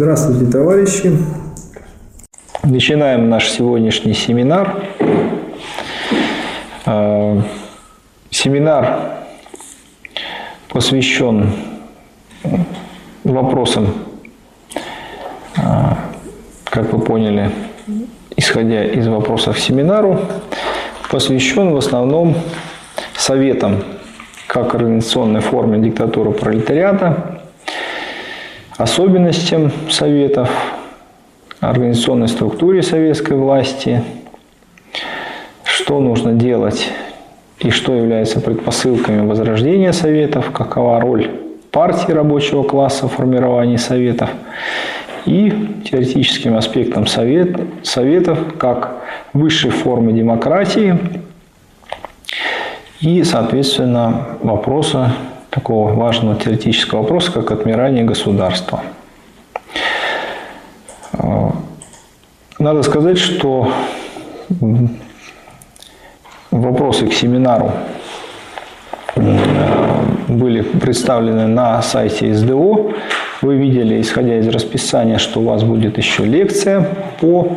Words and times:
Здравствуйте, 0.00 0.46
товарищи! 0.48 1.18
Начинаем 2.62 3.28
наш 3.28 3.50
сегодняшний 3.50 4.14
семинар. 4.14 4.84
Э, 6.86 7.42
семинар 8.30 9.00
посвящен 10.68 11.50
вопросам, 13.24 13.88
э, 15.56 15.60
как 16.66 16.92
вы 16.92 17.00
поняли, 17.00 17.50
исходя 18.36 18.84
из 18.84 19.08
вопросов 19.08 19.58
семинару, 19.58 20.20
посвящен 21.10 21.72
в 21.72 21.76
основном 21.76 22.36
советам 23.16 23.82
как 24.46 24.76
организационной 24.76 25.40
форме 25.40 25.80
диктатуры 25.80 26.30
пролетариата, 26.30 27.37
особенностям 28.78 29.72
Советов, 29.90 30.48
организационной 31.60 32.28
структуре 32.28 32.82
советской 32.82 33.36
власти, 33.36 34.02
что 35.64 36.00
нужно 36.00 36.32
делать 36.32 36.88
и 37.58 37.70
что 37.70 37.92
является 37.92 38.40
предпосылками 38.40 39.26
возрождения 39.26 39.92
Советов, 39.92 40.52
какова 40.52 41.00
роль 41.00 41.28
партии 41.72 42.12
рабочего 42.12 42.62
класса 42.62 43.08
в 43.08 43.12
формировании 43.12 43.76
Советов 43.76 44.30
и 45.26 45.82
теоретическим 45.84 46.56
аспектом 46.56 47.08
совет, 47.08 47.60
Советов 47.82 48.38
как 48.58 49.02
высшей 49.32 49.72
формы 49.72 50.12
демократии 50.12 50.96
и, 53.00 53.24
соответственно, 53.24 54.38
вопроса 54.40 55.12
такого 55.58 55.92
важного 55.92 56.36
теоретического 56.36 57.00
вопроса, 57.00 57.32
как 57.32 57.50
отмирание 57.50 58.04
государства. 58.04 58.80
А, 61.12 61.52
надо 62.60 62.84
сказать, 62.84 63.18
что 63.18 63.72
вопросы 66.52 67.08
к 67.08 67.12
семинару 67.12 67.72
были 70.28 70.62
представлены 70.62 71.48
на 71.48 71.82
сайте 71.82 72.32
СДО. 72.34 72.92
Вы 73.42 73.56
видели, 73.56 74.00
исходя 74.00 74.38
из 74.38 74.46
расписания, 74.46 75.18
что 75.18 75.40
у 75.40 75.44
вас 75.44 75.64
будет 75.64 75.98
еще 75.98 76.24
лекция 76.24 76.86
по 77.20 77.48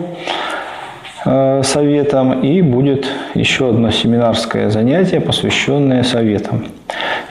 э, 1.25 1.61
советам 1.63 2.41
и 2.41 2.63
будет 2.63 3.05
еще 3.35 3.69
одно 3.69 3.91
семинарское 3.91 4.71
занятие, 4.71 5.19
посвященное 5.21 6.03
советам. 6.03 6.65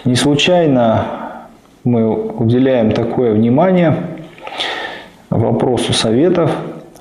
Не 0.06 0.14
случайно 0.14 1.04
мы 1.84 2.08
уделяем 2.08 2.92
такое 2.92 3.34
внимание 3.34 3.96
вопросу 5.28 5.92
советов 5.92 6.50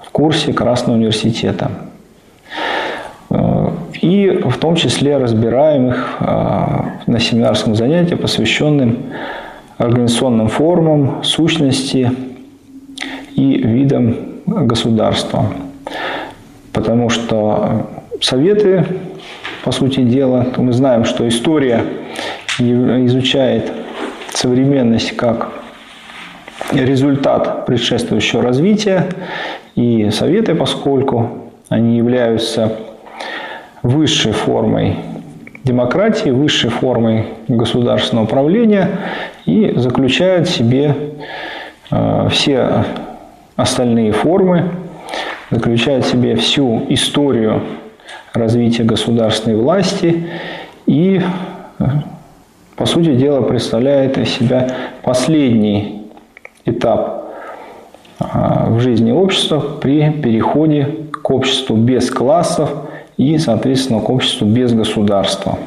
в 0.03 0.09
курсе 0.11 0.51
Красного 0.51 0.97
университета. 0.97 1.71
И 4.01 4.41
в 4.43 4.57
том 4.57 4.75
числе 4.75 5.17
разбираем 5.17 5.89
их 5.89 6.17
а, 6.19 6.93
на 7.05 7.19
семинарском 7.19 7.75
занятии, 7.75 8.15
посвященном 8.15 8.97
организационным 9.77 10.49
формам, 10.49 11.23
сущности 11.23 12.11
и 13.35 13.57
видам 13.57 14.15
государства. 14.45 15.45
Потому 16.73 17.09
что 17.09 17.87
советы, 18.21 18.85
по 19.63 19.71
сути 19.71 20.01
дела, 20.01 20.47
мы 20.57 20.73
знаем, 20.73 21.05
что 21.05 21.27
история 21.27 21.83
изучает 22.59 23.71
современность 24.33 25.15
как 25.15 25.51
результат 26.71 27.65
предшествующего 27.65 28.41
развития, 28.43 29.07
и 29.75 30.09
советы, 30.11 30.55
поскольку 30.55 31.29
они 31.69 31.97
являются 31.97 32.73
высшей 33.81 34.33
формой 34.33 34.97
демократии, 35.63 36.29
высшей 36.29 36.69
формой 36.69 37.27
государственного 37.47 38.25
управления 38.25 38.89
и 39.45 39.73
заключают 39.75 40.47
в 40.47 40.51
себе 40.51 40.95
э, 41.91 42.27
все 42.31 42.85
остальные 43.55 44.11
формы, 44.11 44.71
заключают 45.51 46.05
в 46.05 46.09
себе 46.09 46.35
всю 46.35 46.85
историю 46.89 47.61
развития 48.33 48.83
государственной 48.83 49.57
власти 49.57 50.27
и 50.85 51.21
э, 51.79 51.83
по 52.79 52.85
сути 52.85 53.13
дела, 53.13 53.41
представляет 53.41 54.17
из 54.17 54.29
себя 54.29 54.69
последний 55.03 56.07
этап 56.63 57.25
а, 58.17 58.67
в 58.69 58.79
жизни 58.79 59.11
общества 59.11 59.59
при 59.59 60.09
переходе 60.11 60.87
к 61.11 61.29
обществу 61.29 61.75
без 61.75 62.09
классов 62.09 62.69
и, 63.17 63.37
соответственно, 63.37 63.99
к 63.99 64.09
обществу 64.09 64.47
без 64.47 64.71
государства. 64.71 65.57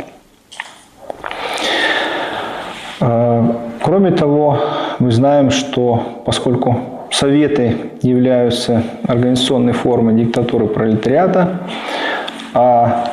А, 3.00 3.56
кроме 3.82 4.12
того, 4.12 4.58
мы 4.98 5.12
знаем, 5.12 5.50
что 5.50 6.22
поскольку 6.24 6.78
Советы 7.10 7.76
являются 8.00 8.84
организационной 9.06 9.74
формой 9.74 10.14
диктатуры 10.14 10.66
пролетариата, 10.66 11.58
а 12.54 13.04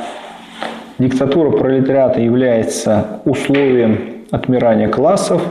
диктатура 1.00 1.52
пролетариата 1.52 2.20
является 2.20 3.22
условием 3.26 4.26
отмирания 4.32 4.90
классов, 4.90 5.42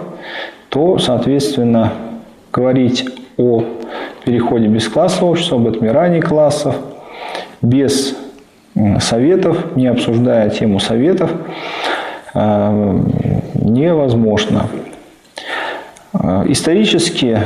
то, 0.68 0.98
соответственно, 0.98 1.92
говорить 2.52 3.08
о 3.38 3.64
переходе 4.24 4.66
бесклассового 4.66 5.32
общества, 5.32 5.56
об 5.56 5.66
отмирании 5.66 6.20
классов, 6.20 6.76
без 7.62 8.16
советов, 9.00 9.74
не 9.74 9.86
обсуждая 9.86 10.50
тему 10.50 10.78
советов, 10.78 11.32
э, 12.34 12.98
невозможно. 13.54 14.66
Э, 16.12 16.44
исторически 16.48 17.40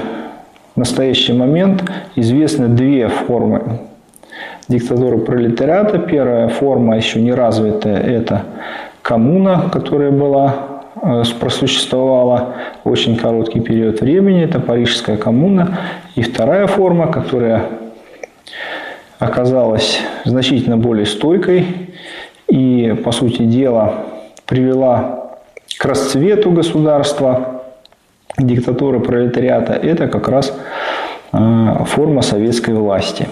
в 0.75 0.79
настоящий 0.79 1.33
момент 1.33 1.85
известны 2.17 2.69
две 2.69 3.09
формы 3.09 3.81
диктатура 4.69 5.19
пролетариата. 5.19 5.99
Первая 5.99 6.49
форма 6.49 6.97
еще 6.97 7.21
не 7.21 7.33
развитая– 7.33 7.97
это 8.03 8.43
коммуна, 9.03 9.69
которая 9.73 10.11
была 10.11 10.83
э, 11.03 11.23
просуществовала 11.41 12.55
очень 12.85 13.17
короткий 13.17 13.61
период 13.61 14.01
времени, 14.01 14.43
это 14.43 14.61
Парижская 14.61 15.17
коммуна. 15.17 15.79
И 16.15 16.23
вторая 16.23 16.67
форма, 16.67 17.11
которая 17.11 17.67
оказалась 19.19 20.01
значительно 20.25 20.77
более 20.77 21.07
стойкой 21.07 21.67
и, 22.49 22.97
по 23.05 23.13
сути 23.13 23.43
дела, 23.43 23.95
привела 24.47 25.39
к 25.79 25.85
расцвету 25.85 26.51
государства, 26.51 27.63
диктатуры 28.39 29.01
пролетариата, 29.01 29.73
это 29.75 30.07
как 30.07 30.29
раз 30.29 30.53
э, 31.33 31.85
форма 31.87 32.23
советской 32.23 32.75
власти 32.75 33.27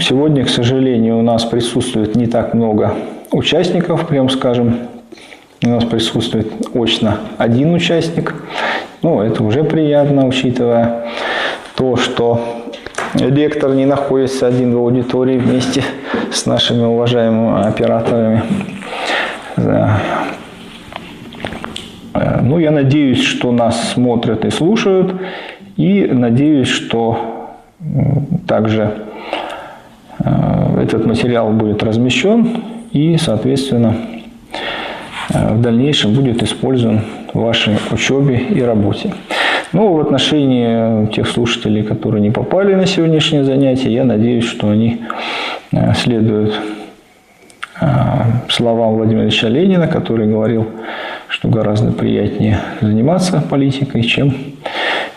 сегодня, 0.00 0.44
к 0.44 0.48
сожалению, 0.48 1.18
у 1.18 1.22
нас 1.22 1.44
присутствует 1.44 2.14
не 2.16 2.26
так 2.26 2.54
много 2.54 2.94
участников, 3.30 4.06
прям 4.06 4.28
скажем. 4.28 4.76
У 5.62 5.68
нас 5.68 5.84
присутствует 5.84 6.50
очно 6.74 7.18
один 7.36 7.74
участник. 7.74 8.34
Ну, 9.02 9.20
это 9.20 9.42
уже 9.42 9.62
приятно, 9.62 10.26
учитывая 10.26 11.06
то, 11.76 11.96
что 11.96 12.40
лектор 13.14 13.74
не 13.74 13.86
находится 13.86 14.46
один 14.46 14.74
в 14.74 14.78
аудитории 14.78 15.38
вместе 15.38 15.82
с 16.32 16.46
нашими 16.46 16.84
уважаемыми 16.84 17.66
операторами. 17.66 18.42
Да. 19.56 20.00
Ну, 22.42 22.58
я 22.58 22.70
надеюсь, 22.70 23.22
что 23.22 23.52
нас 23.52 23.92
смотрят 23.92 24.44
и 24.44 24.50
слушают, 24.50 25.14
и 25.76 26.08
надеюсь, 26.10 26.68
что 26.68 27.39
также 28.46 28.94
э, 30.18 30.82
этот 30.82 31.06
материал 31.06 31.50
будет 31.50 31.82
размещен 31.82 32.62
и, 32.92 33.16
соответственно, 33.16 33.96
э, 35.32 35.54
в 35.54 35.62
дальнейшем 35.62 36.12
будет 36.14 36.42
использован 36.42 37.00
в 37.32 37.40
вашей 37.40 37.76
учебе 37.90 38.38
и 38.38 38.60
работе. 38.60 39.14
Ну, 39.72 39.94
в 39.94 40.00
отношении 40.00 41.06
тех 41.06 41.28
слушателей, 41.28 41.82
которые 41.82 42.20
не 42.20 42.30
попали 42.30 42.74
на 42.74 42.86
сегодняшнее 42.86 43.44
занятие, 43.44 43.92
я 43.92 44.04
надеюсь, 44.04 44.44
что 44.44 44.68
они 44.68 45.00
э, 45.72 45.94
следуют 45.94 46.54
словам 48.50 48.96
Владимира 48.96 49.24
Ильича 49.24 49.48
Ленина, 49.48 49.88
который 49.88 50.26
говорил, 50.26 50.66
что 51.28 51.48
гораздо 51.48 51.92
приятнее 51.92 52.58
заниматься 52.82 53.42
политикой, 53.48 54.02
чем 54.02 54.34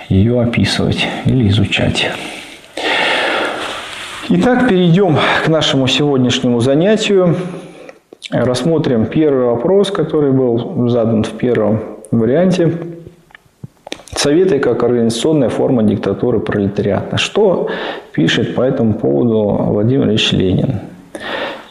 ее 0.08 0.40
описывать 0.42 1.06
или 1.26 1.50
изучать. 1.50 2.10
Итак, 4.30 4.70
перейдем 4.70 5.18
к 5.44 5.50
нашему 5.50 5.86
сегодняшнему 5.88 6.62
занятию. 6.62 7.36
Рассмотрим 8.32 9.06
первый 9.06 9.48
вопрос, 9.48 9.92
который 9.92 10.32
был 10.32 10.88
задан 10.88 11.26
в 11.26 11.32
первом 11.32 11.82
варианте. 12.10 12.72
Советы 14.16 14.60
как 14.60 14.82
организационная 14.82 15.50
форма 15.50 15.84
диктатуры 15.84 16.40
пролетариата. 16.40 17.18
Что 17.18 17.68
пишет 18.14 18.56
по 18.56 18.62
этому 18.62 18.94
поводу 18.94 19.62
Владимир 19.72 20.08
Ильич 20.08 20.32
Ленин? 20.32 20.80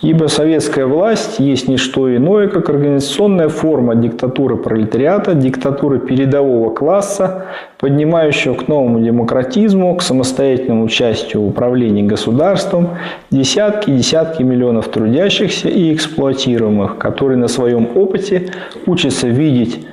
Ибо 0.03 0.27
советская 0.27 0.87
власть 0.87 1.39
есть 1.39 1.69
не 1.69 1.77
что 1.77 2.15
иное, 2.15 2.49
как 2.49 2.69
организационная 2.69 3.49
форма 3.49 3.95
диктатуры 3.95 4.57
пролетариата, 4.57 5.35
диктатуры 5.35 6.01
передового 6.01 6.75
класса, 6.75 7.45
поднимающего 7.79 8.55
к 8.55 8.67
новому 8.67 8.99
демократизму, 8.99 9.95
к 9.95 10.03
самостоятельному 10.03 10.83
участию 10.83 11.43
в 11.43 11.47
управлении 11.47 12.03
государством 12.03 12.89
десятки 13.31 13.91
и 13.91 13.99
десятки 13.99 14.43
миллионов 14.43 14.89
трудящихся 14.89 15.69
и 15.69 15.95
эксплуатируемых, 15.95 16.99
которые 16.99 17.39
на 17.39 17.47
своем 17.47 17.89
опыте 17.95 18.51
учатся 18.87 19.29
видеть 19.29 19.87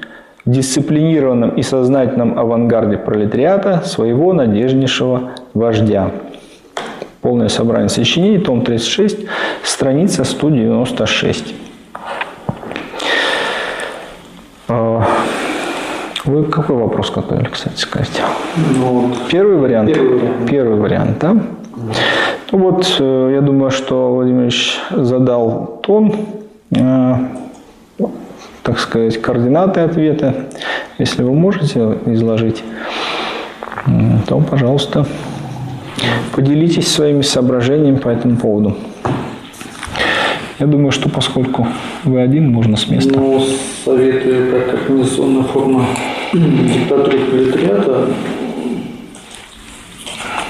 в 0.44 0.50
дисциплинированном 0.50 1.52
и 1.52 1.62
сознательном 1.62 2.40
авангарде 2.40 2.98
пролетариата 2.98 3.84
своего 3.86 4.34
надежнейшего 4.34 5.34
вождя. 5.54 6.10
Полное 7.22 7.50
собрание 7.50 7.90
сочинений, 7.90 8.38
том 8.38 8.62
36, 8.62 9.26
страница 9.64 10.24
196. 10.24 11.54
А, 14.70 15.06
вы 16.24 16.46
какой 16.46 16.78
вопрос 16.78 17.12
готовили, 17.12 17.50
кстати 17.50 17.78
сказать? 17.78 18.22
Ну, 18.78 19.12
первый 19.30 19.58
вариант. 19.58 19.94
Первый 19.94 20.18
вариант. 20.18 20.50
Первый 20.50 20.80
вариант, 20.80 21.20
да? 21.20 21.36
Ну 22.52 22.58
вот, 22.58 22.98
э, 23.00 23.32
я 23.34 23.42
думаю, 23.42 23.70
что 23.72 24.14
Владимир 24.14 24.44
Ильич 24.44 24.80
задал 24.92 25.80
тон, 25.84 26.16
э, 26.72 27.14
так 28.64 28.80
сказать, 28.80 29.22
координаты 29.22 29.82
ответа. 29.82 30.46
Если 30.98 31.24
вы 31.24 31.34
можете 31.34 31.98
изложить, 32.06 32.64
то, 34.28 34.40
пожалуйста. 34.40 35.06
Поделитесь 36.34 36.88
своими 36.88 37.22
соображениями 37.22 37.98
по 37.98 38.10
этому 38.10 38.38
поводу. 38.38 38.78
Я 40.60 40.68
думаю, 40.68 40.92
что 40.92 41.10
поскольку 41.10 41.68
вы 42.04 42.22
один, 42.22 42.52
можно 42.52 42.76
с 42.76 42.90
места. 42.90 43.18
Ну, 43.18 43.42
советую 43.86 44.52
как 44.52 44.82
организационная 44.82 45.44
форма 45.44 45.86
диктатуры 46.34 47.20
пролетариата 47.20 48.10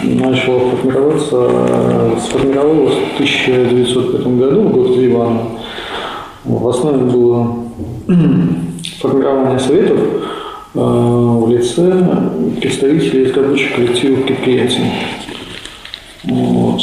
начала 0.02 0.70
формироваться, 0.72 2.20
сформировалась 2.20 2.96
в 2.96 3.14
1905 3.16 4.28
году, 4.38 4.62
в 4.62 4.72
год 4.72 4.98
Ивана. 4.98 5.42
В 6.44 6.68
основе 6.68 7.04
было 7.04 7.56
формирование 9.00 9.60
советов 9.60 10.00
э, 10.74 10.80
в 10.80 11.50
лице 11.50 12.08
представителей 12.60 13.32
рабочих 13.32 13.76
коллективов 13.76 14.24
предприятий. 14.24 14.84
Вот. 16.24 16.82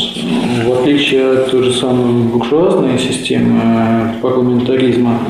В 0.65 0.73
отличие 0.73 1.31
от 1.33 1.51
той 1.51 1.65
же 1.65 1.73
самой 1.73 2.25
буржуазной 2.25 2.99
системы 2.99 4.15
парламентаризма, 4.23 5.21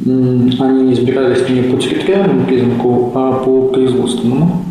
они 0.00 0.92
избирались 0.92 1.48
не 1.50 1.62
по 1.62 1.76
территориальному 1.76 2.46
признаку, 2.46 3.12
а 3.14 3.32
по 3.44 3.68
производственному. 3.68 4.64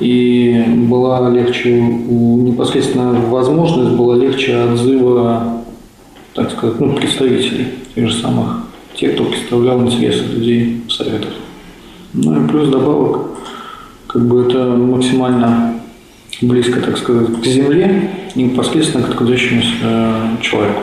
И 0.00 0.64
была 0.88 1.28
легче, 1.30 1.80
непосредственно 1.80 3.12
возможность 3.28 3.96
была 3.96 4.16
легче 4.16 4.56
отзыва, 4.56 5.62
так 6.34 6.50
сказать, 6.50 6.80
ну, 6.80 6.94
представителей 6.94 7.66
тех 7.94 8.08
же 8.08 8.14
самых, 8.20 8.64
тех, 8.94 9.14
кто 9.14 9.24
представлял 9.24 9.80
интересы 9.84 10.24
людей 10.24 10.82
в 10.88 10.92
советах. 10.92 11.30
Ну 12.12 12.44
и 12.44 12.48
плюс 12.48 12.68
добавок 12.68 13.33
как 14.14 14.22
бы 14.22 14.46
это 14.46 14.58
максимально 14.64 15.74
близко, 16.40 16.80
так 16.80 16.96
сказать, 16.96 17.32
к 17.42 17.44
земле 17.44 18.10
и 18.36 18.44
непосредственно 18.44 19.04
к 19.04 19.12
трудящемуся 19.12 19.74
э, 19.82 20.36
человеку. 20.40 20.82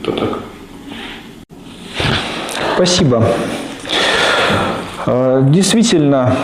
Это 0.00 0.12
так. 0.12 0.38
Спасибо. 2.74 3.22
Э, 5.04 5.42
действительно, 5.50 6.34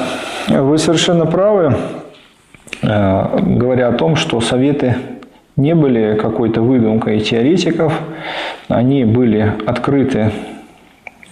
вы 0.48 0.76
совершенно 0.76 1.24
правы, 1.24 1.74
э, 2.82 3.38
говоря 3.40 3.88
о 3.88 3.92
том, 3.92 4.14
что 4.14 4.42
советы 4.42 4.96
не 5.56 5.74
были 5.74 6.18
какой-то 6.20 6.60
выдумкой 6.60 7.20
теоретиков, 7.20 7.94
они 8.68 9.06
были 9.06 9.54
открыты 9.64 10.32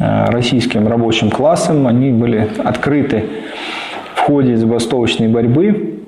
российским 0.00 0.88
рабочим 0.88 1.30
классом. 1.30 1.86
Они 1.86 2.10
были 2.10 2.48
открыты 2.64 3.24
в 4.14 4.20
ходе 4.20 4.56
забастовочной 4.56 5.28
борьбы 5.28 6.00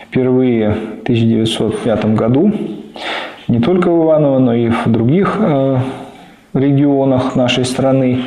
впервые 0.00 0.70
в 0.70 1.02
1905 1.02 2.14
году. 2.14 2.52
Не 3.48 3.60
только 3.60 3.90
в 3.90 4.04
Иваново, 4.04 4.38
но 4.38 4.54
и 4.54 4.68
в 4.68 4.86
других 4.86 5.36
э, 5.38 5.78
регионах 6.54 7.36
нашей 7.36 7.64
страны 7.64 8.22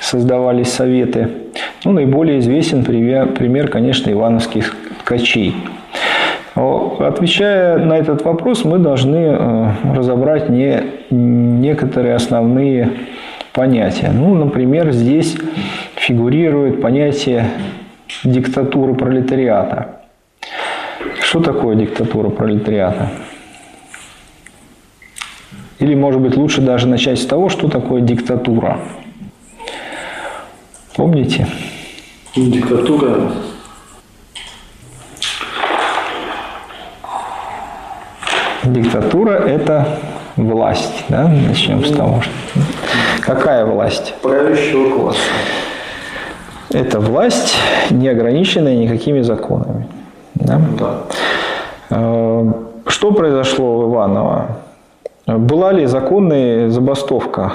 создавались 0.00 0.72
советы. 0.72 1.28
Ну, 1.84 1.92
наиболее 1.92 2.38
известен 2.38 2.84
пример, 2.84 3.32
пример, 3.32 3.68
конечно, 3.68 4.10
ивановских 4.10 4.74
ткачей. 5.00 5.54
Отвечая 6.54 7.78
на 7.78 7.98
этот 7.98 8.24
вопрос, 8.24 8.64
мы 8.64 8.78
должны 8.78 9.16
э, 9.16 9.70
разобрать 9.92 10.48
не, 10.48 10.82
некоторые 11.10 12.14
основные 12.14 12.90
понятия. 13.54 14.10
Ну, 14.12 14.34
например, 14.34 14.92
здесь 14.92 15.36
фигурирует 15.94 16.82
понятие 16.82 17.48
диктатуры 18.24 18.94
пролетариата. 18.94 20.00
Что 21.22 21.40
такое 21.40 21.76
диктатура 21.76 22.28
пролетариата? 22.30 23.10
Или, 25.78 25.94
может 25.94 26.20
быть, 26.20 26.36
лучше 26.36 26.60
даже 26.60 26.88
начать 26.88 27.18
с 27.18 27.26
того, 27.26 27.48
что 27.48 27.68
такое 27.68 28.00
диктатура. 28.00 28.80
Помните? 30.96 31.46
Диктатура 32.36 33.32
Диктатура– 38.64 39.30
это 39.46 39.98
власть. 40.36 41.04
Да? 41.08 41.28
Начнем 41.28 41.84
с 41.84 41.92
того, 41.92 42.22
что 42.22 42.32
Какая 43.24 43.64
власть? 43.64 44.14
Правящего 44.20 44.98
класса. 44.98 45.18
Это 46.70 47.00
власть, 47.00 47.54
не 47.90 48.08
ограниченная 48.08 48.76
никакими 48.76 49.22
законами. 49.22 49.86
Да? 50.34 50.60
Да. 50.78 50.94
Э, 51.90 52.52
что 52.86 53.12
произошло 53.12 53.78
в 53.78 53.90
Иваново? 53.90 54.58
Была 55.26 55.72
ли 55.72 55.86
законная 55.86 56.68
забастовка 56.68 57.52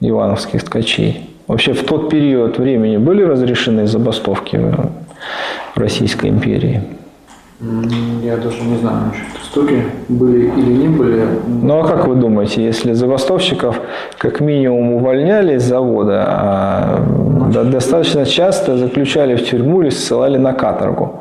ивановских 0.00 0.64
ткачей? 0.64 1.30
Вообще 1.46 1.72
в 1.72 1.84
тот 1.84 2.10
период 2.10 2.58
времени 2.58 2.98
были 2.98 3.22
разрешены 3.22 3.86
забастовки 3.86 4.56
в 4.56 5.78
Российской 5.78 6.28
империи? 6.28 6.82
Я 7.58 8.36
даже 8.36 8.62
не 8.62 8.76
знаю 8.76 9.06
насчет 9.06 9.42
истории, 9.42 9.84
были 10.08 10.48
или 10.58 10.72
не 10.72 10.88
были. 10.88 11.26
Ну 11.46 11.80
а 11.80 11.88
как 11.88 12.06
вы 12.06 12.16
думаете, 12.16 12.62
если 12.62 12.92
забастовщиков 12.92 13.80
как 14.18 14.40
минимум 14.40 14.92
увольняли 14.92 15.56
с 15.56 15.62
завода, 15.62 16.24
а 16.26 17.06
Значит, 17.50 17.70
достаточно 17.70 18.26
часто 18.26 18.76
заключали 18.76 19.36
в 19.36 19.48
тюрьму 19.48 19.82
или 19.82 19.90
ссылали 19.90 20.36
на 20.36 20.52
каторгу? 20.52 21.20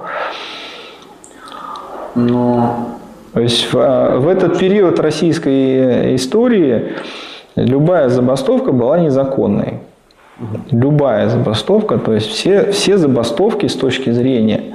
Но... 2.15 2.89
То 3.33 3.41
есть 3.41 3.71
в, 3.71 3.77
а, 3.77 4.17
в 4.17 4.27
этот 4.27 4.57
период 4.57 4.99
российской 4.99 6.15
истории 6.15 6.93
любая 7.55 8.09
забастовка 8.09 8.71
была 8.71 8.97
незаконной. 8.97 9.79
Любая 10.71 11.29
забастовка, 11.29 11.97
то 11.97 12.13
есть 12.13 12.27
все, 12.27 12.71
все 12.71 12.97
забастовки 12.97 13.67
с 13.67 13.75
точки 13.75 14.09
зрения 14.11 14.74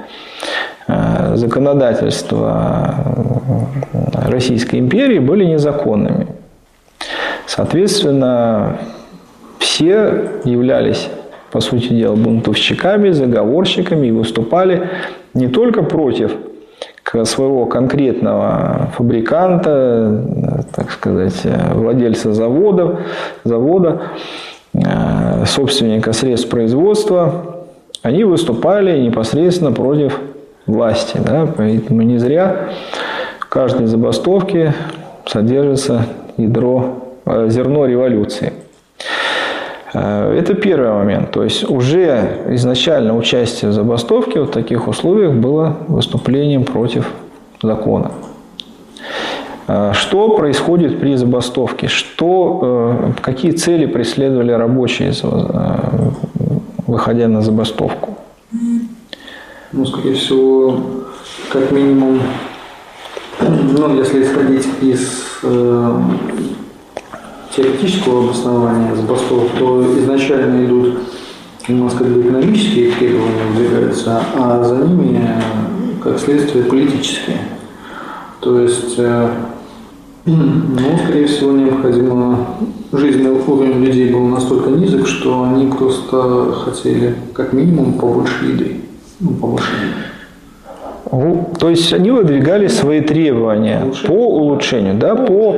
законодательства 1.35 2.95
Российской 4.13 4.79
империи 4.79 5.19
были 5.19 5.45
незаконными. 5.45 6.27
Соответственно, 7.45 8.77
все 9.59 10.29
являлись, 10.45 11.09
по 11.51 11.59
сути 11.59 11.89
дела, 11.89 12.15
бунтовщиками, 12.15 13.11
заговорщиками 13.11 14.07
и 14.07 14.11
выступали 14.11 14.89
не 15.33 15.47
только 15.47 15.83
против 15.83 16.31
своего 17.23 17.65
конкретного 17.65 18.89
фабриканта, 18.95 20.23
так 20.73 20.91
сказать, 20.91 21.41
владельца 21.73 22.31
завода, 22.31 23.01
завода, 23.43 24.01
э, 24.73 25.45
собственника 25.45 26.13
средств 26.13 26.49
производства, 26.49 27.65
они 28.01 28.23
выступали 28.23 28.97
непосредственно 29.01 29.73
против 29.73 30.19
власти. 30.65 31.19
Да? 31.23 31.47
Поэтому 31.57 32.01
не 32.01 32.17
зря 32.17 32.69
в 33.39 33.47
каждой 33.47 33.87
забастовке 33.87 34.73
содержится 35.25 36.05
ядро, 36.37 37.15
э, 37.25 37.47
зерно 37.49 37.85
революции. 37.85 38.53
Э, 39.93 40.35
это 40.37 40.53
первый 40.53 40.91
момент. 40.91 41.31
То 41.31 41.43
есть 41.43 41.69
уже 41.69 42.43
изначально 42.49 43.15
участие 43.15 43.71
в 43.71 43.73
забастовке 43.73 44.41
в 44.41 44.47
таких 44.47 44.87
условиях 44.87 45.33
было 45.33 45.77
выступлением 45.87 46.63
против 46.63 47.11
закона. 47.61 48.11
Э, 49.67 49.91
что 49.93 50.29
происходит 50.35 50.99
при 50.99 51.15
забастовке? 51.15 51.87
Что, 51.87 53.13
какие 53.21 53.51
цели 53.51 53.85
преследовали 53.85 54.51
рабочие, 54.51 55.13
выходя 56.87 57.27
на 57.27 57.41
забастовку? 57.41 58.10
Ну, 59.73 59.85
скорее 59.85 60.15
всего, 60.15 60.81
как 61.49 61.71
минимум, 61.71 62.19
ну, 63.39 63.95
если 63.95 64.21
исходить 64.21 64.67
из 64.81 65.23
э, 65.43 66.01
теоретического 67.55 68.25
обоснования 68.25 68.93
забастовок, 68.95 69.47
то 69.57 69.97
изначально 69.97 70.65
идут 70.65 70.97
немножко 71.69 72.03
экономические 72.03 72.91
требования 72.91 73.45
выдвигаются, 73.53 74.21
а 74.35 74.61
за 74.61 74.75
ними, 74.75 75.25
как 76.03 76.19
следствие, 76.19 76.65
политические. 76.65 77.37
То 78.41 78.59
есть, 78.59 78.95
э, 78.97 79.29
ну, 80.25 80.97
скорее 81.05 81.27
всего, 81.27 81.53
необходимо 81.53 82.57
жизненный 82.91 83.39
уровень 83.39 83.85
людей 83.85 84.11
был 84.11 84.27
настолько 84.27 84.69
низок, 84.69 85.07
что 85.07 85.43
они 85.43 85.67
просто 85.67 86.51
хотели 86.65 87.15
как 87.33 87.53
минимум 87.53 87.93
побольше 87.93 88.47
еды. 88.47 88.81
Ну, 89.21 89.57
еды. 89.57 89.93
То 91.59 91.69
есть 91.69 91.93
они 91.93 92.09
выдвигали 92.09 92.67
свои 92.67 93.01
требования 93.01 93.81
по 94.07 94.13
улучшению, 94.13 94.95
да, 94.95 95.15
по... 95.15 95.55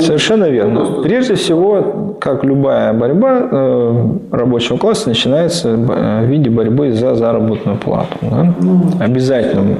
Совершенно 0.00 0.50
верно. 0.50 1.02
Прежде 1.02 1.34
всего, 1.34 2.16
как 2.20 2.44
любая 2.44 2.92
борьба 2.92 3.48
э, 3.50 4.06
рабочего 4.30 4.76
класса 4.76 5.08
начинается 5.08 5.74
в 5.74 6.24
виде 6.24 6.50
борьбы 6.50 6.92
за 6.92 7.14
заработную 7.14 7.78
плату. 7.78 8.18
Да? 8.20 8.54
Ну. 8.60 8.82
Обязательно. 9.00 9.78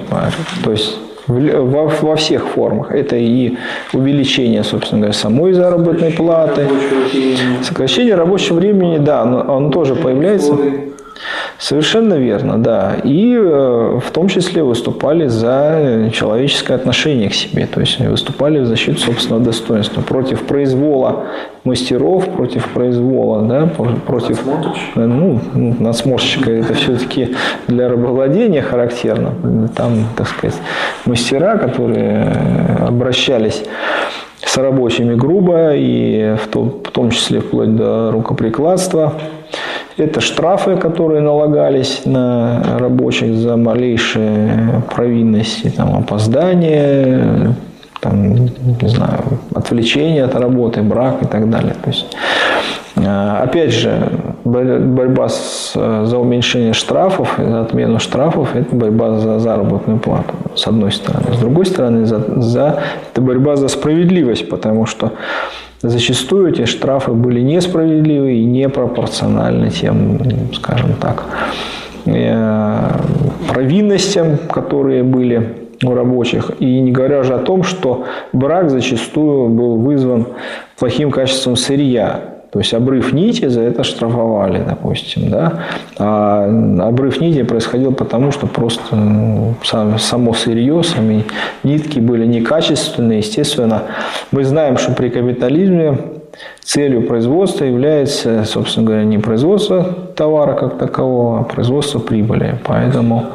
То 0.65 0.71
есть 0.71 0.99
во, 1.27 1.91
во 2.01 2.17
всех 2.17 2.49
формах. 2.49 2.91
Это 2.93 3.17
и 3.17 3.57
увеличение, 3.93 4.65
собственно 4.65 5.03
говоря, 5.03 5.13
самой 5.13 5.53
заработной 5.53 6.13
платы, 6.13 6.67
сокращение 7.63 8.15
рабочего 8.15 8.57
времени, 8.57 8.99
да, 8.99 9.23
оно, 9.23 9.57
оно 9.57 9.71
тоже 9.71 9.95
появляется. 9.95 10.55
Совершенно 11.61 12.15
верно, 12.15 12.57
да. 12.57 12.97
И 13.05 13.35
э, 13.37 14.01
в 14.03 14.11
том 14.13 14.29
числе 14.29 14.63
выступали 14.63 15.27
за 15.27 16.11
человеческое 16.11 16.75
отношение 16.75 17.29
к 17.29 17.35
себе. 17.35 17.67
То 17.67 17.81
есть 17.81 18.01
выступали 18.01 18.61
в 18.61 18.67
защиту 18.67 18.99
собственного 18.99 19.45
достоинства. 19.45 20.01
Против 20.01 20.43
произвола 20.45 21.27
мастеров, 21.65 22.27
против 22.31 22.67
произвола, 22.71 23.43
да, 23.43 23.67
против... 24.07 24.41
Э, 24.97 25.05
ну, 25.05 25.39
ну, 25.53 25.77
надсмотрщика 25.79 26.51
это 26.51 26.73
все-таки 26.73 27.37
для 27.69 27.91
рабовладения 27.91 28.63
характерно. 28.63 29.35
Там, 29.77 30.07
так 30.17 30.29
сказать, 30.29 30.59
мастера, 31.05 31.59
которые 31.59 32.33
обращались 32.89 33.65
с 34.43 34.57
рабочими 34.57 35.15
грубо 35.15 35.75
и 35.75 36.37
в 36.43 36.91
том 36.91 37.11
числе 37.11 37.41
вплоть 37.41 37.77
до 37.77 38.13
рукоприкладства. 38.13 39.13
Это 40.01 40.23
штрафы, 40.23 40.77
которые 40.77 41.21
налагались 41.21 42.07
на 42.07 42.79
рабочих 42.79 43.35
за 43.35 43.57
малейшие 43.57 44.83
провинности, 44.95 45.71
там, 45.77 45.95
опоздание, 45.95 47.55
там, 48.01 48.35
не 48.35 48.89
знаю, 48.89 49.21
отвлечение 49.55 50.25
от 50.25 50.35
работы, 50.35 50.81
брак 50.81 51.23
и 51.23 51.27
так 51.27 51.51
далее. 51.51 51.75
То 51.85 51.91
есть, 51.91 52.17
э, 52.97 53.37
опять 53.43 53.73
же, 53.73 54.11
борьба 54.45 55.29
с, 55.29 55.75
за 55.75 56.19
уменьшение 56.19 56.73
штрафов, 56.73 57.35
за 57.37 57.61
отмену 57.61 57.99
штрафов– 57.99 58.49
это 58.57 58.75
борьба 58.75 59.19
за 59.19 59.39
заработную 59.39 59.99
плату, 59.99 60.33
с 60.55 60.67
одной 60.67 60.93
стороны. 60.93 61.35
С 61.35 61.39
другой 61.39 61.67
стороны, 61.67 62.07
за, 62.07 62.25
за, 62.41 62.81
это 63.13 63.21
борьба 63.21 63.57
за 63.57 63.69
справедливость, 63.69 64.49
потому 64.49 64.87
что 64.87 65.13
Зачастую 65.83 66.51
эти 66.51 66.67
штрафы 66.67 67.13
были 67.13 67.41
несправедливы 67.41 68.35
и 68.35 68.45
непропорциональны 68.45 69.71
тем, 69.71 70.21
скажем 70.53 70.93
так, 71.01 71.25
э, 72.05 72.91
провинностям, 73.49 74.37
которые 74.37 75.03
были 75.03 75.57
у 75.83 75.95
рабочих. 75.95 76.51
И 76.59 76.81
не 76.81 76.93
говоря 76.93 77.21
уже 77.21 77.35
о 77.35 77.39
том, 77.39 77.63
что 77.63 78.05
брак 78.35 78.71
зачастую 78.71 79.49
был 79.49 79.77
вызван 79.77 80.27
плохим 80.79 81.11
качеством 81.11 81.57
сырья. 81.57 82.40
То 82.53 82.59
есть 82.59 82.75
обрыв 82.75 83.13
нити 83.13 83.49
за 83.49 83.61
это 83.61 83.85
штрафовали, 83.85 84.63
допустим. 84.69 85.31
Да? 85.31 85.53
А 85.99 86.47
обрыв 86.89 87.21
нити 87.21 87.45
происходил 87.45 87.93
потому, 87.93 88.33
что 88.33 88.47
просто 88.47 88.97
ну, 88.97 89.55
само 89.99 90.35
сырье, 90.35 90.83
сами 90.83 91.25
нитки 91.63 92.01
были 92.01 92.27
некачественные. 92.27 93.19
Естественно, 93.19 93.83
мы 94.33 94.45
знаем, 94.45 94.79
что 94.79 94.93
при 94.93 95.11
капитализме 95.11 95.97
целью 96.61 97.07
производства 97.07 97.65
является, 97.65 98.45
собственно 98.45 98.87
говоря, 98.87 99.05
не 99.05 99.19
производство 99.19 99.85
товара 100.17 100.55
как 100.55 100.79
такового, 100.79 101.41
а 101.41 101.43
производство 101.45 102.01
прибыли. 102.01 102.59
Поэтому, 102.65 103.27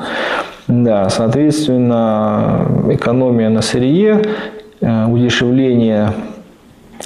да, 0.68 1.10
соответственно, 1.10 2.68
экономия 2.90 3.50
на 3.50 3.62
сырье, 3.62 4.22
э, 4.82 5.06
удешевление 5.06 6.12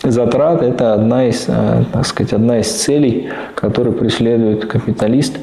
затрат– 0.03 0.61
это 0.63 0.93
одна 0.93 1.27
из, 1.27 1.45
э, 1.47 1.83
так 1.91 2.05
сказать, 2.05 2.33
одна 2.33 2.59
из 2.59 2.67
целей, 2.71 3.29
которую 3.55 3.95
преследует 3.95 4.65
капиталист. 4.65 5.37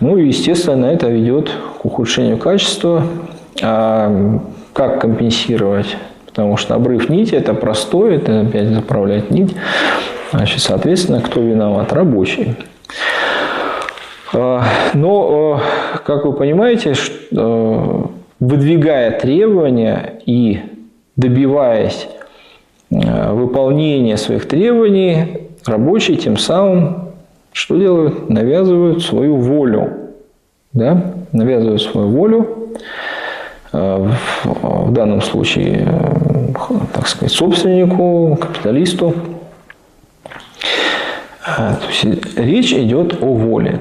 Ну 0.00 0.16
и, 0.16 0.28
естественно, 0.28 0.86
это 0.86 1.08
ведет 1.08 1.50
к 1.80 1.84
ухудшению 1.84 2.38
качества. 2.38 3.02
А 3.62 4.40
как 4.72 5.00
компенсировать? 5.00 5.96
Потому 6.26 6.56
что 6.56 6.74
обрыв 6.74 7.08
нити– 7.08 7.34
это 7.36 7.54
простой, 7.54 8.16
это 8.16 8.40
опять 8.42 8.68
заправлять 8.68 9.30
нить. 9.30 9.54
Значит, 10.30 10.60
соответственно, 10.60 11.20
кто 11.20 11.40
виноват? 11.40 11.92
Рабочий. 11.92 12.54
А, 14.32 14.62
но, 14.94 15.60
э, 15.94 15.98
как 16.04 16.24
вы 16.24 16.32
понимаете, 16.32 16.94
э, 17.32 18.02
выдвигая 18.40 19.18
требования 19.18 20.20
и 20.26 20.60
добиваясь 21.16 22.08
Э, 22.90 23.32
выполнения 23.32 24.16
своих 24.16 24.48
требований 24.48 25.48
рабочие 25.66 26.16
тем 26.16 26.38
самым 26.38 27.08
что 27.52 27.76
делают? 27.76 28.30
Навязывают 28.30 29.02
свою 29.02 29.36
волю. 29.36 29.92
Да? 30.72 31.14
Навязывают 31.32 31.82
свою 31.82 32.08
волю. 32.08 32.68
Э, 33.72 34.10
в 34.44 34.92
данном 34.92 35.20
случае, 35.20 35.86
э, 35.86 36.54
так 36.94 37.08
сказать, 37.08 37.32
собственнику, 37.32 38.38
капиталисту. 38.40 39.14
То 41.44 41.80
есть 41.88 42.36
речь 42.38 42.72
идет 42.72 43.22
о 43.22 43.32
воле. 43.32 43.80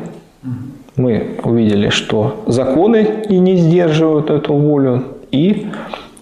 Мы 0.96 1.38
увидели, 1.44 1.90
что 1.90 2.44
законы 2.48 3.24
и 3.30 3.38
не 3.38 3.58
сдерживают 3.58 4.30
эту 4.30 4.54
волю, 4.54 5.04
и 5.32 5.68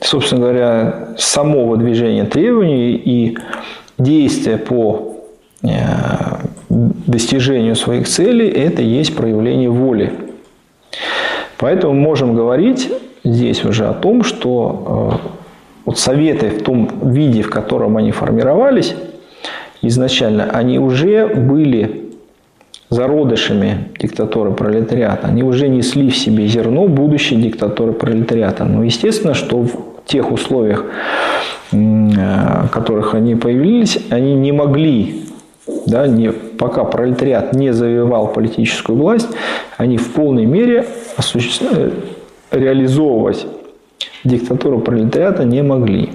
собственно 0.05 0.41
говоря, 0.41 1.09
само 1.17 1.65
выдвижение 1.65 2.25
требований 2.25 2.93
и 2.93 3.37
действия 3.97 4.57
по 4.57 5.17
э, 5.63 5.67
достижению 6.69 7.75
своих 7.75 8.07
целей– 8.07 8.47
это 8.49 8.81
есть 8.81 9.15
проявление 9.15 9.69
воли. 9.69 10.13
Поэтому 11.57 11.93
можем 11.93 12.35
говорить 12.35 12.91
здесь 13.23 13.63
уже 13.65 13.87
о 13.87 13.93
том, 13.93 14.23
что 14.23 15.19
э, 15.23 15.27
вот 15.85 15.99
советы 15.99 16.49
в 16.49 16.63
том 16.63 16.89
виде, 17.11 17.41
в 17.41 17.49
котором 17.49 17.97
они 17.97 18.11
формировались 18.11 18.95
изначально, 19.81 20.49
они 20.51 20.79
уже 20.79 21.27
были 21.27 22.05
зародышами 22.89 23.89
диктатуры 23.99 24.51
пролетариата. 24.51 25.27
Они 25.27 25.43
уже 25.43 25.67
несли 25.67 26.09
в 26.09 26.17
себе 26.17 26.47
зерно 26.47 26.87
будущей 26.87 27.35
диктатуры 27.35 27.93
пролетариата. 27.93 28.63
Но 28.63 28.83
естественно, 28.83 29.33
что 29.33 29.65
тех 30.05 30.31
условиях, 30.31 30.85
в 31.71 32.69
которых 32.71 33.13
они 33.13 33.35
появились, 33.35 33.99
они 34.09 34.35
не 34.35 34.51
могли, 34.51 35.25
да, 35.85 36.07
не, 36.07 36.31
пока 36.31 36.83
пролетариат 36.83 37.53
не 37.53 37.73
завоевал 37.73 38.27
политическую 38.27 38.97
власть, 38.97 39.29
они 39.77 39.97
в 39.97 40.13
полной 40.13 40.45
мере 40.45 40.85
осуществ... 41.17 41.63
реализовывать 42.51 43.47
диктатуру 44.23 44.79
пролетариата 44.79 45.43
не 45.43 45.61
могли. 45.63 46.09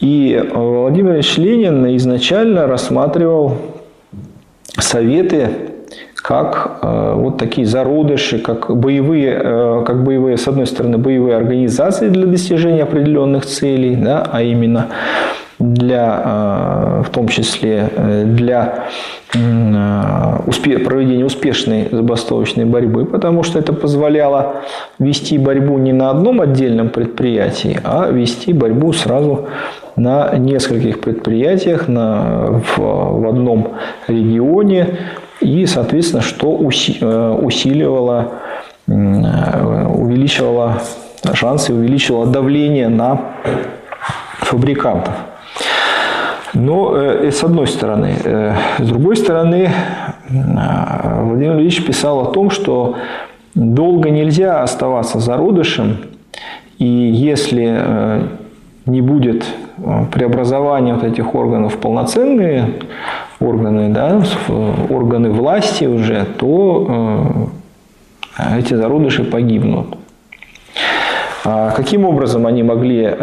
И 0.00 0.42
Владимир 0.52 1.14
Ильич 1.14 1.36
Ленин 1.36 1.96
изначально 1.96 2.66
рассматривал 2.66 3.56
советы 4.78 5.71
как 6.22 6.78
э, 6.82 7.14
вот 7.16 7.38
такие 7.38 7.66
зародыши, 7.66 8.38
как 8.38 8.74
боевые, 8.74 9.40
э, 9.42 9.84
как 9.84 10.04
боевые, 10.04 10.36
с 10.36 10.46
одной 10.46 10.66
стороны, 10.66 10.98
боевые 10.98 11.36
организации 11.36 12.08
для 12.08 12.26
достижения 12.26 12.84
определенных 12.84 13.44
целей, 13.44 13.96
да, 13.96 14.26
а 14.30 14.42
именно 14.42 14.86
для 14.86 15.12
для, 15.58 17.02
в 17.04 17.10
том 17.10 17.28
числе 17.28 17.88
для 18.24 18.86
проведения 19.32 21.24
успешной 21.24 21.88
забастовочной 21.90 22.64
борьбы, 22.64 23.04
потому 23.04 23.44
что 23.44 23.58
это 23.58 23.72
позволяло 23.72 24.62
вести 24.98 25.38
борьбу 25.38 25.78
не 25.78 25.92
на 25.92 26.10
одном 26.10 26.40
отдельном 26.40 26.88
предприятии, 26.88 27.78
а 27.84 28.10
вести 28.10 28.52
борьбу 28.52 28.92
сразу 28.92 29.46
на 29.96 30.36
нескольких 30.36 31.00
предприятиях 31.00 31.86
на, 31.88 32.60
в, 32.76 32.78
в 32.78 33.28
одном 33.28 33.74
регионе 34.08 34.98
и, 35.42 35.66
соответственно, 35.66 36.22
что 36.22 36.50
усиливало, 36.52 38.32
увеличивало 38.86 40.82
шансы, 41.34 41.72
увеличивало 41.72 42.26
давление 42.26 42.88
на 42.88 43.20
фабрикантов. 44.38 45.14
Но 46.54 46.94
э, 46.94 47.30
с 47.30 47.42
одной 47.42 47.66
стороны. 47.66 48.14
Э, 48.24 48.54
с 48.78 48.86
другой 48.86 49.16
стороны, 49.16 49.70
Владимир 50.28 51.58
Ильич 51.58 51.84
писал 51.84 52.20
о 52.20 52.32
том, 52.32 52.50
что 52.50 52.96
долго 53.54 54.10
нельзя 54.10 54.62
оставаться 54.62 55.18
зародышем, 55.18 55.96
и 56.78 56.86
если 56.86 57.74
э, 57.74 58.22
не 58.84 59.00
будет 59.00 59.44
преобразования 60.12 60.94
вот 60.94 61.04
этих 61.04 61.34
органов 61.34 61.74
в 61.74 61.78
полноценные 61.78 62.74
органы, 63.42 63.88
да, 63.90 64.22
органы 64.90 65.30
власти 65.30 65.84
уже, 65.84 66.26
то 66.38 67.48
эти 68.58 68.74
зародыши 68.74 69.24
погибнут. 69.24 69.96
А 71.44 71.70
каким 71.70 72.04
образом 72.04 72.46
они 72.46 72.62
могли 72.62 73.14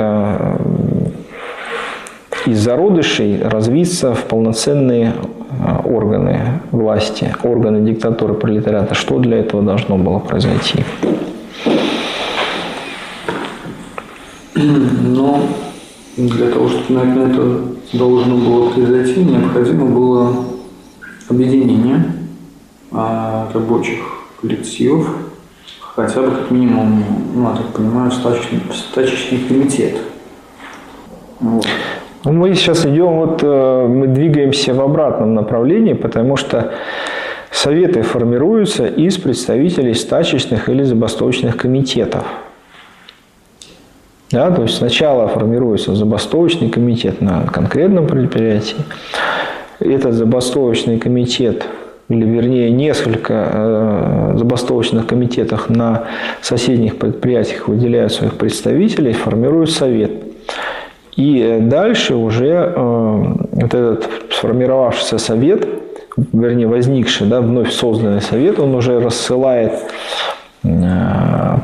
из 2.46 2.60
зародышей 2.60 3.42
развиться 3.44 4.14
в 4.14 4.26
полноценные 4.26 5.14
а, 5.62 5.82
органы 5.84 6.62
власти, 6.72 7.34
органы 7.44 7.82
диктатуры 7.82 8.34
пролетариата. 8.34 8.96
Что 8.96 9.20
для 9.20 9.38
этого 9.38 9.62
должно 9.62 9.98
было 9.98 10.20
произойти? 10.20 10.84
Но 14.56 15.42
для 16.28 16.50
того, 16.50 16.68
чтобы 16.68 17.00
на 17.00 17.24
это 17.24 17.62
должно 17.94 18.38
было 18.38 18.70
произойти, 18.70 19.24
необходимо 19.24 19.86
было 19.86 20.36
объединение 21.30 22.04
а, 22.92 23.50
рабочих 23.54 24.00
коллективов, 24.42 25.08
хотя 25.80 26.22
бы 26.22 26.32
как 26.32 26.52
минимум, 26.52 27.04
ну, 27.36 27.50
я 27.50 27.56
так 27.56 27.68
понимаю, 27.68 28.12
стачечный, 28.12 28.62
стачечный 28.74 29.40
комитет. 29.40 29.98
Вот. 31.40 31.66
Ну, 32.26 32.34
мы 32.34 32.54
сейчас 32.54 32.86
идем, 32.86 33.18
вот 33.20 33.44
э, 33.44 33.88
мы 33.88 34.08
двигаемся 34.08 34.74
в 34.74 34.82
обратном 34.82 35.36
направлении, 35.36 35.94
потому 35.94 36.36
что 36.36 36.74
советы 37.50 38.02
формируются 38.02 38.88
из 38.88 39.18
представителей 39.18 39.94
стачечных 39.94 40.68
или 40.68 40.84
забастовочных 40.84 41.56
комитетов. 41.56 42.26
Да, 44.32 44.52
то 44.52 44.64
есть 44.64 44.78
сначала 44.78 45.28
формируется 45.28 45.96
забастовочный 45.96 46.70
комитет 46.70 47.22
на 47.22 47.48
конкретном 47.48 48.08
предприятии. 48.08 48.78
Этот 49.80 50.14
забастовочный 50.14 51.00
комитет, 51.00 51.66
или 52.10 52.26
вернее 52.26 52.70
несколько 52.70 53.50
э, 53.52 54.34
забастовочных 54.38 55.08
комитетов 55.08 55.70
на 55.70 56.06
соседних 56.42 56.98
предприятиях 56.98 57.68
выделяют 57.68 58.14
своих 58.14 58.36
представителей, 58.36 59.14
формируют 59.14 59.72
совет– 59.72 60.12
и 61.20 61.58
дальше 61.60 62.16
уже 62.16 62.48
э, 62.48 63.34
вот 63.52 63.74
этот 63.74 64.10
сформировавшийся 64.32 65.18
совет, 65.18 65.68
вернее 66.32 66.68
возникший, 66.68 67.28
да, 67.28 67.42
вновь 67.42 67.74
созданный 67.74 68.22
совет, 68.22 68.58
он 68.58 68.74
уже 68.74 69.02
рассылает 69.02 69.74
э, 70.64 70.68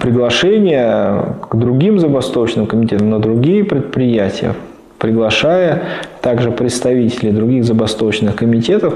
приглашение 0.02 1.36
к 1.50 1.56
другим 1.56 2.00
забастовочным 2.00 2.68
комитетам 2.68 3.10
на 3.10 3.20
другие 3.20 3.64
предприятия, 3.64 4.54
приглашая 4.98 5.84
также 6.22 6.52
представителей 6.52 7.32
других 7.32 7.66
забастовочных 7.66 8.36
комитетов 8.36 8.94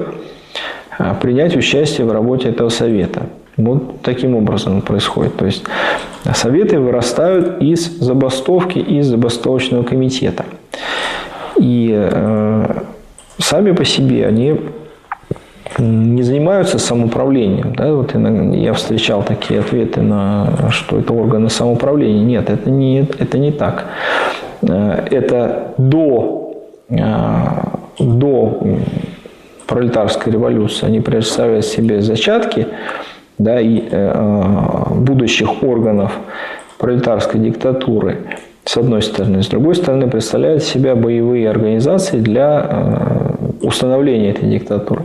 принять 1.22 1.56
участие 1.56 2.06
в 2.06 2.12
работе 2.12 2.50
этого 2.50 2.70
совета. 2.70 3.24
Вот 3.58 4.02
таким 4.02 4.36
образом 4.36 4.82
происходит. 4.82 5.36
То 5.36 5.46
есть 5.46 5.64
советы 6.34 6.80
вырастают 6.80 7.62
из 7.62 8.00
забастовки, 8.00 8.80
из 8.80 9.08
забастовочного 9.08 9.84
комитета. 9.84 10.46
И 11.58 11.94
э, 11.94 12.84
сами 13.38 13.72
по 13.74 13.84
себе 13.84 14.26
они 14.26 14.60
не 15.80 16.24
занимаются 16.24 16.80
самоуправлением. 16.80 17.74
Да? 17.76 17.94
Вот 17.94 18.14
я 18.16 18.74
встречал 18.74 19.24
такие 19.24 19.60
ответы 19.60 20.02
на, 20.02 20.70
что 20.72 21.00
это 21.00 21.14
органы 21.14 21.50
самоуправления. 21.50 22.24
Нет, 22.24 22.50
это 22.50 22.70
не, 22.70 23.02
это 23.02 23.38
не 23.38 23.52
так. 23.52 23.86
Э, 24.62 25.06
это 25.10 25.74
до, 25.78 26.54
э, 26.90 26.98
до 28.00 28.62
пролетарской 29.68 30.34
революции 30.34 30.86
они 30.86 31.00
представляют 31.00 31.66
себе 31.66 32.02
зачатки 32.02 32.68
да, 33.38 33.60
и 33.60 33.84
э, 33.90 34.84
будущих 34.96 35.64
органов 35.64 36.12
пролетарской 36.78 37.40
диктатуры, 37.40 38.20
с 38.64 38.78
одной 38.78 39.02
стороны. 39.02 39.44
С 39.44 39.48
другой 39.48 39.76
стороны, 39.76 40.10
представляют 40.10 40.64
себя 40.64 40.96
боевые 40.96 41.50
организации 41.50 42.20
для 42.20 43.29
установления 43.62 44.32
этой 44.32 44.50
диктатуры. 44.50 45.04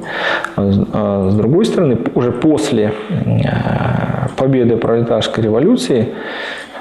А, 0.57 0.71
а 0.93 1.31
с 1.31 1.35
другой 1.35 1.65
стороны, 1.65 1.99
уже 2.15 2.33
после 2.33 2.93
э, 3.09 4.29
победы 4.37 4.77
пролетарской 4.77 5.45
революции 5.45 6.09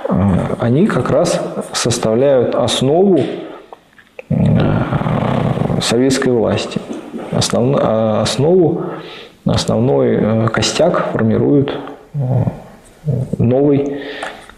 э, 0.08 0.14
они 0.60 0.88
как 0.88 1.10
раз 1.10 1.42
составляют 1.74 2.56
основу 2.56 3.20
э, 4.30 4.36
советской 5.82 6.30
власти, 6.30 6.80
основ, 7.32 7.76
основу 7.76 8.86
основной 9.46 10.48
костяк 10.50 11.12
формируют 11.12 11.78
новой 13.38 14.00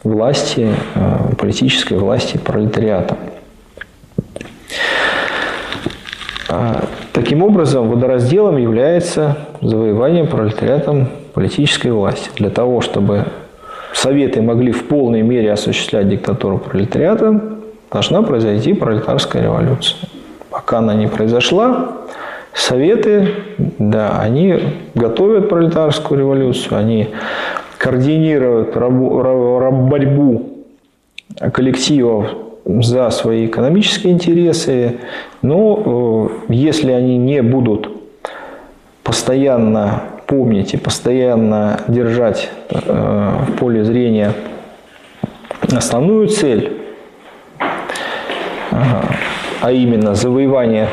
власти, 0.04 0.69
политической 1.39 1.97
власти 1.97 2.38
пролетариата. 2.38 3.17
Таким 7.15 7.41
образом, 7.43 7.89
водоразделом 7.89 8.58
является 8.58 9.38
завоевание 9.62 10.25
пролетариатом 10.25 11.08
политической 11.34 11.88
власти. 11.88 12.30
Для 12.36 12.49
того, 12.49 12.82
чтобы 12.82 13.23
Советы 13.93 14.41
могли 14.41 14.73
в 14.73 14.86
полной 14.89 15.21
мере 15.21 15.54
осуществлять 15.54 16.10
диктатуру 16.10 16.58
пролетариата, 16.58 17.41
должна 17.89 18.21
произойти 18.21 18.73
пролетарская 18.73 19.43
революция. 19.43 20.10
Пока 20.49 20.80
она 20.80 20.93
не 20.93 21.08
произошла, 21.08 21.93
Советы, 22.54 23.30
да, 23.80 24.19
они 24.19 24.60
готовят 24.93 25.47
пролетарскую 25.47 26.19
революцию, 26.19 26.78
они 26.78 27.12
координируют 27.78 28.75
борьбу 28.75 30.49
коллективов 31.54 32.44
за 32.65 33.10
свои 33.12 33.45
экономические 33.45 34.13
интересы, 34.13 34.97
но 35.41 36.32
э, 36.49 36.54
если 36.54 36.91
они 36.91 37.17
не 37.17 37.41
будут 37.43 37.89
постоянно 39.04 40.04
помнить 40.25 40.73
и 40.73 40.78
постоянно 40.78 41.82
держать 41.88 42.49
э, 42.69 42.78
в 43.47 43.58
поле 43.58 43.84
зрения 43.84 44.34
основную 45.71 46.28
цель, 46.28 46.82
а 49.62 49.71
именно 49.71 50.15
завоевание 50.15 50.89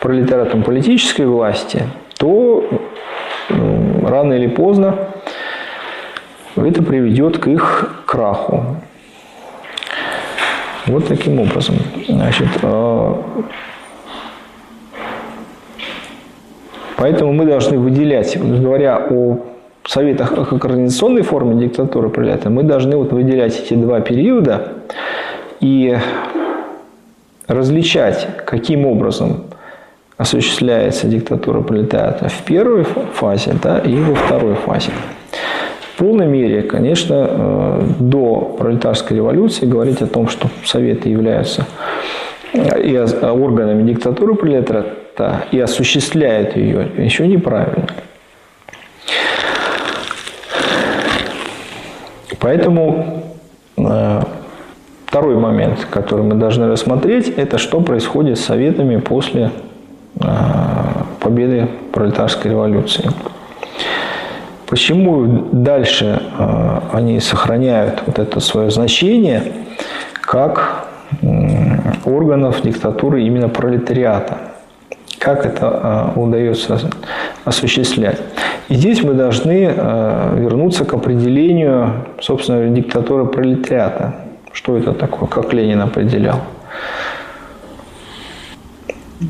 пролетариатом 0.00 0.62
политической 0.62 1.26
власти, 1.26 1.84
то 2.18 2.64
рано 3.48 4.32
или 4.34 4.46
поздно 4.48 4.96
это 6.56 6.82
приведет 6.82 7.38
к 7.38 7.48
их 7.48 8.02
краху. 8.06 8.76
Вот 10.86 11.08
таким 11.08 11.40
образом. 11.40 11.76
Значит, 12.08 12.48
а, 12.62 13.22
поэтому 16.96 17.32
мы 17.32 17.46
должны 17.46 17.78
выделять, 17.78 18.38
говоря 18.38 18.98
о 19.10 19.38
советах 19.86 20.32
о 20.32 20.58
координационной 20.58 21.22
форме 21.22 21.66
диктатуры 21.66 22.10
пролетариата, 22.10 22.50
мы 22.50 22.62
должны 22.62 22.96
вот 22.96 23.12
выделять 23.12 23.58
эти 23.58 23.74
два 23.74 24.00
периода 24.00 24.74
и 25.60 25.96
различать, 27.46 28.28
каким 28.44 28.86
образом 28.86 29.44
осуществляется 30.16 31.06
диктатура 31.06 31.60
пролетариата 31.60 32.28
в 32.28 32.42
первой 32.42 32.84
фазе 32.84 33.56
да, 33.62 33.78
и 33.78 33.96
во 33.96 34.14
второй 34.14 34.54
фазе. 34.54 34.90
В 35.94 35.98
полной 35.98 36.26
мере, 36.26 36.62
конечно, 36.62 37.26
э, 37.28 37.86
до 38.00 38.56
пролетарской 38.58 39.16
революции 39.16 39.64
говорить 39.64 40.02
о 40.02 40.08
том, 40.08 40.26
что 40.28 40.48
Советы 40.64 41.08
являются 41.08 41.66
и 42.52 42.96
органами 43.22 43.88
диктатуры 43.88 44.34
пролетариата 44.34 45.44
и 45.52 45.60
осуществляет 45.60 46.56
ее, 46.56 46.88
еще 46.98 47.28
неправильно. 47.28 47.86
Поэтому 52.40 53.22
э, 53.76 54.20
второй 55.06 55.36
момент, 55.36 55.86
который 55.90 56.24
мы 56.24 56.34
должны 56.34 56.66
рассмотреть, 56.68 57.28
это 57.28 57.56
что 57.58 57.80
происходит 57.80 58.38
с 58.38 58.44
советами 58.44 58.96
после 58.96 59.50
э, 60.20 60.26
победы 61.20 61.68
пролетарской 61.92 62.50
революции. 62.50 63.08
Почему 64.74 65.50
дальше 65.52 66.20
э, 66.36 66.80
они 66.92 67.20
сохраняют 67.20 68.02
вот 68.06 68.18
это 68.18 68.40
свое 68.40 68.72
значение 68.72 69.52
как 70.20 70.88
органов 72.04 72.60
диктатуры 72.60 73.22
именно 73.22 73.48
пролетариата? 73.48 74.36
Как 75.20 75.46
это 75.46 76.12
удается 76.16 76.90
осуществлять? 77.44 78.18
И 78.68 78.74
здесь 78.74 79.00
мы 79.04 79.14
должны 79.14 79.72
э, 79.72 80.36
вернуться 80.40 80.84
к 80.84 80.92
определению, 80.92 82.06
собственно, 82.20 82.68
диктатуры 82.68 83.26
пролетариата. 83.26 84.16
Что 84.50 84.76
это 84.76 84.92
такое, 84.92 85.28
как 85.28 85.52
Ленин 85.52 85.82
определял? 85.82 86.40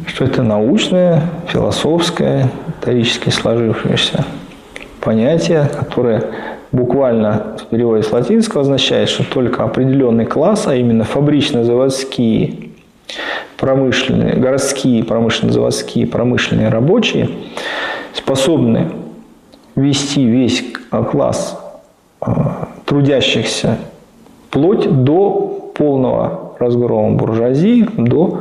Что 0.07 0.25
это 0.25 0.43
научное, 0.43 1.21
философское, 1.49 2.49
исторически 2.81 3.29
сложившееся 3.29 4.25
понятие, 5.05 5.69
которое 5.69 6.25
буквально 6.73 7.57
в 7.61 7.67
переводе 7.67 8.03
с 8.03 8.11
латинского 8.11 8.63
означает, 8.63 9.09
что 9.09 9.25
только 9.25 9.63
определенный 9.63 10.27
класс, 10.27 10.67
а 10.67 10.75
именно 10.75 11.05
фабрично-заводские, 11.05 12.71
промышленные, 13.57 14.35
городские, 14.35 15.05
промышленно-заводские, 15.05 16.07
промышленные 16.07 16.69
рабочие, 16.69 17.29
способны 18.13 18.91
вести 19.77 20.25
весь 20.25 20.65
класс 21.11 21.61
а, 22.21 22.69
трудящихся 22.85 23.79
вплоть 24.49 25.05
до 25.05 25.73
полного 25.75 26.55
разгрома 26.59 27.17
буржуазии, 27.17 27.89
до 27.97 28.41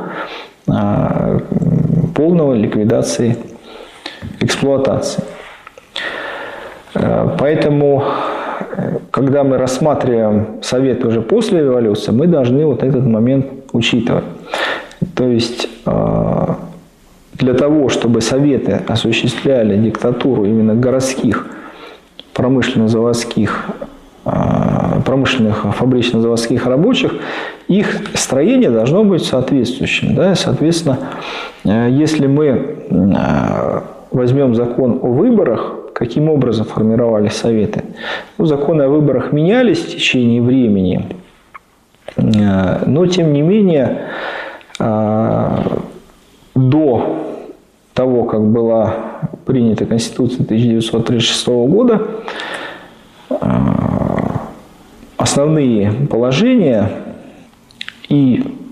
а, 0.68 1.40
полного 2.14 2.54
ликвидации 2.54 3.36
эксплуатации. 4.40 5.22
А, 7.04 7.36
поэтому, 7.38 8.02
когда 9.10 9.44
мы 9.44 9.58
рассматриваем 9.58 10.46
Совет 10.62 11.04
уже 11.04 11.20
после 11.20 11.60
революции, 11.60 12.12
мы 12.12 12.26
должны 12.26 12.64
вот 12.64 12.82
этот 12.82 13.04
момент 13.04 13.46
учитывать. 13.72 14.24
То 15.14 15.24
есть 15.24 15.68
для 17.34 17.54
того, 17.54 17.88
чтобы 17.88 18.20
советы 18.20 18.80
осуществляли 18.88 19.76
диктатуру 19.76 20.44
именно 20.46 20.74
городских 20.74 21.46
промышленно-заводских 22.32 23.66
промышленных 25.04 25.66
фабрично-заводских 25.76 26.66
рабочих, 26.66 27.12
их 27.68 28.00
строение 28.14 28.70
должно 28.70 29.04
быть 29.04 29.22
соответствующим. 29.22 30.14
Да? 30.14 30.34
соответственно, 30.34 30.98
э, 31.64 31.88
если 31.90 32.26
мы 32.26 32.76
возьмем 34.10 34.54
закон 34.54 34.98
о 35.02 35.08
выборах, 35.08 35.74
каким 35.94 36.28
образом 36.28 36.66
формировались 36.66 37.32
советы? 37.32 37.84
Ну, 38.36 38.44
законы 38.44 38.82
о 38.82 38.88
выборах 38.88 39.32
менялись 39.32 39.78
в 39.78 39.88
течение 39.88 40.42
времени, 40.42 41.06
э, 42.16 42.84
но 42.86 43.06
тем 43.06 43.32
не 43.32 43.40
менее 43.40 44.08
а, 44.78 45.82
до 46.54 47.40
того, 47.94 48.24
как 48.24 48.42
была 48.42 48.94
принята 49.46 49.86
Конституция 49.86 50.44
1936 50.44 51.46
года, 51.46 52.02
а, 53.30 54.48
основные 55.16 55.92
положения 56.10 56.90
и 58.08 58.63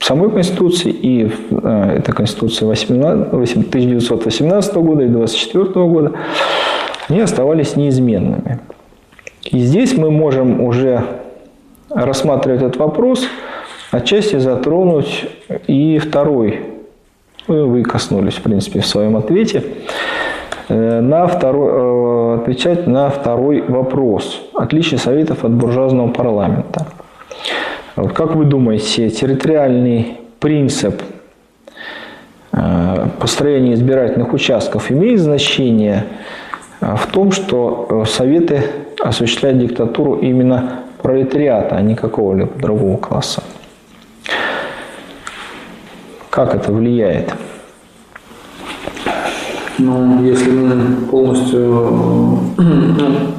самой 0.00 0.30
Конституции, 0.30 0.90
и 0.90 1.30
а, 1.50 1.96
это 1.96 2.12
Конституция 2.12 2.70
1918 2.70 4.74
года 4.74 5.02
и 5.02 5.06
1924 5.06 5.86
года, 5.86 6.12
они 7.08 7.20
оставались 7.20 7.76
неизменными. 7.76 8.60
И 9.44 9.60
здесь 9.60 9.96
мы 9.96 10.10
можем 10.10 10.60
уже 10.60 11.04
рассматривать 11.88 12.62
этот 12.62 12.76
вопрос, 12.76 13.26
отчасти 13.90 14.38
затронуть 14.38 15.26
и 15.66 15.98
второй 15.98 16.60
вы 17.48 17.82
коснулись, 17.82 18.34
в 18.34 18.42
принципе, 18.42 18.80
в 18.80 18.86
своем 18.86 19.16
ответе. 19.16 19.64
Э, 20.68 21.00
на 21.00 21.26
второй, 21.26 21.70
э, 21.70 22.40
отвечать 22.42 22.86
на 22.86 23.08
второй 23.08 23.62
вопрос. 23.62 24.42
Отличие 24.54 24.98
Советов 24.98 25.44
от 25.44 25.52
буржуазного 25.52 26.08
парламента. 26.08 26.86
Как 28.14 28.36
вы 28.36 28.44
думаете, 28.44 29.10
территориальный 29.10 30.18
принцип 30.38 31.02
э, 32.52 33.08
построения 33.18 33.74
избирательных 33.74 34.32
участков 34.32 34.92
имеет 34.92 35.18
значение 35.18 36.06
в 36.80 37.06
том, 37.10 37.32
что 37.32 38.04
Советы 38.06 38.62
осуществляют 39.00 39.58
диктатуру 39.58 40.14
именно 40.14 40.84
пролетариата, 41.02 41.74
а 41.74 41.82
не 41.82 41.96
какого-либо 41.96 42.52
другого 42.56 42.98
класса? 42.98 43.42
Как 46.30 46.54
это 46.54 46.72
влияет? 46.72 47.34
Ну, 49.78 50.22
если 50.22 50.50
мы 50.50 51.06
полностью 51.06 51.60
ну, 52.58 53.34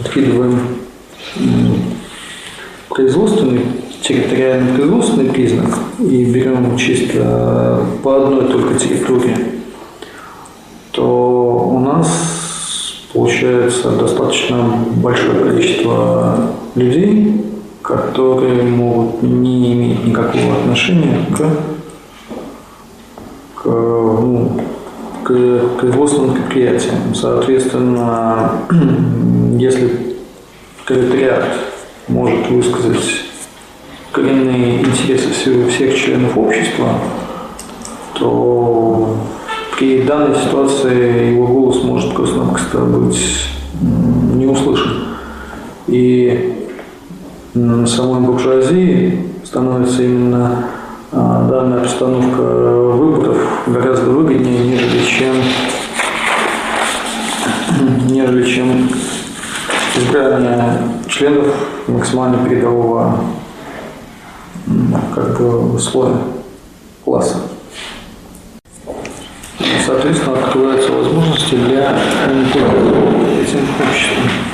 откидываем 0.00 0.58
производственный, 2.88 3.81
территориальный 4.02 4.74
производственный 4.74 5.30
признак 5.30 5.78
и 5.98 6.24
берем 6.24 6.76
чисто 6.76 7.80
по 8.02 8.16
одной 8.16 8.48
только 8.48 8.74
территории, 8.74 9.36
то 10.90 11.70
у 11.72 11.78
нас 11.78 12.08
получается 13.12 13.92
достаточно 13.92 14.84
большое 14.96 15.44
количество 15.44 16.50
людей, 16.74 17.44
которые 17.82 18.62
могут 18.62 19.22
не 19.22 19.72
иметь 19.72 20.04
никакого 20.04 20.54
отношения 20.54 21.26
к 21.36 21.46
к, 23.62 23.66
ну, 23.66 24.60
к 25.22 25.78
производственным 25.78 26.34
предприятиям. 26.34 27.14
Соответственно, 27.14 28.52
если 29.58 30.16
пролетариат 30.84 31.44
может 32.08 32.50
высказать 32.50 33.21
коренные 34.12 34.82
интересы 34.82 35.30
всех 35.68 35.96
членов 35.96 36.36
общества, 36.36 36.90
то 38.14 39.16
при 39.78 40.02
данной 40.02 40.36
ситуации 40.36 41.32
его 41.32 41.46
голос 41.46 41.82
может 41.82 42.14
просто-напросто 42.14 42.78
быть 42.78 43.46
не 44.34 44.46
услышан. 44.46 45.08
И 45.88 46.66
самой 47.86 48.20
буржуазии 48.20 49.18
становится 49.44 50.02
именно 50.02 50.66
а, 51.10 51.48
данная 51.48 51.82
обстановка 51.82 52.40
выборов 52.40 53.36
гораздо 53.66 54.10
выгоднее, 54.10 54.58
нежели 54.58 55.04
чем, 55.04 55.34
нежели 58.08 58.44
чем 58.44 58.88
избрание 59.96 60.78
членов 61.08 61.48
максимально 61.88 62.48
передового 62.48 63.18
как 65.14 65.40
бы, 65.40 65.78
слоя 65.78 66.16
класса. 67.04 67.38
Соответственно, 69.84 70.38
открываются 70.38 70.92
возможности 70.92 71.54
для 71.56 71.90
манипуляции 72.28 73.42
этим 73.42 73.58
обществом. 73.80 74.52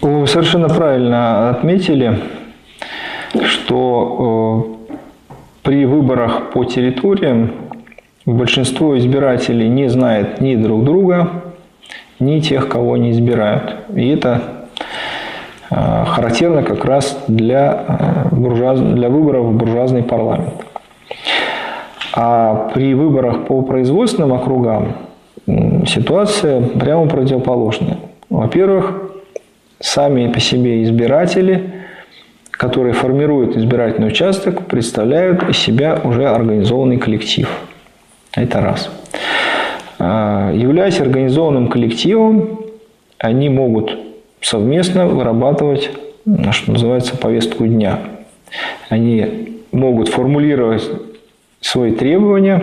Вы 0.00 0.26
совершенно 0.26 0.68
правильно 0.68 1.50
отметили, 1.50 2.20
что 3.44 4.78
э, 4.90 4.96
при 5.62 5.84
выборах 5.84 6.50
по 6.52 6.64
территориям 6.64 7.50
большинство 8.24 8.96
избирателей 8.96 9.68
не 9.68 9.88
знает 9.88 10.40
ни 10.40 10.54
друг 10.54 10.84
друга, 10.84 11.42
ни 12.20 12.40
тех, 12.40 12.68
кого 12.68 12.94
они 12.94 13.10
избирают. 13.10 13.76
И 13.94 14.08
это 14.08 14.57
характерно 15.70 16.62
как 16.62 16.84
раз 16.84 17.18
для, 17.28 17.84
э, 17.88 18.34
буржуаз... 18.34 18.80
для 18.80 19.08
выборов 19.08 19.46
в 19.46 19.56
буржуазный 19.56 20.02
парламент. 20.02 20.54
А 22.14 22.70
при 22.74 22.94
выборах 22.94 23.46
по 23.46 23.62
производственным 23.62 24.32
округам 24.32 24.94
ситуация 25.86 26.60
прямо 26.60 27.06
противоположная. 27.06 27.98
Во-первых, 28.28 29.12
сами 29.80 30.32
по 30.32 30.40
себе 30.40 30.82
избиратели 30.82 31.78
которые 32.58 32.92
формируют 32.92 33.56
избирательный 33.56 34.08
участок, 34.08 34.66
представляют 34.66 35.48
из 35.48 35.56
себя 35.56 35.98
уже 36.02 36.28
организованный 36.28 36.98
коллектив. 36.98 37.48
Это 38.32 38.60
раз. 38.60 38.90
А, 40.00 40.52
являясь 40.52 41.00
организованным 41.00 41.68
коллективом, 41.68 42.60
они 43.18 43.48
могут 43.48 43.96
совместно 44.40 45.06
вырабатывать, 45.06 45.90
что 46.52 46.72
называется, 46.72 47.16
повестку 47.16 47.66
дня. 47.66 48.00
Они 48.88 49.62
могут 49.72 50.08
формулировать 50.08 50.88
свои 51.60 51.92
требования, 51.92 52.62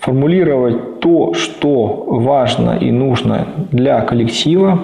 формулировать 0.00 1.00
то, 1.00 1.34
что 1.34 2.04
важно 2.06 2.76
и 2.78 2.90
нужно 2.90 3.48
для 3.72 4.00
коллектива, 4.00 4.80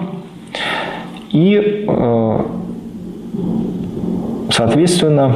и, 1.31 1.85
э, 1.87 2.39
соответственно, 4.51 5.35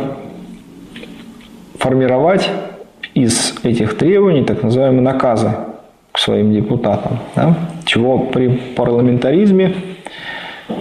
формировать 1.78 2.50
из 3.14 3.56
этих 3.64 3.98
требований 3.98 4.44
так 4.44 4.64
называемые 4.64 5.02
наказы 5.02 5.52
к 6.12 6.20
своим 6.20 6.54
депутатам, 6.54 7.20
да? 7.36 7.56
чего 7.86 8.20
при 8.20 8.48
парламентаризме 8.76 9.74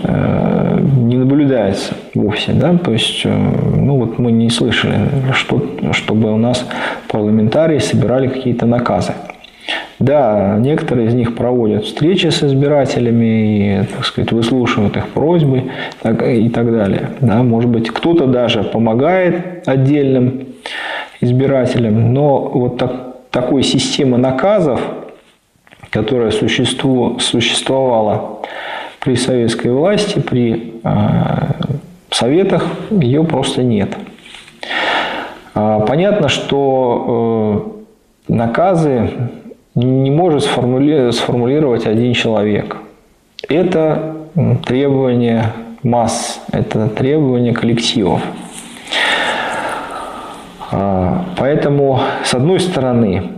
не 0.05 1.17
наблюдается 1.17 1.95
вовсе. 2.15 2.53
Да? 2.53 2.77
То 2.77 2.93
есть, 2.93 3.23
э, 3.25 3.29
ну 3.31 3.97
вот 3.97 4.19
мы 4.19 4.33
не 4.33 4.51
слышали, 4.51 4.99
что, 5.33 5.63
чтобы 5.93 6.33
у 6.33 6.37
нас 6.37 6.67
парламентарии 7.09 7.79
собирали 7.79 8.29
какие-то 8.29 8.67
наказы. 8.67 9.13
Да, 9.99 10.57
некоторые 10.61 11.09
из 11.09 11.15
них 11.15 11.35
проводят 11.35 11.85
встречи 11.85 12.29
с 12.29 12.45
избирателями 12.45 13.81
и, 13.81 13.85
так 13.85 14.05
сказать, 14.05 14.31
выслушивают 14.31 14.97
их 14.97 15.09
просьбы 15.09 15.65
и 16.05 16.49
так 16.51 16.73
далее. 16.73 17.11
Да, 17.21 17.43
может 17.43 17.69
быть, 17.69 17.91
кто-то 17.91 18.27
даже 18.27 18.63
помогает 18.63 19.67
отдельным 19.67 20.45
избирателям, 21.21 22.15
но 22.15 22.39
вот 22.39 22.79
так, 22.79 22.93
такой 23.31 23.65
системы 23.65 24.19
наказов, 24.19 24.81
которая 25.91 26.31
существу, 26.31 27.19
существовала 27.19 28.39
при 29.09 29.15
советской 29.15 29.69
власти, 29.69 30.19
при 30.19 30.75
э, 30.85 30.91
советах, 32.11 32.63
ее 32.91 33.25
просто 33.25 33.63
нет. 33.63 33.97
А, 35.55 35.81
понятно, 35.81 36.29
что 36.29 37.81
э, 38.29 38.33
наказы 38.35 39.11
не 39.75 40.11
может 40.11 40.43
сформулировать 40.43 41.87
один 41.87 42.13
человек. 42.13 42.77
Это 43.49 44.17
требование 44.67 45.55
масс, 45.83 46.43
это 46.53 46.91
требование 46.91 47.55
коллективов. 47.55 48.21
А, 50.71 51.25
поэтому, 51.39 52.03
с 52.25 52.35
одной 52.35 52.61
стороны, 52.61 53.31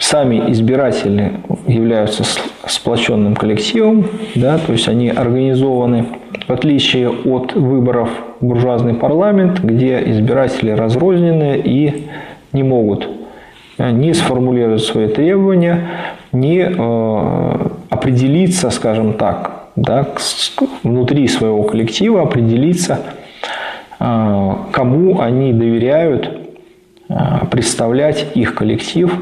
сами 0.00 0.50
избиратели 0.50 1.34
являются 1.68 2.24
сплоченным 2.70 3.34
коллективом, 3.34 4.06
да, 4.34 4.58
то 4.58 4.72
есть 4.72 4.88
они 4.88 5.08
организованы, 5.08 6.06
в 6.46 6.52
отличие 6.52 7.10
от 7.10 7.54
выборов 7.54 8.10
в 8.40 8.46
буржуазный 8.46 8.94
парламент, 8.94 9.60
где 9.60 10.02
избиратели 10.10 10.70
разрознены 10.70 11.60
и 11.62 12.08
не 12.52 12.62
могут 12.62 13.08
э, 13.78 13.90
не 13.90 14.14
сформулировать 14.14 14.82
свои 14.82 15.08
требования, 15.08 15.88
не 16.32 16.60
э, 16.60 17.68
определиться, 17.90 18.70
скажем 18.70 19.14
так, 19.14 19.66
да, 19.76 20.06
внутри 20.82 21.28
своего 21.28 21.62
коллектива, 21.64 22.22
определиться, 22.22 23.00
э, 23.98 24.54
кому 24.72 25.20
они 25.20 25.52
доверяют 25.52 26.30
э, 27.08 27.14
представлять 27.50 28.26
их 28.34 28.54
коллектив 28.54 29.12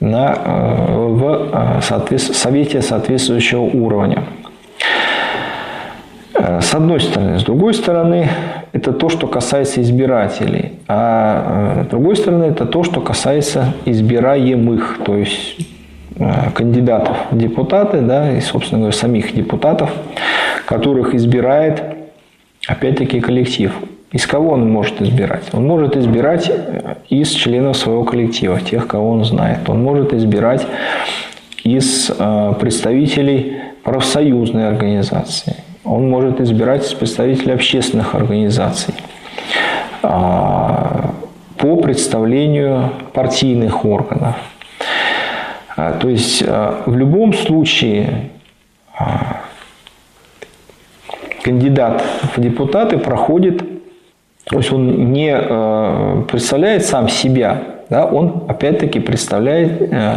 на, 0.00 0.34
э, 0.34 0.96
в 0.96 1.50
э, 1.52 1.80
соответств, 1.82 2.36
совете 2.36 2.82
соответствующего 2.82 3.62
уровня. 3.62 4.24
Э, 6.34 6.60
с 6.60 6.74
одной 6.74 7.00
стороны. 7.00 7.38
С 7.38 7.44
другой 7.44 7.74
стороны, 7.74 8.28
это 8.72 8.92
то, 8.92 9.08
что 9.08 9.26
касается 9.26 9.80
избирателей. 9.80 10.72
А 10.88 11.84
с 11.84 11.88
другой 11.88 12.16
стороны, 12.16 12.44
это 12.44 12.66
то, 12.66 12.82
что 12.82 13.00
касается 13.00 13.74
избираемых, 13.84 14.98
то 15.04 15.16
есть 15.16 15.58
кандидатов 16.54 17.16
в 17.32 17.38
депутаты, 17.38 18.00
да, 18.00 18.32
и, 18.36 18.40
собственно 18.40 18.82
говоря, 18.82 18.96
самих 18.96 19.34
депутатов, 19.34 19.90
которых 20.64 21.12
избирает, 21.14 21.82
опять-таки, 22.68 23.20
коллектив. 23.20 23.72
Из 24.14 24.28
кого 24.28 24.52
он 24.52 24.70
может 24.70 25.02
избирать? 25.02 25.42
Он 25.52 25.66
может 25.66 25.96
избирать 25.96 26.48
э, 26.48 26.94
из 27.08 27.30
членов 27.30 27.76
своего 27.76 28.04
коллектива, 28.04 28.60
тех, 28.60 28.86
кого 28.86 29.10
он 29.10 29.24
знает. 29.24 29.68
Он 29.68 29.82
может 29.82 30.14
избирать 30.14 30.64
из 31.64 32.12
э, 32.16 32.54
представителей 32.60 33.56
профсоюзной 33.82 34.68
организации. 34.68 35.56
Он 35.84 36.08
может 36.08 36.40
избирать 36.40 36.84
из 36.84 36.94
представителей 36.94 37.54
общественных 37.54 38.14
организаций 38.14 38.94
а, 40.02 41.12
по 41.58 41.76
представлению 41.76 42.90
партийных 43.12 43.84
органов. 43.84 44.36
А, 45.76 45.92
то 45.92 46.08
есть 46.08 46.40
э, 46.46 46.82
в 46.86 46.96
любом 46.96 47.34
случае 47.34 48.30
а, 48.96 49.40
кандидат 51.42 52.02
в 52.36 52.40
депутаты 52.40 52.96
проходит 52.96 53.73
то 54.44 54.58
есть 54.58 54.72
он 54.72 55.12
не 55.12 55.34
э, 55.34 56.22
представляет 56.30 56.84
сам 56.84 57.08
себя, 57.08 57.62
да, 57.88 58.04
он 58.04 58.44
опять-таки 58.46 59.00
представляет 59.00 59.80
э, 59.80 60.16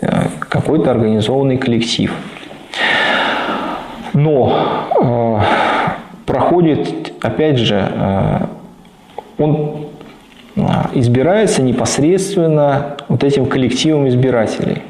э, 0.00 0.06
какой-то 0.38 0.92
организованный 0.92 1.58
коллектив. 1.58 2.12
Но 4.12 4.86
проходит, 6.24 7.12
опять 7.20 7.58
же, 7.58 8.48
он 9.38 9.86
избирается 10.92 11.62
непосредственно 11.62 12.96
вот 13.08 13.24
этим 13.24 13.46
коллективом 13.46 14.06
избирателей. 14.06 14.82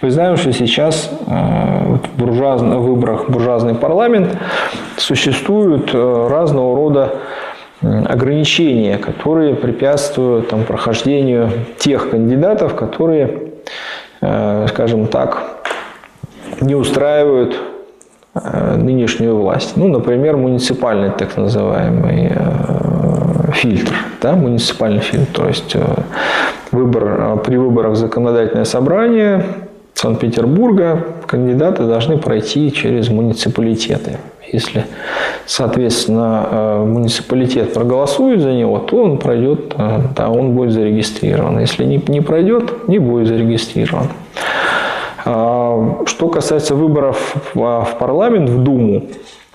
Мы 0.00 0.10
знаем, 0.10 0.38
что 0.38 0.54
сейчас 0.54 1.10
в 1.26 2.00
буржуазных 2.16 2.78
выборах 2.78 3.28
буржуазный 3.28 3.74
парламент 3.74 4.38
существуют 4.96 5.92
разного 5.92 6.74
рода 6.74 7.14
ограничения, 7.82 8.98
которые 8.98 9.54
препятствуют 9.54 10.48
там, 10.48 10.64
прохождению 10.64 11.50
тех 11.78 12.10
кандидатов, 12.10 12.74
которые, 12.74 13.52
э, 14.20 14.66
скажем 14.68 15.06
так, 15.06 15.62
не 16.60 16.74
устраивают 16.74 17.56
э, 18.34 18.76
нынешнюю 18.76 19.36
власть. 19.36 19.76
Ну, 19.76 19.88
например, 19.88 20.36
муниципальный 20.36 21.10
так 21.10 21.36
называемый 21.36 22.32
э, 22.34 23.52
фильтр, 23.52 23.94
да, 24.22 24.32
муниципальный 24.32 25.00
фильтр, 25.00 25.32
то 25.32 25.48
есть 25.48 25.76
выбор, 26.72 27.38
при 27.44 27.56
выборах 27.56 27.96
законодательное 27.96 28.64
собрание 28.64 29.44
Санкт-Петербурга 30.06 31.04
кандидаты 31.26 31.82
должны 31.82 32.16
пройти 32.16 32.70
через 32.70 33.08
муниципалитеты. 33.08 34.18
Если, 34.52 34.84
соответственно, 35.46 36.46
э, 36.48 36.84
муниципалитет 36.84 37.72
проголосует 37.72 38.40
за 38.40 38.52
него, 38.52 38.78
то 38.78 39.02
он 39.02 39.18
пройдет, 39.18 39.74
э, 39.76 40.02
да, 40.14 40.30
он 40.30 40.52
будет 40.52 40.70
зарегистрирован. 40.70 41.58
Если 41.58 41.84
не, 41.84 42.00
не 42.06 42.20
пройдет, 42.20 42.86
не 42.86 43.00
будет 43.00 43.26
зарегистрирован. 43.26 44.06
А, 45.24 46.04
что 46.06 46.28
касается 46.28 46.76
выборов 46.76 47.34
в 47.54 47.88
парламент, 47.98 48.48
в 48.48 48.62
Думу, 48.62 49.02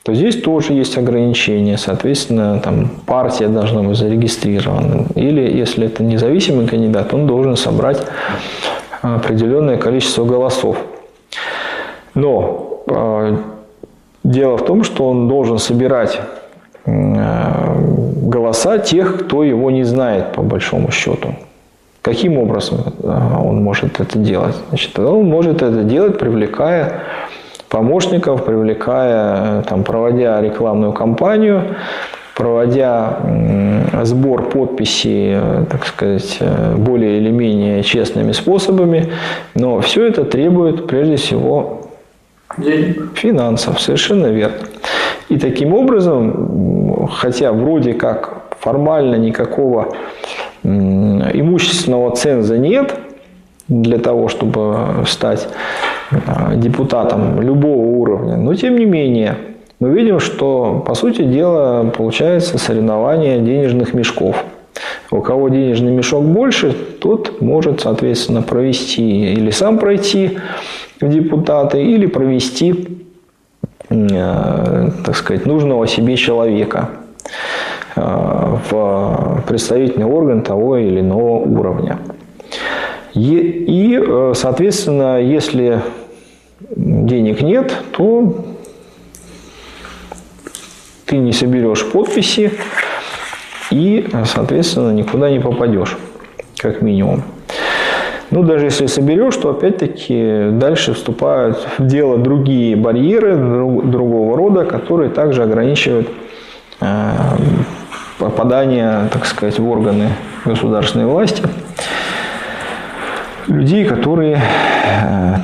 то 0.04 0.14
здесь 0.14 0.36
тоже 0.42 0.74
есть 0.74 0.98
ограничения. 0.98 1.78
Соответственно, 1.78 2.60
там 2.60 2.90
партия 3.06 3.48
должна 3.48 3.84
быть 3.84 3.96
зарегистрирована. 3.96 5.06
Или, 5.16 5.58
если 5.58 5.86
это 5.86 6.04
независимый 6.04 6.68
кандидат, 6.68 7.14
он 7.14 7.26
должен 7.26 7.56
собрать 7.56 8.06
определенное 9.02 9.78
количество 9.78 10.26
голосов. 10.26 10.78
Но 12.14 12.84
э, 12.88 13.38
дело 14.24 14.58
в 14.58 14.66
том, 14.66 14.84
что 14.84 15.10
он 15.10 15.28
должен 15.28 15.58
собирать 15.58 16.20
э, 16.86 16.92
голоса 18.22 18.78
тех, 18.78 19.26
кто 19.26 19.44
его 19.44 19.72
не 19.72 19.84
знает, 19.84 20.34
по 20.34 20.42
большому 20.42 20.92
счету. 20.92 21.36
Каким 22.02 22.38
образом 22.38 22.80
э, 23.02 23.08
он 23.08 23.64
может 23.64 24.00
это 24.00 24.18
делать? 24.18 24.56
Значит, 24.70 24.98
он 25.00 25.26
может 25.26 25.62
это 25.62 25.84
делать, 25.84 26.20
привлекая 26.20 27.04
помощников, 27.70 28.44
привлекая, 28.44 29.62
там, 29.64 29.84
проводя 29.84 30.42
рекламную 30.42 30.92
кампанию, 30.92 31.76
проводя 32.42 33.20
сбор 34.04 34.50
подписей, 34.50 35.34
э, 35.36 35.66
так 35.70 35.86
сказать, 35.86 36.38
э, 36.40 36.76
более 36.76 37.18
или 37.18 37.30
менее 37.30 37.84
честными 37.84 38.32
способами, 38.32 39.12
но 39.54 39.80
все 39.82 40.08
это 40.08 40.26
требует 40.26 40.88
прежде 40.88 41.18
всего 41.18 41.84
Денег. 42.58 43.12
финансов, 43.16 43.80
совершенно 43.80 44.26
верно. 44.26 44.58
И 45.30 45.38
таким 45.38 45.76
образом, 45.76 47.08
хотя 47.12 47.52
вроде 47.52 47.94
как 47.94 48.42
формально 48.60 49.18
никакого 49.18 49.94
имущественного 50.64 52.16
ценза 52.16 52.58
нет 52.58 52.96
для 53.68 54.00
того, 54.00 54.30
чтобы 54.30 55.06
стать 55.06 55.48
а, 56.28 56.56
депутатом 56.56 57.40
любого 57.40 57.86
уровня, 57.86 58.36
но 58.36 58.56
тем 58.56 58.78
не 58.78 58.86
менее 58.86 59.38
мы 59.82 59.90
видим, 59.90 60.20
что 60.20 60.84
по 60.86 60.94
сути 60.94 61.24
дела 61.24 61.90
получается 61.90 62.60
соревнование 62.60 63.40
денежных 63.40 63.96
мешков. 63.96 64.36
У 65.10 65.22
кого 65.22 65.50
денежный 65.50 65.92
мешок 65.92 66.24
больше, 66.24 66.72
тот 66.72 67.42
может, 67.42 67.82
соответственно, 67.82 68.44
провести 68.44 69.34
или 69.34 69.50
сам 69.50 69.80
пройти 69.80 70.38
в 71.02 71.10
депутаты, 71.10 71.84
или 71.84 72.06
провести, 72.06 73.00
э, 73.90 74.90
так 75.04 75.16
сказать, 75.16 75.48
нужного 75.48 75.88
себе 75.88 76.16
человека 76.16 76.92
э, 77.96 78.02
в 78.70 79.44
представительный 79.48 80.06
орган 80.06 80.44
того 80.44 80.78
или 80.78 81.00
иного 81.00 81.40
уровня. 81.40 81.98
И, 83.16 84.00
э, 84.00 84.34
соответственно, 84.36 85.20
если 85.20 85.82
денег 86.76 87.42
нет, 87.42 87.74
то 87.98 88.46
ты 91.12 91.18
не 91.18 91.34
соберешь 91.34 91.86
подписи, 91.92 92.54
и, 93.70 94.08
соответственно, 94.24 94.92
никуда 94.92 95.30
не 95.30 95.42
попадешь, 95.42 95.98
как 96.58 96.82
минимум. 96.82 97.24
Ну, 98.30 98.44
даже 98.44 98.68
если 98.68 98.86
соберешь, 98.86 99.36
то 99.36 99.50
опять-таки 99.50 100.52
дальше 100.52 100.94
вступают 100.94 101.68
в 101.78 101.86
дело 101.86 102.18
другие 102.18 102.78
барьеры 102.78 103.36
другого 103.36 104.38
рода, 104.38 104.64
которые 104.64 105.10
также 105.10 105.44
ограничивают 105.44 106.08
э, 106.80 107.12
попадание, 108.18 109.10
так 109.12 109.26
сказать, 109.26 109.60
в 109.60 109.70
органы 109.70 110.12
государственной 110.46 111.08
власти 111.08 111.44
людей, 113.48 113.84
которые 113.84 114.42
э, 114.86 115.36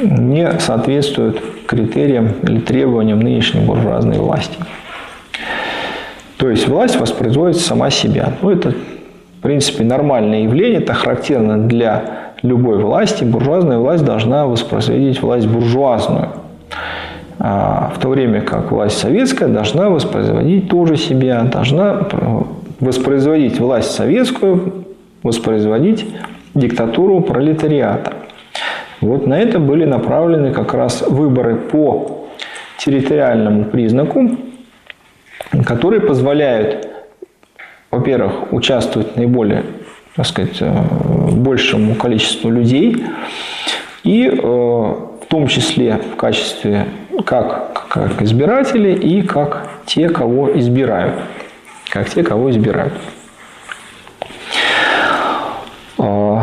не 0.00 0.60
соответствуют 0.60 1.42
критериям 1.66 2.34
или 2.44 2.60
требованиям 2.60 3.18
нынешней 3.18 3.62
буржуазной 3.62 4.18
власти. 4.18 4.58
То 6.42 6.50
есть 6.50 6.66
власть 6.66 6.98
воспроизводит 6.98 7.58
сама 7.58 7.88
себя. 7.90 8.32
Ну, 8.42 8.50
это, 8.50 8.70
в 8.70 9.42
принципе, 9.42 9.84
нормальное 9.84 10.42
явление, 10.42 10.80
это 10.80 10.92
характерно 10.92 11.56
для 11.56 12.02
любой 12.42 12.78
власти. 12.78 13.22
Буржуазная 13.22 13.78
власть 13.78 14.04
должна 14.04 14.48
воспроизводить 14.48 15.22
власть 15.22 15.46
буржуазную. 15.46 16.30
А 17.38 17.92
в 17.94 18.00
то 18.00 18.08
время 18.08 18.40
как 18.40 18.72
власть 18.72 18.98
советская 18.98 19.48
должна 19.48 19.88
воспроизводить 19.88 20.68
тоже 20.68 20.96
себя, 20.96 21.44
должна 21.44 22.08
воспроизводить 22.80 23.60
власть 23.60 23.92
советскую, 23.92 24.86
воспроизводить 25.22 26.08
диктатуру 26.54 27.20
пролетариата. 27.20 28.14
Вот 29.00 29.28
на 29.28 29.38
это 29.38 29.60
были 29.60 29.84
направлены 29.84 30.50
как 30.50 30.74
раз 30.74 31.04
выборы 31.08 31.54
по 31.54 32.26
территориальному 32.78 33.66
признаку, 33.66 34.38
которые 35.60 36.00
позволяют, 36.00 36.88
во-первых, 37.90 38.52
участвовать 38.52 39.16
наиболее, 39.16 39.64
так 40.16 40.26
сказать, 40.26 40.56
э, 40.60 40.72
большему 41.32 41.94
количеству 41.94 42.50
людей, 42.50 43.04
и 44.02 44.26
э, 44.26 44.40
в 44.42 45.26
том 45.28 45.46
числе 45.46 46.00
в 46.12 46.16
качестве 46.16 46.86
как, 47.24 47.86
как 47.88 48.22
избиратели 48.22 48.92
и 48.92 49.22
как 49.22 49.68
те, 49.86 50.08
кого 50.08 50.58
избирают. 50.58 51.14
Как 51.90 52.08
те, 52.08 52.22
кого 52.22 52.50
избирают. 52.50 52.94
Э, 55.98 56.38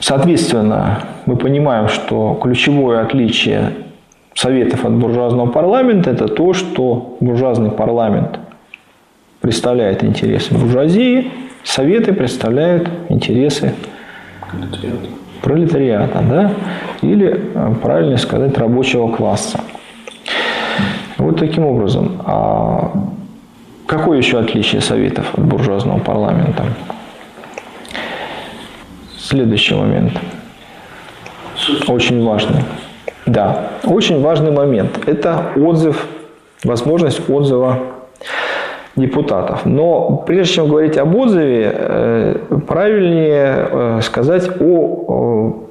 соответственно, 0.00 1.02
мы 1.26 1.36
понимаем, 1.36 1.88
что 1.88 2.38
ключевое 2.42 3.02
отличие 3.02 3.72
советов 4.34 4.84
от 4.84 4.92
буржуазного 4.92 5.50
парламента– 5.50 6.10
это 6.12 6.28
то, 6.28 6.52
что 6.52 7.16
буржуазный 7.20 7.70
парламент 7.70 8.38
представляет 9.40 10.02
интересы 10.02 10.54
буржуазии, 10.54 11.30
советы 11.62 12.12
представляют 12.12 12.88
интересы 13.08 13.74
пролетариата, 14.50 15.08
пролетариата 15.42 16.24
да? 16.28 16.52
или, 17.02 17.40
правильно 17.82 18.16
сказать, 18.16 18.56
рабочего 18.58 19.10
класса. 19.14 19.60
Вот 21.18 21.38
таким 21.38 21.64
образом. 21.66 22.20
А 22.24 22.92
какое 23.86 24.18
еще 24.18 24.38
отличие 24.40 24.80
советов 24.80 25.32
от 25.34 25.44
буржуазного 25.44 26.00
парламента? 26.00 26.64
Следующий 29.16 29.74
момент. 29.74 30.12
Очень 31.86 32.22
важный. 32.24 32.62
Да, 33.26 33.70
очень 33.84 34.20
важный 34.20 34.50
момент. 34.50 35.00
Это 35.06 35.52
отзыв, 35.56 36.06
возможность 36.62 37.28
отзыва 37.28 37.78
депутатов. 38.96 39.64
Но 39.64 40.22
прежде 40.26 40.54
чем 40.54 40.68
говорить 40.68 40.98
об 40.98 41.14
отзыве, 41.16 41.72
э, 41.74 42.36
правильнее 42.66 43.68
э, 43.70 44.00
сказать 44.02 44.48
о 44.60 45.64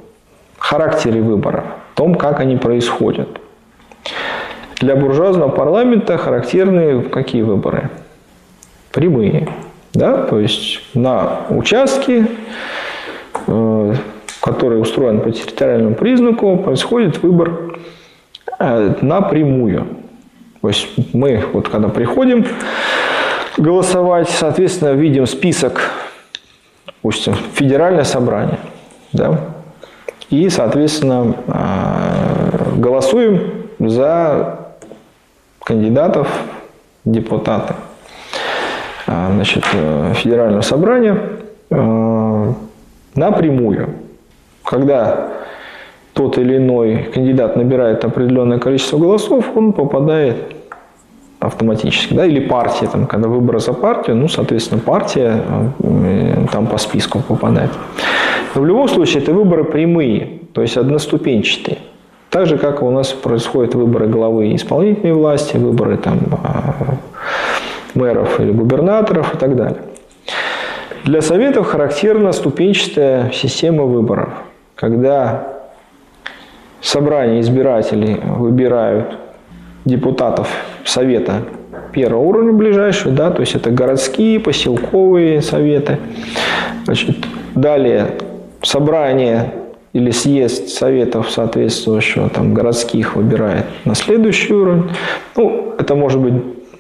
характере 0.57 1.21
выборов, 1.21 1.63
о 1.63 1.97
том, 1.97 2.15
как 2.15 2.39
они 2.39 2.57
происходят. 2.57 3.29
Для 4.79 4.95
буржуазного 4.95 5.49
парламента 5.49 6.17
характерны 6.17 7.03
какие 7.03 7.43
выборы? 7.43 7.89
Прямые. 8.91 9.47
Да? 9.93 10.23
То 10.23 10.39
есть 10.39 10.81
на 10.93 11.41
участке 11.49 12.25
который 14.43 14.81
устроен 14.81 15.21
по 15.21 15.31
территориальному 15.31 15.95
признаку, 15.95 16.57
происходит 16.57 17.23
выбор 17.23 17.79
э, 18.59 18.95
напрямую. 18.99 19.87
То 20.61 20.67
есть 20.67 20.89
мы, 21.13 21.45
вот 21.53 21.69
когда 21.69 21.87
приходим 21.87 22.45
голосовать, 23.55 24.29
соответственно, 24.29 24.91
видим 24.91 25.27
список, 25.27 25.91
допустим, 26.85 27.35
федеральное 27.53 28.03
собрание, 28.03 28.59
да, 29.13 29.39
и, 30.29 30.49
соответственно, 30.49 31.35
э, 31.47 32.79
голосуем 32.79 33.69
за 33.79 34.59
кандидатов 35.63 36.27
депутаты 37.05 37.75
э, 39.07 39.29
значит, 39.35 39.63
федерального 40.15 40.61
собрания 40.61 41.17
напрямую 43.15 44.02
когда 44.73 45.29
тот 46.13 46.39
или 46.39 46.57
иной 46.57 47.09
кандидат 47.13 47.55
набирает 47.55 48.03
определенное 48.03 48.57
количество 48.57 48.97
голосов, 48.97 49.45
он 49.55 49.71
попадает 49.71 50.35
автоматически, 51.39 52.15
да, 52.15 52.25
или 52.25 52.39
партия, 52.39 52.87
там, 52.87 53.05
когда 53.05 53.27
выборы 53.27 53.59
за 53.59 53.73
партию, 53.73 54.15
ну, 54.15 54.27
соответственно, 54.27 54.81
партия 54.81 55.43
э, 55.79 56.45
там 56.51 56.65
по 56.65 56.77
списку 56.77 57.19
попадает. 57.19 57.69
Но 58.55 58.61
в 58.61 58.65
любом 58.65 58.87
случае 58.87 59.21
это 59.21 59.33
выборы 59.33 59.63
прямые, 59.63 60.39
то 60.53 60.63
есть 60.63 60.75
одноступенчатые. 60.75 61.77
Так 62.31 62.47
же, 62.47 62.57
как 62.57 62.81
у 62.81 62.89
нас 62.89 63.09
происходят 63.09 63.75
выборы 63.75 64.07
главы 64.07 64.55
исполнительной 64.55 65.13
власти, 65.13 65.57
выборы 65.57 65.97
там, 65.97 66.19
а, 66.43 66.95
мэров 67.93 68.39
или 68.39 68.51
губернаторов 68.51 69.35
и 69.35 69.37
так 69.37 69.55
далее. 69.55 69.81
Для 71.03 71.21
Советов 71.21 71.67
характерна 71.67 72.31
ступенчатая 72.31 73.29
система 73.31 73.83
выборов– 73.83 74.29
когда 74.75 75.47
собрание 76.81 77.41
избирателей 77.41 78.19
выбирают 78.23 79.17
депутатов 79.85 80.49
Совета 80.85 81.43
первого 81.93 82.21
уровня 82.21 82.53
ближайшего, 82.53 83.13
да, 83.13 83.31
то 83.31 83.41
есть 83.41 83.55
это 83.55 83.69
городские, 83.71 84.39
поселковые 84.39 85.41
советы. 85.41 85.99
Значит, 86.85 87.15
далее 87.55 88.17
собрание 88.61 89.53
или 89.93 90.11
съезд 90.11 90.69
советов 90.69 91.29
соответствующего 91.29 92.29
там 92.29 92.53
городских 92.53 93.15
выбирает 93.15 93.65
на 93.85 93.95
следующий 93.95 94.53
уровень. 94.53 94.89
Ну, 95.37 95.75
это 95.77 95.95
может 95.95 96.19
быть 96.19 96.33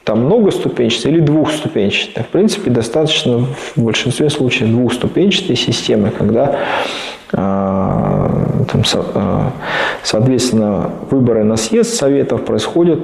там 0.03 0.25
многоступенчатая 0.25 1.13
или 1.13 1.21
двухступенчатая. 1.21 2.23
В 2.25 2.27
принципе, 2.27 2.71
достаточно 2.71 3.45
в 3.75 3.77
большинстве 3.77 4.29
случаев 4.29 4.69
двухступенчатой 4.69 5.55
системы, 5.55 6.09
когда 6.09 6.57
там, 7.33 8.83
а, 9.15 9.51
соответственно, 10.03 10.91
выборы 11.09 11.43
на 11.43 11.57
съезд 11.57 11.95
советов 11.95 12.45
происходят 12.45 12.99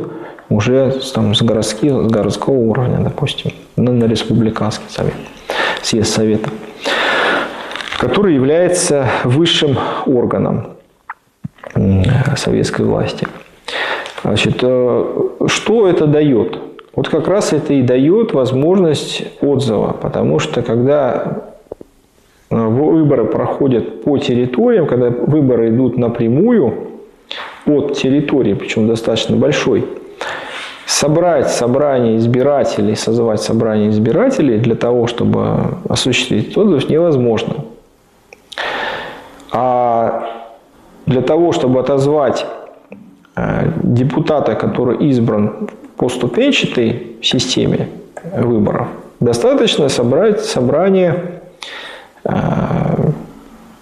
уже 0.50 1.00
там, 1.14 1.34
с, 1.34 1.42
городских, 1.42 1.92
с 1.92 2.08
городского 2.08 2.56
уровня, 2.56 3.00
допустим, 3.00 3.52
на, 3.76 3.92
на 3.92 4.06
республиканский 4.06 4.86
совет, 4.90 5.16
съезд 5.82 6.14
совета, 6.14 6.50
который 8.00 8.36
является 8.36 9.08
высшим 9.24 9.78
органом 10.06 10.68
советской 12.36 12.86
власти. 12.86 13.28
Значит, 14.24 14.58
что 14.58 15.88
это 15.88 16.06
дает? 16.06 16.60
Вот 16.96 17.10
как 17.10 17.28
раз 17.28 17.54
это 17.54 17.74
и 17.74 17.82
дает 17.82 18.34
возможность 18.34 19.24
отзыва, 19.42 19.94
потому 19.94 20.40
что 20.40 20.62
когда 20.62 21.49
выборы 22.50 23.26
проходят 23.26 24.04
по 24.04 24.18
территориям, 24.18 24.88
когда 24.88 25.10
выборы 25.10 25.70
идут 25.70 25.98
напрямую 25.98 26.74
от 27.66 27.94
территории, 27.94 28.54
причем 28.54 28.88
достаточно 28.88 29.36
большой, 29.36 29.86
собрать 30.86 31.50
собрание 31.50 32.18
избирателей, 32.18 32.96
созвать 32.96 33.42
собрание 33.42 33.90
избирателей 33.92 34.58
для 34.58 34.76
того, 34.76 35.06
чтобы 35.06 35.78
осуществить 35.88 36.58
отзыв, 36.58 36.90
невозможно. 36.90 37.66
А 39.52 40.28
для 41.06 41.22
того, 41.22 41.52
чтобы 41.52 41.80
отозвать 41.80 42.46
э, 43.36 43.72
депутата, 43.84 44.56
который 44.56 44.98
избран 45.10 45.70
по 45.98 46.10
ступенчатой 46.10 47.18
системе 47.22 47.90
выборов, 48.36 48.88
достаточно 49.20 49.90
собрать 49.90 50.42
собрание 50.42 51.16
э, 51.16 51.39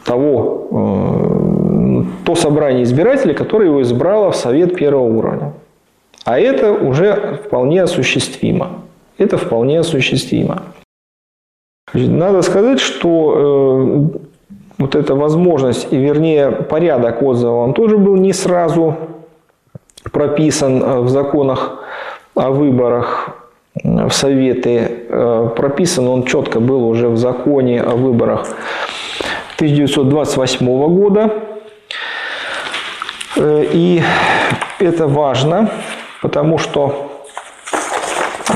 того, 0.03 0.67
э, 0.71 2.03
то 2.25 2.35
собрание 2.35 2.83
избирателей, 2.83 3.33
которое 3.33 3.65
его 3.65 3.81
избрало 3.81 4.31
в 4.31 4.35
Совет 4.35 4.75
первого 4.75 5.03
уровня. 5.03 5.53
А 6.25 6.39
это 6.39 6.71
уже 6.71 7.39
вполне 7.45 7.83
осуществимо. 7.83 8.67
Это 9.17 9.37
вполне 9.37 9.79
осуществимо. 9.79 10.63
Надо 11.93 12.41
сказать, 12.41 12.79
что 12.79 13.33
э, 13.37 14.17
вот 14.77 14.95
эта 14.95 15.15
возможность, 15.15 15.87
и 15.91 15.97
вернее 15.97 16.51
порядок 16.51 17.21
отзыва, 17.21 17.63
он 17.63 17.73
тоже 17.73 17.97
был 17.97 18.15
не 18.15 18.33
сразу 18.33 18.95
прописан 20.11 20.83
э, 20.83 20.99
в 20.99 21.09
законах 21.09 21.83
о 22.35 22.51
выборах 22.51 23.29
в 23.83 24.11
Советы. 24.11 24.96
Э, 25.19 25.49
прописан 25.55 26.07
он 26.07 26.25
четко 26.25 26.59
был 26.59 26.87
уже 26.87 27.09
в 27.09 27.17
законе 27.17 27.81
о 27.81 27.95
выборах 27.95 28.47
1928 29.55 30.67
года. 30.89 31.33
Э, 33.35 33.65
и 33.73 34.03
это 34.77 35.07
важно, 35.07 35.71
потому 36.21 36.59
что 36.59 37.23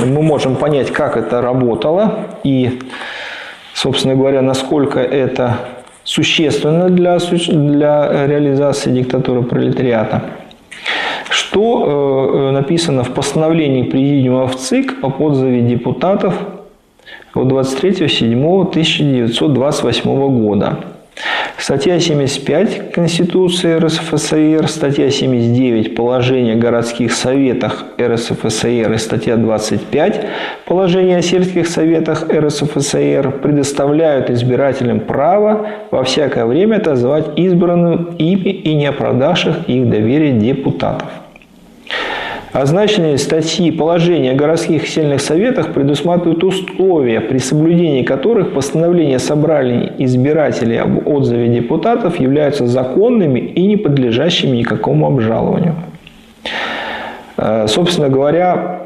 мы 0.05 0.21
можем 0.21 0.55
понять, 0.55 0.91
как 0.91 1.17
это 1.17 1.41
работало 1.41 2.27
и, 2.43 2.79
собственно 3.73 4.13
говоря, 4.13 4.43
насколько 4.43 4.99
это 4.99 5.57
существенно 6.03 6.89
для, 6.89 7.17
для 7.17 8.27
реализации 8.27 8.91
диктатуры 8.91 9.41
пролетариата. 9.41 10.21
Что 11.51 12.31
э, 12.33 12.51
написано 12.51 13.03
в 13.03 13.13
постановлении 13.13 13.83
Президиума 13.83 14.47
в 14.47 14.55
ЦИК 14.55 14.99
о 15.01 15.07
отзыве 15.07 15.59
депутатов 15.59 16.33
от 17.33 17.47
23.07.1928 17.47 20.29
года. 20.29 20.77
Статья 21.57 21.99
75 21.99 22.93
Конституции 22.93 23.77
РСФСР, 23.77 24.69
статья 24.69 25.11
79 25.11 25.93
Положение 25.93 26.53
о 26.53 26.57
городских 26.57 27.11
советах 27.11 27.83
РСФСР 27.99 28.93
и 28.93 28.97
статья 28.97 29.35
25 29.35 30.25
Положение 30.65 31.17
о 31.17 31.21
сельских 31.21 31.67
советах 31.67 32.29
РСФСР 32.29 33.39
предоставляют 33.43 34.29
избирателям 34.29 35.01
право 35.01 35.67
во 35.91 36.05
всякое 36.05 36.45
время 36.45 36.77
отозвать 36.77 37.37
избранным 37.37 38.15
ими 38.17 38.51
и 38.51 38.73
не 38.73 38.85
оправдавших 38.85 39.67
их 39.67 39.89
доверие 39.89 40.31
депутатов. 40.31 41.09
Означенные 42.53 43.17
статьи 43.17 43.71
положения 43.71 44.31
о 44.31 44.35
городских 44.35 44.87
сельных 44.87 45.21
советах 45.21 45.73
предусматривают 45.73 46.43
условия, 46.43 47.21
при 47.21 47.37
соблюдении 47.37 48.03
которых 48.03 48.53
постановления 48.53 49.19
собраний 49.19 49.91
избирателей 49.99 50.77
об 50.77 51.07
отзыве 51.07 51.47
депутатов 51.47 52.19
являются 52.19 52.67
законными 52.67 53.39
и 53.39 53.65
не 53.65 53.77
подлежащими 53.77 54.57
никакому 54.57 55.07
обжалованию. 55.07 55.75
Э, 57.37 57.67
собственно 57.67 58.09
говоря, 58.09 58.81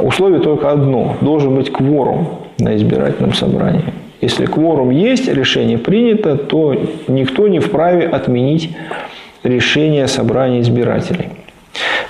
условие 0.00 0.40
только 0.40 0.70
одно– 0.70 1.16
должен 1.20 1.54
быть 1.54 1.70
кворум 1.70 2.28
на 2.58 2.76
избирательном 2.76 3.34
собрании. 3.34 3.84
Если 4.22 4.46
кворум 4.46 4.90
есть, 4.90 5.28
решение 5.28 5.76
принято, 5.76 6.36
то 6.36 6.74
никто 7.08 7.48
не 7.48 7.58
вправе 7.58 8.06
отменить 8.06 8.70
решение 9.42 10.06
собрания 10.06 10.60
избирателей. 10.60 11.28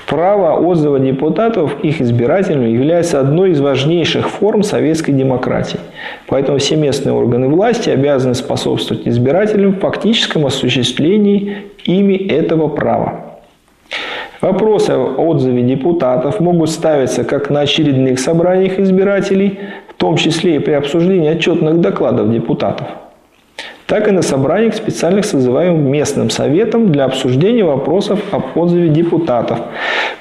Право 0.07 0.59
отзыва 0.59 0.99
депутатов 0.99 1.83
их 1.83 2.01
избирателям 2.01 2.67
является 2.67 3.21
одной 3.21 3.53
из 3.53 3.61
важнейших 3.61 4.29
форм 4.29 4.63
советской 4.63 5.13
демократии. 5.13 5.81
Поэтому 6.27 6.59
все 6.59 6.77
местные 6.77 7.15
органы 7.15 7.49
власти 7.49 7.91
обязаны 7.91 8.35
способствовать 8.35 9.07
избирателям 9.07 9.73
в 9.73 9.81
фактическом 9.81 10.47
осуществлении 10.47 11.67
ими 11.85 12.15
этого 12.15 12.69
права. 12.69 13.39
Вопросы 14.41 14.91
о 14.91 15.15
отзыве 15.19 15.63
депутатов 15.63 16.41
могут 16.41 16.71
ставиться 16.71 17.23
как 17.23 17.49
на 17.49 17.61
очередных 17.61 18.19
собраниях 18.19 18.81
избирателей, 18.81 19.61
в 19.89 19.95
том 19.95 20.17
числе 20.17 20.57
и 20.57 20.59
при 20.59 20.73
обсуждении 20.73 21.31
отчетных 21.31 21.81
докладов 21.81 22.31
депутатов– 22.31 22.89
так 23.93 24.09
и 24.09 24.11
на 24.11 24.23
собраниях 24.23 24.75
специальных 24.75 25.27
созываемых 25.27 25.83
местным 25.83 26.31
советом 26.31 26.91
для 26.91 27.05
обсуждения 27.05 27.63
вопросов 27.63 28.21
об 28.31 28.57
отзыве 28.57 28.89
депутатов. 28.89 29.59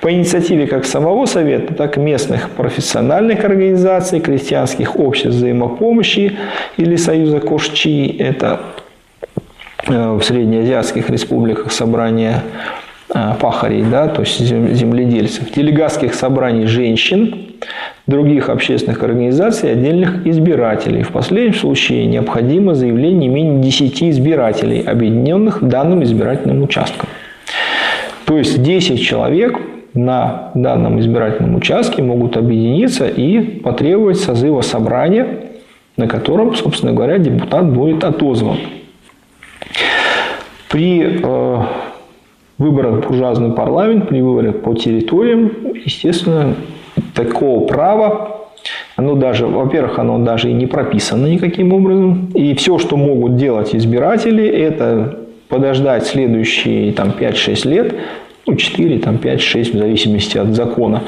По 0.01 0.11
инициативе 0.11 0.67
как 0.67 0.83
самого 0.83 1.25
совета, 1.25 1.73
так 1.73 1.95
и 1.95 2.01
местных 2.01 2.49
профессиональных 2.49 3.45
организаций, 3.45 4.19
крестьянских 4.19 4.99
обществ 4.99 5.37
взаимопомощи 5.37 6.37
или 6.75 6.97
союза 6.97 7.39
Кошчи, 7.39 8.13
это 8.19 8.59
э, 9.87 10.17
в 10.17 10.21
среднеазиатских 10.21 11.09
республиках 11.09 11.71
собрания 11.71 12.43
э, 13.15 13.35
пахарей, 13.39 13.83
да, 13.83 14.09
то 14.09 14.23
есть 14.23 14.37
земледельцев, 14.41 15.49
делегатских 15.49 16.13
собраний 16.13 16.65
женщин, 16.65 17.55
других 18.07 18.49
общественных 18.49 19.03
организаций 19.03 19.69
и 19.69 19.73
отдельных 19.73 20.25
избирателей. 20.25 21.03
В 21.03 21.11
последнем 21.11 21.53
случае 21.53 22.05
необходимо 22.05 22.73
заявление 22.73 23.19
не 23.19 23.27
менее 23.27 23.61
10 23.61 24.03
избирателей, 24.03 24.81
объединенных 24.81 25.61
данным 25.61 26.03
избирательным 26.03 26.63
участком. 26.63 27.07
То 28.25 28.37
есть 28.37 28.61
10 28.61 29.01
человек 29.01 29.59
на 29.93 30.51
данном 30.55 30.99
избирательном 30.99 31.55
участке 31.55 32.01
могут 32.01 32.37
объединиться 32.37 33.07
и 33.07 33.39
потребовать 33.59 34.19
созыва 34.19 34.61
собрания, 34.61 35.27
на 35.97 36.07
котором, 36.07 36.55
собственно 36.55 36.93
говоря, 36.93 37.17
депутат 37.17 37.69
будет 37.71 38.03
отозван. 38.03 38.57
При 40.69 41.19
э, 41.21 41.57
выборах 42.57 43.03
в 43.03 43.07
буржуазный 43.07 43.51
парламент, 43.51 44.07
при 44.07 44.21
выборах 44.21 44.61
по 44.61 44.73
территориям, 44.73 45.51
естественно, 45.83 46.55
такого 47.25 47.65
права, 47.65 48.41
оно 48.95 49.15
даже, 49.15 49.47
во-первых, 49.47 49.99
оно 49.99 50.19
даже 50.19 50.49
и 50.49 50.53
не 50.53 50.67
прописано 50.67 51.27
никаким 51.27 51.73
образом. 51.73 52.31
И 52.33 52.53
все, 52.55 52.77
что 52.77 52.97
могут 52.97 53.35
делать 53.35 53.75
избиратели, 53.75 54.47
это 54.47 55.19
подождать 55.49 56.05
следующие 56.05 56.93
там, 56.93 57.09
5-6 57.09 57.67
лет, 57.67 57.95
ну, 58.45 58.55
4, 58.55 58.99
там, 58.99 59.15
5-6, 59.15 59.71
в 59.71 59.77
зависимости 59.77 60.37
от 60.37 60.53
закона. 60.53 61.03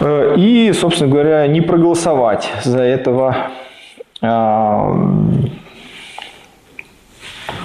Э, 0.00 0.34
и, 0.36 0.72
собственно 0.72 1.10
говоря, 1.10 1.46
не 1.46 1.60
проголосовать 1.60 2.50
за 2.62 2.80
этого, 2.80 3.50
а, 4.22 4.96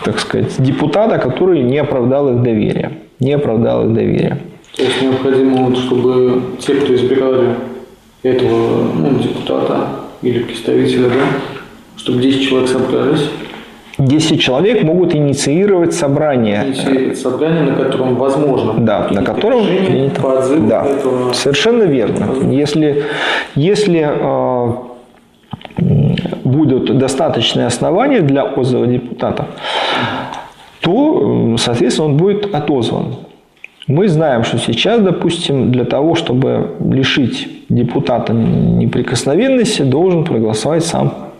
так 0.03 0.20
сказать, 0.20 0.55
депутата, 0.62 1.18
который 1.20 1.62
не 1.62 1.78
оправдал 1.78 2.30
их 2.30 2.41
доверие. 2.41 2.91
Не 3.20 3.34
оправдал 3.34 3.86
их 3.86 3.93
доверие. 3.93 4.38
То 4.76 4.84
есть 4.84 5.01
необходимо, 5.01 5.65
вот, 5.65 5.78
чтобы 5.78 6.41
те, 6.59 6.76
кто 6.76 6.95
избирали 6.95 7.55
этого 8.24 8.91
ну, 8.93 9.20
депутата 9.20 9.89
или 10.22 10.43
представителя, 10.43 11.09
да, 11.09 11.26
чтобы 11.97 12.22
10 12.22 12.47
человек 12.47 12.70
собрались. 12.70 13.30
10 13.97 14.41
человек 14.41 14.84
могут 14.84 15.13
инициировать 15.13 15.93
собрание. 15.93 16.63
Инициировать 16.67 17.17
собрание, 17.20 17.63
на 17.63 17.76
котором 17.76 18.15
возможно. 18.15 18.76
Да, 18.78 19.09
на 19.11 19.24
котором 19.24 19.65
принято. 19.65 20.22
По 20.22 20.41
да, 20.59 20.86
этого... 20.86 21.34
совершенно 21.34 21.84
верно. 21.84 22.49
Если, 22.49 23.03
если 23.55 24.07
э, 24.09 24.74
будут 26.45 26.97
достаточные 26.97 27.67
основания 27.67 28.22
для 28.22 28.45
отзыва 28.45 28.88
депутата, 28.88 29.47
то, 30.80 31.55
соответственно, 31.57 32.07
он 32.07 32.17
будет 32.17 32.53
отозван. 32.55 33.15
Мы 33.90 34.08
знаем, 34.08 34.44
что 34.44 34.60
сейчас, 34.60 35.02
допустим, 35.02 35.72
для 35.72 35.84
того, 35.84 36.14
чтобы 36.14 36.76
лишить 36.80 37.50
депутата 37.70 38.34
неприкосновенности, 38.34 39.82
должен 39.82 40.26
проголосовать 40.26 40.86
сам 40.86 41.32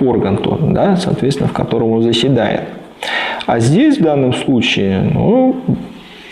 орган, 0.00 0.38
тот, 0.38 0.72
да, 0.72 0.96
соответственно, 0.96 1.50
в 1.50 1.52
котором 1.52 1.90
он 1.92 2.02
заседает. 2.02 2.62
А 3.44 3.60
здесь, 3.60 3.98
в 3.98 4.02
данном 4.02 4.32
случае, 4.32 5.02
ну, 5.02 5.56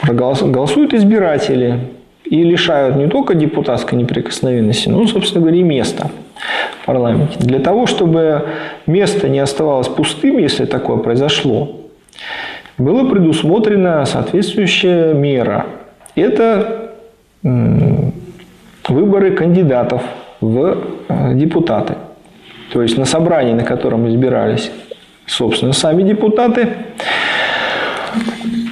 голосуют 0.08 0.94
избиратели 0.94 1.80
и 2.24 2.42
лишают 2.42 2.96
не 2.96 3.06
только 3.06 3.34
депутатской 3.34 3.98
неприкосновенности, 3.98 4.88
но, 4.88 5.06
собственно 5.06 5.42
говоря, 5.42 5.60
и 5.60 5.62
места 5.62 6.10
в 6.80 6.86
парламенте. 6.86 7.38
Для 7.38 7.58
того, 7.58 7.84
чтобы 7.84 8.46
место 8.86 9.28
не 9.28 9.40
оставалось 9.40 9.88
пустым, 9.88 10.38
если 10.38 10.64
такое 10.64 10.96
произошло, 10.96 11.82
была 12.78 13.04
предусмотрена 13.04 14.04
соответствующая 14.04 15.14
мера. 15.14 15.66
Это 16.14 16.92
выборы 18.88 19.32
кандидатов 19.32 20.02
в 20.40 20.78
э, 21.08 21.34
депутаты. 21.34 21.94
То 22.72 22.82
есть 22.82 22.98
на 22.98 23.04
собрании, 23.04 23.52
на 23.52 23.64
котором 23.64 24.08
избирались, 24.08 24.70
собственно, 25.26 25.72
сами 25.72 26.02
депутаты, 26.02 26.68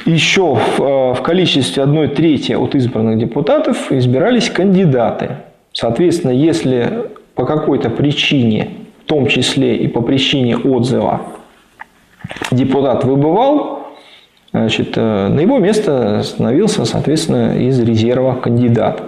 еще 0.04 0.58
э, 0.78 0.82
в 1.14 1.22
количестве 1.22 1.82
одной 1.82 2.08
трети 2.08 2.52
от 2.52 2.74
избранных 2.74 3.18
депутатов 3.18 3.92
избирались 3.92 4.50
кандидаты. 4.50 5.36
Соответственно, 5.72 6.32
если 6.32 7.06
по 7.34 7.44
какой-то 7.46 7.90
причине, 7.90 8.70
в 9.04 9.08
том 9.08 9.26
числе 9.26 9.76
и 9.76 9.86
по 9.88 10.02
причине 10.02 10.56
отзыва, 10.56 11.22
депутат 12.50 13.04
выбывал, 13.04 13.79
значит, 14.60 14.92
э, 14.96 15.28
на 15.28 15.40
его 15.40 15.58
место 15.58 16.22
становился, 16.22 16.84
соответственно, 16.84 17.58
из 17.58 17.80
резерва 17.80 18.34
кандидат. 18.34 19.02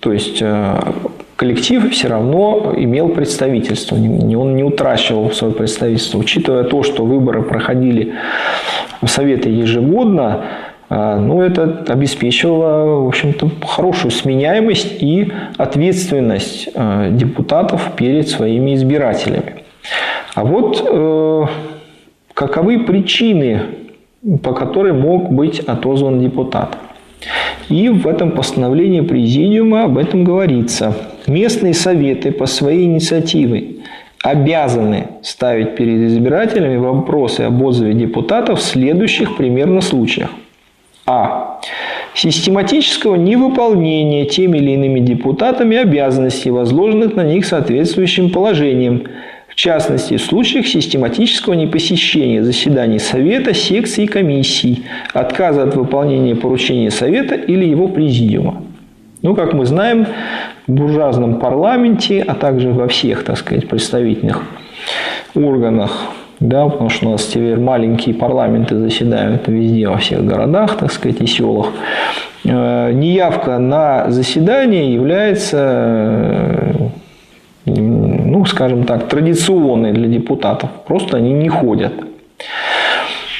То 0.00 0.12
есть 0.12 0.38
э, 0.40 0.80
коллектив 1.36 1.90
все 1.90 2.08
равно 2.08 2.72
имел 2.76 3.08
представительство, 3.08 3.96
он 3.96 4.56
не 4.56 4.64
утрачивал 4.64 5.30
свое 5.32 5.52
представительство. 5.54 6.18
Учитывая 6.18 6.64
то, 6.64 6.82
что 6.82 7.04
выборы 7.04 7.42
проходили 7.42 8.14
в 9.00 9.08
Советы 9.08 9.48
ежегодно, 9.48 10.44
э, 10.88 11.18
ну, 11.18 11.42
это 11.42 11.84
обеспечивало, 11.88 13.02
в 13.02 13.08
общем-то, 13.08 13.50
хорошую 13.66 14.12
сменяемость 14.12 15.02
и 15.02 15.32
ответственность 15.56 16.68
депутатов 17.10 17.90
перед 17.96 18.28
своими 18.28 18.74
избирателями. 18.74 19.64
А 20.34 20.44
вот 20.44 20.80
каковы 22.34 22.78
причины 22.78 23.81
по 24.42 24.52
которой 24.52 24.92
мог 24.92 25.32
быть 25.32 25.60
отозван 25.60 26.20
депутат. 26.20 26.76
И 27.68 27.88
в 27.88 28.06
этом 28.06 28.32
постановлении 28.32 29.00
Президиума 29.00 29.84
об 29.84 29.98
этом 29.98 30.24
говорится. 30.24 30.94
Местные 31.26 31.74
советы 31.74 32.32
по 32.32 32.46
своей 32.46 32.84
инициативе 32.84 33.76
обязаны 34.22 35.08
ставить 35.22 35.74
перед 35.76 36.08
избирателями 36.08 36.76
вопросы 36.76 37.42
об 37.42 37.62
отзыве 37.62 37.94
депутатов 37.94 38.60
в 38.60 38.62
следующих 38.62 39.36
примерно 39.36 39.80
случаях. 39.80 40.30
А. 41.06 41.60
Систематического 42.14 43.16
невыполнения 43.16 44.26
теми 44.26 44.58
или 44.58 44.72
иными 44.72 45.00
депутатами 45.00 45.78
обязанностей, 45.78 46.50
возложенных 46.50 47.16
на 47.16 47.24
них 47.24 47.44
соответствующим 47.44 48.30
положением– 48.30 49.04
в 49.52 49.54
частности, 49.54 50.16
в 50.16 50.22
случаях 50.22 50.66
систематического 50.66 51.52
непосещения 51.52 52.42
заседаний 52.42 52.98
Совета, 52.98 53.52
секций 53.52 54.04
и 54.04 54.06
комиссий, 54.06 54.84
отказа 55.12 55.64
от 55.64 55.76
выполнения 55.76 56.34
поручения 56.34 56.90
Совета 56.90 57.34
или 57.34 57.66
его 57.66 57.88
президиума. 57.88 58.62
Ну, 59.20 59.34
как 59.34 59.52
мы 59.52 59.66
знаем, 59.66 60.06
в 60.66 60.72
буржуазном 60.72 61.38
парламенте, 61.38 62.24
а 62.26 62.34
также 62.34 62.70
во 62.70 62.88
всех, 62.88 63.24
так 63.24 63.36
сказать, 63.36 63.68
представительных 63.68 64.42
органах, 65.34 66.06
да, 66.40 66.66
потому 66.66 66.88
что 66.88 67.08
у 67.08 67.12
нас 67.12 67.26
теперь 67.26 67.58
маленькие 67.58 68.14
парламенты 68.14 68.76
заседают 68.76 69.46
везде, 69.48 69.88
во 69.88 69.98
всех 69.98 70.24
городах, 70.24 70.78
так 70.78 70.90
сказать, 70.90 71.20
и 71.20 71.26
селах, 71.26 71.68
э, 72.44 72.92
неявка 72.92 73.58
на 73.58 74.10
заседание 74.10 74.92
является 74.92 76.72
скажем 78.46 78.84
так, 78.84 79.08
традиционные 79.08 79.92
для 79.92 80.08
депутатов. 80.08 80.70
Просто 80.86 81.16
они 81.16 81.32
не 81.32 81.48
ходят. 81.48 81.92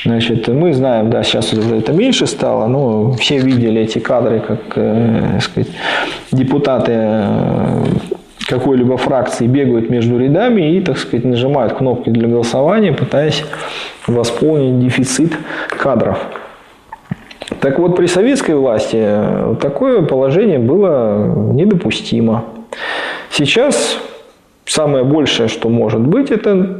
Значит, 0.04 0.48
мы 0.48 0.72
знаем, 0.72 1.10
да, 1.10 1.22
сейчас 1.22 1.52
это 1.52 1.92
меньше 1.92 2.26
стало, 2.26 2.66
но 2.66 3.12
все 3.12 3.38
видели 3.38 3.82
эти 3.82 4.00
кадры, 4.00 4.40
как 4.40 4.60
э, 4.74 5.38
сказать, 5.40 5.70
депутаты 6.32 6.92
э, 6.94 7.84
какой-либо 8.48 8.96
фракции 8.96 9.46
бегают 9.46 9.90
между 9.90 10.18
рядами 10.18 10.74
и, 10.74 10.80
так 10.80 10.98
сказать, 10.98 11.24
нажимают 11.24 11.74
кнопки 11.74 12.10
для 12.10 12.26
голосования, 12.26 12.92
пытаясь 12.92 13.44
восполнить 14.08 14.80
дефицит 14.84 15.34
кадров. 15.68 16.18
Так 17.60 17.78
вот, 17.78 17.94
при 17.94 18.06
советской 18.06 18.56
власти 18.56 18.98
э, 18.98 19.54
такое 19.60 20.02
положение 20.02 20.58
было 20.58 21.52
недопустимо. 21.52 22.44
Сейчас 23.30 23.98
Самое 24.74 25.04
большее, 25.04 25.50
что 25.50 25.68
может 25.68 26.00
быть, 26.00 26.30
это 26.30 26.78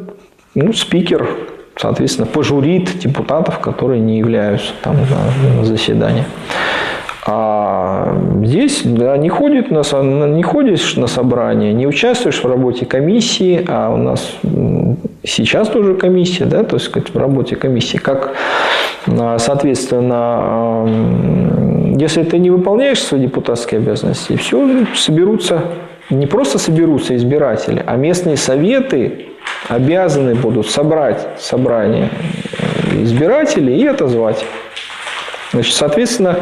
ну, 0.55 0.73
спикер, 0.73 1.29
соответственно, 1.77 2.27
пожурит 2.27 2.99
депутатов, 2.99 3.59
которые 3.59 4.01
не 4.01 4.17
являются 4.17 4.73
там 4.83 4.97
на, 4.97 5.59
на 5.59 5.65
заседание. 5.67 6.25
А 7.27 8.17
здесь 8.45 8.81
да, 8.85 9.19
не, 9.19 9.29
ходит 9.29 9.71
на, 9.71 9.83
не 10.27 10.43
ходишь 10.43 10.97
на 10.97 11.07
собрание, 11.07 11.75
не 11.75 11.87
участвуешь 11.87 12.43
в 12.43 12.47
работе 12.47 12.87
комиссии, 12.87 13.63
а 13.69 13.91
у 13.91 13.99
нас 13.99 14.39
сейчас 15.23 15.69
тоже 15.69 15.95
комиссия, 15.95 16.47
да, 16.47 16.65
то 16.65 16.77
есть 16.77 16.91
в 16.91 17.19
работе 17.19 17.57
комиссии, 17.57 17.99
как, 17.99 18.33
а, 19.07 19.37
соответственно, 19.39 20.89
если 21.99 22.23
ты 22.23 22.39
не 22.39 22.49
выполняешь 22.49 23.03
свои 23.03 23.21
депутатские 23.21 23.81
обязанности, 23.81 24.39
все, 24.39 24.87
соберутся 24.95 25.65
не 26.11 26.27
просто 26.27 26.59
соберутся 26.59 27.17
избиратели, 27.17 27.83
а 27.87 27.97
местные 27.97 28.37
советы 28.37 29.27
обязаны 29.69 30.35
будут 30.35 30.69
собрать 30.69 31.27
собрание 31.39 32.11
избирателей 32.93 33.79
и 33.79 33.87
отозвать. 33.87 34.45
Значит, 35.53 35.75
соответственно, 35.75 36.37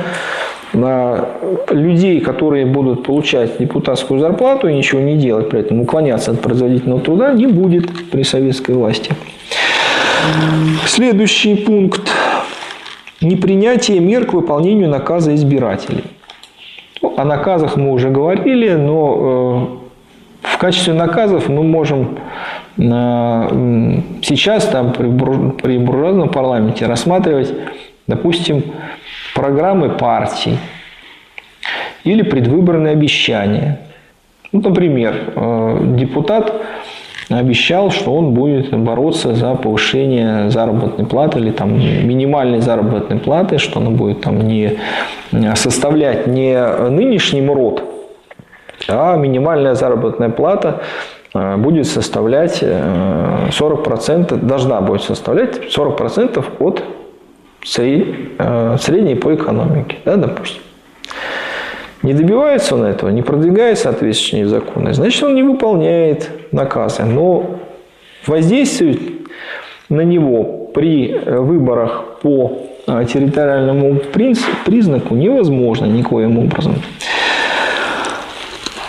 на 0.72 1.28
людей, 1.70 2.20
которые 2.20 2.64
будут 2.64 3.02
получать 3.02 3.58
депутатскую 3.58 4.20
зарплату 4.20 4.68
и 4.68 4.74
ничего 4.74 5.00
не 5.00 5.16
делать 5.16 5.48
при 5.48 5.60
этом, 5.60 5.80
уклоняться 5.80 6.30
от 6.30 6.40
производительного 6.40 7.00
труда, 7.00 7.32
не 7.32 7.46
будет 7.46 8.10
при 8.10 8.22
советской 8.22 8.72
власти. 8.72 9.12
Следующий 10.86 11.56
пункт. 11.56 12.02
Непринятие 13.20 14.00
мер 14.00 14.26
к 14.26 14.32
выполнению 14.32 14.88
наказа 14.88 15.34
избирателей. 15.34 16.04
О 17.02 17.24
наказах 17.24 17.76
мы 17.76 17.92
уже 17.92 18.10
говорили, 18.10 18.74
но 18.74 19.80
э, 20.42 20.48
в 20.48 20.58
качестве 20.58 20.92
наказов 20.92 21.48
мы 21.48 21.62
можем 21.62 22.18
э, 22.76 24.00
сейчас 24.22 24.66
там 24.66 24.92
при, 24.92 25.78
буржуазном 25.78 26.28
парламенте 26.28 26.86
рассматривать, 26.86 27.54
допустим, 28.06 28.62
программы 29.34 29.88
партий 29.88 30.58
или 32.04 32.22
предвыборные 32.22 32.92
обещания. 32.92 33.80
Ну, 34.52 34.60
например, 34.60 35.32
э, 35.36 35.94
депутат 35.96 36.52
обещал, 37.30 37.90
что 37.90 38.12
он 38.12 38.34
будет 38.34 38.76
бороться 38.76 39.34
за 39.34 39.54
повышение 39.54 40.50
заработной 40.50 41.06
платы 41.06 41.38
или 41.38 41.50
там 41.50 41.78
минимальной 41.78 42.60
заработной 42.60 43.18
платы, 43.18 43.58
что 43.58 43.80
она 43.80 43.90
будет 43.90 44.20
там 44.20 44.46
не 44.46 44.78
составлять 45.54 46.26
не 46.26 46.58
нынешний 46.90 47.40
МРОД, 47.40 47.84
а 48.88 49.16
минимальная 49.16 49.74
заработная 49.74 50.30
плата 50.30 50.82
э, 51.34 51.56
будет 51.56 51.86
составлять 51.86 52.62
40%, 52.62 54.34
э, 54.34 54.36
должна 54.36 54.80
будет 54.80 55.02
составлять 55.02 55.56
40% 55.74 56.44
от 56.58 56.82
э, 57.78 58.76
средней 58.80 59.14
по 59.14 59.34
экономике, 59.34 59.98
да, 60.04 60.16
допустим. 60.16 60.62
Не 62.02 62.14
добивается 62.14 62.76
он 62.76 62.84
этого, 62.84 63.10
не 63.10 63.22
продвигает 63.22 63.78
соответствующие 63.78 64.46
законы, 64.46 64.94
значит, 64.94 65.22
он 65.22 65.34
не 65.34 65.42
выполняет 65.42 66.30
наказы. 66.50 67.04
Но 67.04 67.58
воздействовать 68.26 69.00
на 69.88 70.00
него 70.00 70.70
при 70.72 71.18
выборах 71.26 72.18
по 72.22 72.70
а, 72.86 73.04
территориальному 73.04 74.00
признаку 74.64 75.14
невозможно 75.14 75.86
никоим 75.86 76.38
образом. 76.38 76.74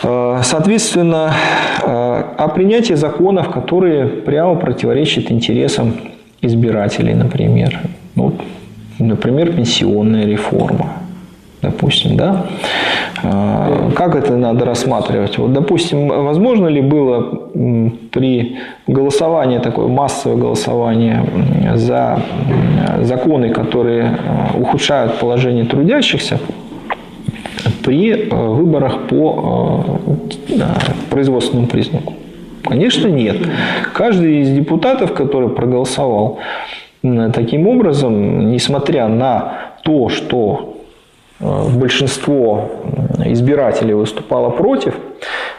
А, 0.04 0.42
соответственно, 0.44 1.34
а, 1.84 2.36
о 2.38 2.48
принятии 2.48 2.94
законов, 2.94 3.52
которые 3.52 4.08
прямо 4.08 4.56
противоречат 4.56 5.32
интересам 5.32 5.94
избирателей, 6.42 7.14
например. 7.14 7.82
Ну, 8.16 8.34
например, 9.00 9.54
пенсионная 9.54 10.26
реформа. 10.26 11.01
Допустим, 11.62 12.18
да? 12.18 12.46
А, 13.24 13.92
как 13.96 14.16
это 14.16 14.36
надо 14.36 14.66
рассматривать? 14.66 15.38
Вот, 15.38 15.54
допустим, 15.54 16.08
возможно 16.08 16.68
ли 16.68 16.82
было 16.82 17.50
при 18.12 18.58
голосовании, 18.88 19.60
такое 19.60 19.88
массовое 19.88 20.38
голосование 20.38 21.24
за 21.76 22.22
законы, 23.02 23.50
которые 23.50 24.18
а, 24.28 24.58
ухудшают 24.58 25.20
положение 25.20 25.66
трудящихся, 25.66 26.40
при 27.84 28.30
а, 28.30 28.36
выборах 28.36 29.08
по 29.08 30.00
производственному 31.10 31.68
признаку? 31.68 32.14
Конечно, 32.64 33.08
нет. 33.08 33.38
Каждый 33.94 34.42
из 34.42 34.52
депутатов, 34.52 35.14
который 35.14 35.50
проголосовал 35.50 36.40
таким 37.34 37.68
образом, 37.68 38.52
несмотря 38.52 39.08
на 39.08 39.54
то, 39.84 40.10
что 40.10 40.71
Э, 40.71 40.71
большинство 41.42 42.70
избирателей 43.26 43.94
выступало 43.94 44.50
против 44.50 44.94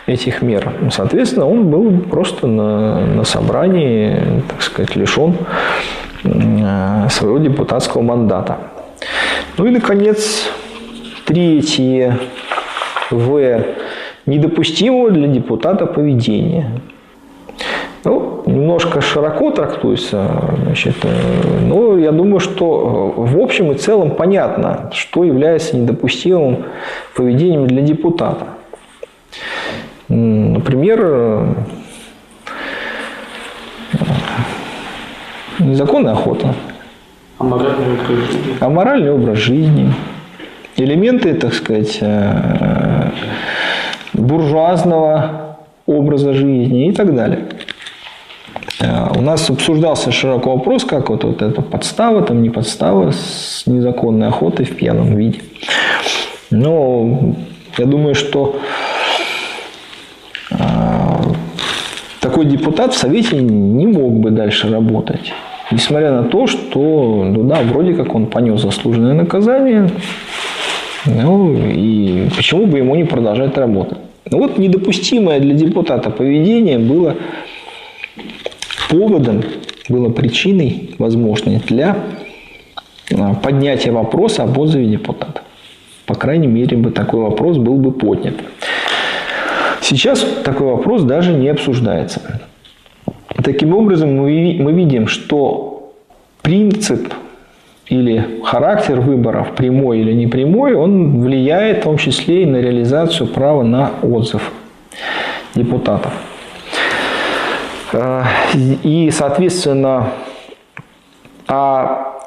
этих 0.06 0.42
мер, 0.42 0.72
соответственно, 0.90 1.48
он 1.48 1.70
был 1.70 2.00
просто 2.00 2.46
на, 2.46 3.06
на 3.06 3.24
собрании, 3.24 4.42
так 4.48 4.62
сказать, 4.62 4.96
лишен 4.96 5.36
э, 6.24 7.08
своего 7.10 7.38
депутатского 7.38 8.02
мандата. 8.02 8.58
Ну 9.58 9.66
и, 9.66 9.70
наконец, 9.70 10.48
третье 11.24 12.18
В 13.10 13.64
недопустимого 14.26 15.10
для 15.10 15.28
депутата 15.28 15.86
поведения. 15.86 16.80
Ну, 18.04 18.42
немножко 18.46 19.00
широко 19.00 19.52
трактуется, 19.52 20.26
значит, 20.64 20.96
э, 21.04 21.60
но 21.60 21.96
я 21.98 22.10
думаю, 22.10 22.40
что 22.40 23.14
э, 23.16 23.20
в 23.20 23.38
общем 23.40 23.70
и 23.70 23.76
целом 23.76 24.10
понятно, 24.10 24.90
что 24.92 25.22
является 25.22 25.76
недопустимым 25.76 26.64
поведением 27.14 27.68
для 27.68 27.82
депутата. 27.82 28.46
Например, 30.08 31.00
э, 31.00 31.54
незаконная 35.60 36.14
охота. 36.14 36.54
Аморальный 37.38 37.92
образ 37.92 38.08
жизни. 38.08 38.56
Аморальный 38.58 39.12
образ 39.12 39.38
жизни. 39.38 39.94
Элементы, 40.76 41.34
так 41.34 41.54
сказать, 41.54 42.02
буржуазного 44.12 45.56
образа 45.86 46.32
жизни 46.32 46.88
и 46.88 46.92
так 46.92 47.14
далее. 47.14 47.46
Э, 48.82 49.08
у 49.16 49.20
нас 49.20 49.48
обсуждался 49.48 50.10
широко 50.10 50.56
вопрос, 50.56 50.84
как 50.84 51.10
вот, 51.10 51.24
вот 51.24 51.40
эта 51.40 51.62
подстава, 51.62 52.22
там 52.22 52.42
не 52.42 52.50
подстава 52.50 53.12
с 53.12 53.62
незаконной 53.66 54.28
охотой 54.28 54.66
в 54.66 54.76
пьяном 54.76 55.16
виде. 55.16 55.40
Но 56.50 57.34
я 57.78 57.86
думаю, 57.86 58.14
что 58.14 58.56
э, 60.50 60.56
такой 62.20 62.46
депутат 62.46 62.92
в 62.92 62.96
Совете 62.98 63.36
не 63.36 63.86
мог 63.86 64.14
бы 64.14 64.30
дальше 64.30 64.68
работать. 64.70 65.32
Несмотря 65.70 66.12
на 66.12 66.24
то, 66.24 66.46
что, 66.46 67.24
ну 67.24 67.44
да, 67.44 67.60
вроде 67.62 67.94
как 67.94 68.14
он 68.14 68.26
понес 68.26 68.60
заслуженное 68.60 69.14
наказание, 69.14 69.88
ну 71.06 71.54
и 71.54 72.28
почему 72.36 72.66
бы 72.66 72.78
ему 72.78 72.96
не 72.96 73.04
продолжать 73.04 73.56
работать? 73.56 73.98
Ну 74.30 74.38
вот 74.38 74.58
недопустимое 74.58 75.40
для 75.40 75.54
депутата 75.54 76.10
поведение 76.10 76.78
было 76.78 77.16
поводом, 78.92 79.42
было 79.88 80.10
причиной 80.10 80.94
возможной 80.98 81.56
для 81.66 81.96
а, 83.10 83.34
поднятия 83.34 83.90
вопроса 83.90 84.42
об 84.42 84.58
отзыве 84.58 84.86
депутата. 84.86 85.42
По 86.06 86.14
крайней 86.14 86.46
мере, 86.46 86.76
бы 86.76 86.90
такой 86.90 87.20
вопрос 87.20 87.56
был 87.56 87.76
бы 87.76 87.90
поднят. 87.90 88.34
Сейчас 89.80 90.24
такой 90.44 90.66
вопрос 90.66 91.02
даже 91.04 91.32
не 91.32 91.48
обсуждается. 91.48 92.40
Таким 93.42 93.74
образом, 93.74 94.14
мы, 94.14 94.58
мы 94.60 94.72
видим, 94.72 95.06
что 95.06 95.94
принцип 96.42 97.12
или 97.88 98.40
характер 98.44 99.00
выборов, 99.00 99.54
прямой 99.54 100.00
или 100.00 100.12
непрямой, 100.12 100.74
он 100.74 101.22
влияет 101.22 101.78
в 101.78 101.82
том 101.84 101.96
числе 101.96 102.42
и 102.42 102.46
на 102.46 102.58
реализацию 102.58 103.26
права 103.26 103.62
на 103.62 103.90
отзыв 104.02 104.52
депутатов. 105.54 106.12
Э, 107.92 108.24
и, 108.54 109.10
соответственно, 109.10 110.12
а 111.48 112.20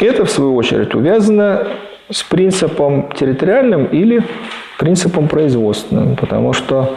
это, 0.00 0.24
в 0.24 0.30
свою 0.30 0.56
очередь, 0.56 0.94
увязано 0.94 1.66
с 2.10 2.22
принципом 2.22 3.10
территориальным 3.12 3.86
или 3.86 4.22
принципом 4.78 5.28
производственным, 5.28 6.16
потому 6.16 6.52
что 6.52 6.96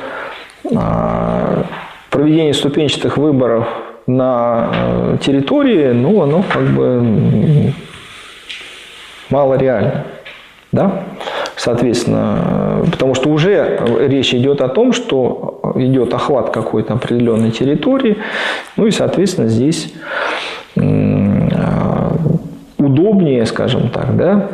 а, 0.76 1.64
проведение 2.10 2.54
ступенчатых 2.54 3.18
выборов 3.18 3.68
на 4.08 4.70
э, 4.74 5.18
территории, 5.22 5.92
ну, 5.92 6.24
оно 6.24 6.44
как 6.44 6.64
бы 6.64 7.74
мало 9.30 9.56
реально. 9.56 10.06
Да? 10.72 11.04
Соответственно, 11.58 12.86
потому 12.92 13.16
что 13.16 13.30
уже 13.30 13.80
речь 14.00 14.34
идет 14.34 14.62
о 14.62 14.68
том, 14.70 14.94
что 14.94 15.60
идет 15.76 16.14
охват 16.14 16.52
какой-то 16.52 16.94
определенной 16.94 17.50
территории, 17.50 18.18
ну 18.76 18.86
и, 18.86 18.92
соответственно, 18.92 19.48
здесь 19.48 19.92
удобнее, 22.78 23.46
скажем 23.48 23.90
так, 23.90 24.16
да, 24.16 24.48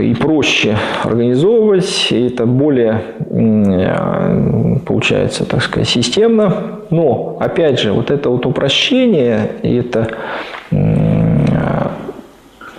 и 0.00 0.14
проще 0.14 0.76
организовывать, 1.02 2.08
и 2.10 2.28
это 2.28 2.46
более, 2.46 3.02
получается, 4.86 5.44
так 5.44 5.62
сказать, 5.62 5.88
системно. 5.88 6.80
Но, 6.90 7.38
опять 7.40 7.80
же, 7.80 7.92
вот 7.92 8.12
это 8.12 8.30
вот 8.30 8.46
упрощение, 8.46 9.50
и 9.62 9.76
это 9.76 10.08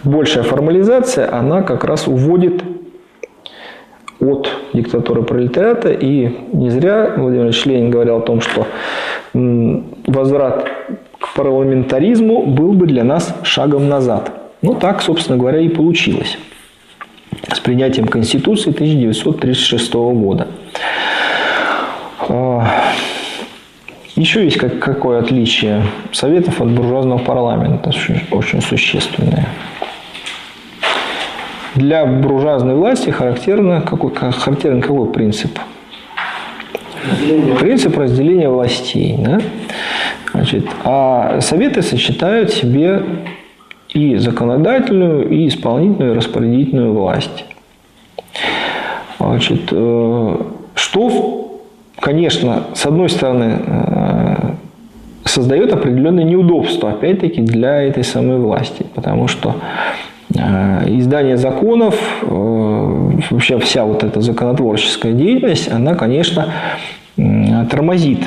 большая 0.04 0.44
формализация, 0.44 1.34
она 1.34 1.62
как 1.64 1.84
раз 1.84 2.08
уводит 2.08 2.64
от 4.20 4.50
диктатуры 4.74 5.24
пролетариата. 5.24 5.92
И 5.92 6.30
не 6.54 6.70
зря 6.70 7.14
Владимир 7.18 7.46
Ильич 7.46 7.66
Ленин 7.66 7.90
говорил 7.90 8.18
о 8.18 8.22
том, 8.22 8.42
что 8.42 8.68
возврат 9.34 10.70
к 11.20 11.36
парламентаризму 11.36 12.46
был 12.46 12.74
бы 12.74 12.88
для 12.88 13.04
нас 13.04 13.36
шагом 13.44 13.88
назад. 13.88 14.32
Ну, 14.62 14.76
так, 14.76 15.02
собственно 15.02 15.38
говоря, 15.38 15.60
и 15.60 15.70
получилось 15.70 16.38
с 17.54 17.60
принятием 17.60 18.08
Конституции 18.08 18.72
1936 18.72 19.94
года. 19.94 20.48
А, 22.30 22.94
еще 24.16 24.44
есть 24.44 24.58
какое 24.58 25.20
отличие 25.20 25.84
Советов 26.12 26.60
от 26.62 26.72
буржуазного 26.72 27.20
парламента, 27.20 27.92
очень 28.32 28.62
существенное. 28.62 29.48
Для 31.78 32.08
буржуазной 32.08 32.74
власти 32.74 33.12
характерно 33.12 33.82
какой, 33.82 34.12
характерен 34.12 34.82
какой 34.82 35.12
принцип? 35.12 35.60
Принцип 37.60 37.96
разделения 37.96 38.50
властей. 38.50 39.16
Да? 39.20 39.40
Значит, 40.34 40.66
а 40.84 41.40
советы 41.40 41.84
сочетают 41.84 42.50
в 42.50 42.56
себе 42.58 43.04
и 43.90 44.16
законодательную, 44.16 45.30
и 45.30 45.48
исполнительную, 45.48 46.14
и 46.14 46.18
распорядительную 46.18 46.94
власть. 46.94 47.46
Значит, 49.20 49.70
э, 49.72 50.36
что, 50.74 51.62
конечно, 52.00 52.64
с 52.74 52.88
одной 52.88 53.10
стороны, 53.10 53.62
э, 53.66 54.36
создает 55.26 55.72
определенное 55.74 56.24
неудобство, 56.24 56.90
опять-таки, 56.90 57.42
для 57.42 57.84
этой 57.84 58.04
самой 58.04 58.38
власти, 58.38 58.84
потому 58.96 59.28
что 59.28 59.56
издание 60.38 61.38
законов, 61.38 61.96
э, 62.22 62.28
вообще 63.32 63.60
вся 63.60 63.86
вот 63.86 64.04
эта 64.04 64.22
законотворческая 64.22 65.14
деятельность, 65.14 65.72
она, 65.72 65.96
конечно, 65.96 66.54
тормозит 67.16 68.20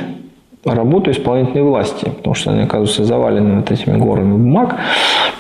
работу 0.65 1.11
исполнительной 1.11 1.63
власти, 1.63 2.07
потому 2.17 2.35
что 2.35 2.51
они 2.51 2.63
оказываются 2.63 3.05
завалены 3.05 3.57
вот 3.57 3.71
этими 3.71 3.97
горами 3.97 4.33
бумаг. 4.33 4.77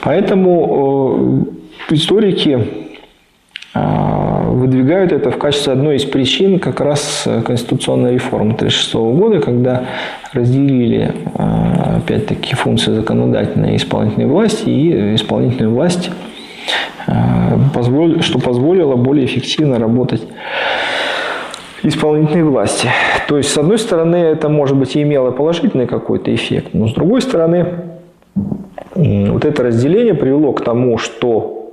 Поэтому 0.02 1.44
э, 1.88 1.94
историки 1.94 2.88
выдвигают 3.72 5.12
это 5.12 5.30
в 5.30 5.38
качестве 5.38 5.74
одной 5.74 5.96
из 5.96 6.04
причин 6.04 6.58
как 6.58 6.80
раз 6.80 7.28
конституционной 7.46 8.14
реформы 8.14 8.54
1936 8.54 8.94
года, 8.94 9.40
когда 9.40 9.84
разделили 10.32 11.14
опять-таки 11.96 12.56
функции 12.56 12.92
законодательной 12.92 13.74
и 13.74 13.76
исполнительной 13.76 14.26
власти, 14.26 14.68
и 14.68 15.14
исполнительную 15.14 15.72
власть 15.72 16.10
что 18.20 18.38
позволило 18.38 18.96
более 18.96 19.26
эффективно 19.26 19.78
работать 19.78 20.22
исполнительной 21.82 22.44
власти. 22.44 22.88
То 23.26 23.38
есть, 23.38 23.50
с 23.50 23.58
одной 23.58 23.78
стороны, 23.78 24.16
это, 24.16 24.48
может 24.48 24.76
быть, 24.76 24.96
и 24.96 25.02
имело 25.02 25.30
положительный 25.30 25.86
какой-то 25.86 26.34
эффект, 26.34 26.74
но 26.74 26.88
с 26.88 26.92
другой 26.92 27.22
стороны, 27.22 27.66
вот 28.94 29.44
это 29.44 29.62
разделение 29.62 30.14
привело 30.14 30.52
к 30.52 30.62
тому, 30.62 30.98
что 30.98 31.72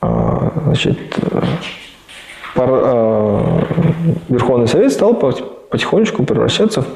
э, 0.00 0.50
значит, 0.64 0.98
Верховный 4.28 4.68
Совет 4.68 4.92
стал 4.92 5.14
потихонечку 5.14 6.24
превращаться 6.24 6.82
в 6.82 6.86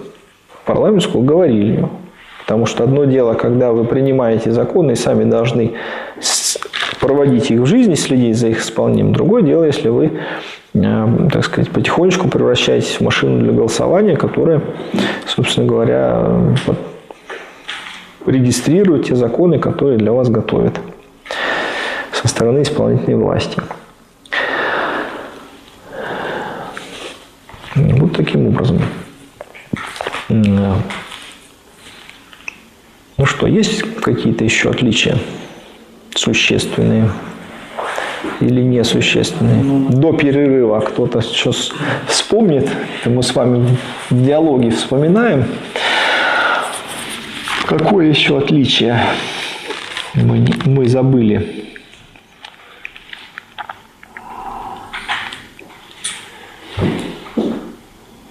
парламентскую 0.65 1.25
говорильню. 1.25 1.91
Потому 2.47 2.67
что 2.67 2.85
одно 2.85 3.05
дело, 3.07 3.35
когда 3.35 3.73
вы 3.73 3.85
принимаете 3.85 4.53
законы 4.53 4.93
и 4.93 4.95
сами 4.95 5.25
должны 5.25 5.73
проводить 7.01 7.51
их 7.51 7.61
в 7.61 7.67
жизни, 7.67 7.95
следить 7.95 8.37
за 8.37 8.49
их 8.49 8.61
исполнением. 8.61 9.13
Другое 9.13 9.43
дело, 9.43 9.65
если 9.65 9.89
вы, 9.89 10.13
э, 10.75 11.29
так 11.33 11.45
сказать, 11.45 11.71
потихонечку 11.71 12.29
превращаетесь 12.29 12.97
в 12.97 13.01
машину 13.03 13.41
для 13.41 13.53
голосования, 13.53 14.17
которая, 14.17 14.63
собственно 15.27 15.67
говоря, 15.67 16.57
регистрирует 18.27 19.07
те 19.07 19.15
законы, 19.15 19.59
которые 19.59 19.99
для 19.99 20.13
вас 20.13 20.29
готовят 20.29 20.79
со 22.13 22.29
стороны 22.29 22.63
исполнительной 22.63 23.17
власти. 23.17 23.61
Вот 27.75 28.17
таким 28.17 28.49
образом. 28.49 28.81
Ну 30.29 30.83
что, 33.25 33.47
есть 33.47 33.83
какие-то 34.01 34.45
еще 34.45 34.71
отличия 34.71 35.19
существенные 36.17 37.11
или 38.41 38.61
несущественные? 38.61 39.91
До 39.91 40.13
перерыва 40.13 40.81
кто-то 40.81 41.21
сейчас 41.23 41.73
вспомнит, 42.09 42.69
мы 43.05 43.23
с 43.23 43.35
вами 43.35 43.77
в 44.11 44.25
диалоге 44.25 44.71
вспоминаем. 44.71 45.45
Какое 47.67 48.07
еще 48.07 48.39
отличие 48.39 49.01
мы, 50.15 50.47
мы 50.65 50.89
забыли? 50.89 51.65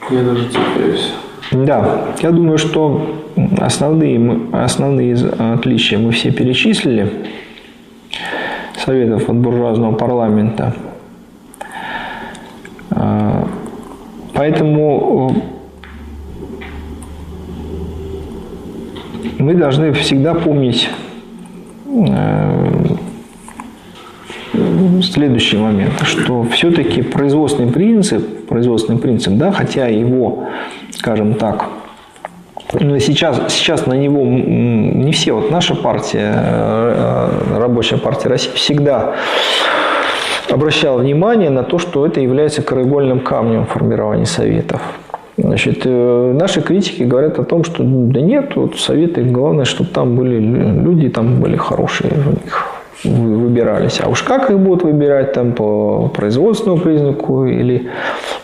Я 0.09 0.21
даже 0.21 0.47
цепляюсь. 0.49 1.11
Да, 1.51 2.05
я 2.21 2.31
думаю, 2.31 2.57
что 2.57 3.23
основные, 3.57 4.39
основные 4.53 5.15
отличия 5.15 5.97
мы 5.97 6.11
все 6.11 6.31
перечислили. 6.31 7.11
Советов 8.85 9.27
от 9.29 9.35
буржуазного 9.37 9.93
парламента. 9.93 10.75
А, 12.91 13.47
поэтому 14.35 15.33
э, 19.39 19.41
мы 19.41 19.55
должны 19.55 19.91
всегда 19.93 20.35
помнить 20.35 20.87
э, 21.87 22.85
следующий 25.01 25.57
момент, 25.57 25.93
что 26.03 26.43
все-таки 26.43 27.01
производственный 27.01 27.71
принцип, 27.71 28.45
производственный 28.45 28.99
принцип, 28.99 29.33
да, 29.33 29.51
хотя 29.51 29.87
его, 29.87 30.47
скажем 30.91 31.33
так, 31.33 31.69
сейчас, 32.71 33.41
сейчас 33.49 33.85
на 33.85 33.93
него 33.93 34.23
не 34.25 35.11
все, 35.11 35.33
вот 35.33 35.51
наша 35.51 35.75
партия, 35.75 36.33
э, 36.35 37.29
рабочая 37.57 37.97
партия 37.97 38.29
России, 38.29 38.51
всегда 38.55 39.15
обращала 40.49 40.99
внимание 40.99 41.49
на 41.49 41.63
то, 41.63 41.79
что 41.79 42.05
это 42.05 42.19
является 42.19 42.61
краеугольным 42.61 43.19
камнем 43.19 43.65
формирования 43.65 44.25
советов. 44.25 44.81
Значит, 45.37 45.81
э, 45.85 46.33
наши 46.33 46.61
критики 46.61 47.03
говорят 47.03 47.39
о 47.39 47.43
том, 47.43 47.63
что 47.63 47.83
да 47.83 48.21
нет, 48.21 48.55
вот 48.55 48.77
советы, 48.79 49.23
главное, 49.23 49.65
чтобы 49.65 49.89
там 49.89 50.15
были 50.15 50.39
люди, 50.39 51.09
там 51.09 51.41
были 51.41 51.57
хорошие 51.57 52.11
у 52.13 52.29
них 52.43 52.71
выбирались. 53.03 53.99
А 54.03 54.09
уж 54.09 54.23
как 54.23 54.49
их 54.49 54.59
будут 54.59 54.83
выбирать 54.83 55.33
там 55.33 55.53
по 55.53 56.07
производственному 56.07 56.81
признаку 56.81 57.45
или 57.45 57.89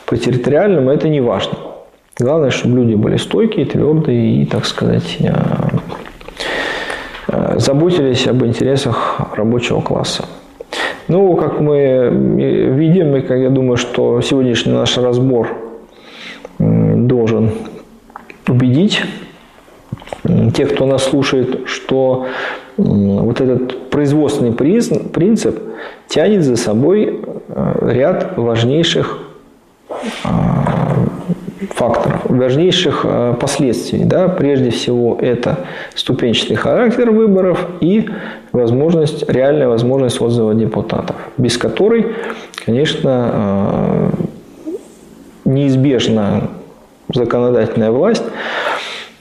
по 0.06 0.18
территориальному, 0.18 0.92
это 0.92 1.08
не 1.10 1.22
важно. 1.22 1.58
Главное, 2.20 2.50
чтобы 2.50 2.78
люди 2.78 2.96
были 2.96 3.18
стойкие, 3.18 3.66
твердые 3.66 4.42
и, 4.42 4.46
так 4.46 4.66
сказать, 4.66 5.18
э, 5.20 5.34
э, 7.28 7.60
заботились 7.60 8.28
об 8.28 8.44
интересах 8.46 9.22
рабочего 9.36 9.82
класса. 9.82 10.26
Ну, 11.08 11.36
как 11.36 11.60
мы 11.60 12.10
видим, 12.10 13.16
и 13.16 13.22
как 13.22 13.38
я 13.38 13.50
думаю, 13.50 13.78
что 13.78 14.22
сегодняшний 14.22 14.72
наш 14.72 14.98
разбор 14.98 15.50
должен 16.58 17.52
убедить 18.48 19.02
тех, 20.54 20.74
кто 20.74 20.86
нас 20.86 21.04
слушает, 21.04 21.68
что 21.68 22.28
вот 22.78 23.42
этот 23.42 23.90
производственный 23.90 24.54
принцип 24.54 25.60
тянет 26.08 26.44
за 26.44 26.56
собой 26.56 27.22
э, 27.48 27.90
ряд 27.92 28.38
важнейших 28.38 29.20
факторов, 31.70 32.22
важнейших 32.26 33.02
э, 33.04 33.36
последствий. 33.40 34.04
Да? 34.04 34.28
Прежде 34.28 34.72
всего, 34.72 35.18
это 35.20 35.60
ступенчатый 35.96 36.56
характер 36.56 37.12
выборов 37.12 37.68
и 37.80 38.10
возможность, 38.52 39.30
реальная 39.30 39.68
возможность 39.68 40.22
отзыва 40.22 40.54
депутатов, 40.54 41.16
без 41.38 41.58
которой, 41.58 42.08
конечно, 42.66 43.32
э, 43.34 44.10
неизбежно 45.46 46.50
законодательная 47.14 47.92
власть, 47.92 48.24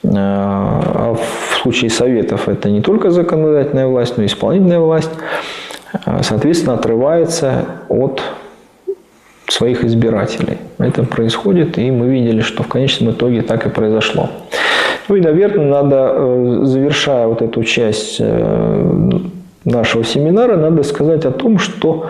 э, 0.03 0.09
а 0.13 1.17
в 1.17 1.57
случае 1.57 1.91
советов 1.91 2.49
это 2.49 2.71
не 2.71 2.81
только 2.81 3.11
законодательная 3.11 3.87
власть, 3.87 4.17
но 4.17 4.23
и 4.23 4.27
исполнительная 4.27 4.81
власть, 4.81 5.11
соответственно, 6.23 6.75
отрывается 6.75 7.67
от 7.89 8.23
своих 9.51 9.85
избирателей. 9.85 10.59
Это 10.79 11.03
происходит, 11.03 11.79
и 11.79 11.91
мы 11.91 12.07
видели, 12.07 12.41
что 12.41 12.63
в 12.63 12.69
конечном 12.69 13.11
итоге 13.11 13.43
так 13.43 13.67
и 13.67 13.69
произошло. 13.69 14.31
Ну 15.09 15.17
и, 15.17 15.21
наверное, 15.21 15.67
надо, 15.67 16.13
э, 16.15 16.61
завершая 16.65 17.27
вот 17.27 17.43
эту 17.43 17.65
часть 17.65 18.17
э, 18.21 19.11
нашего 19.65 20.05
семинара, 20.05 20.57
надо 20.57 20.83
сказать 20.83 21.25
о 21.25 21.33
том, 21.33 21.59
что 21.59 22.07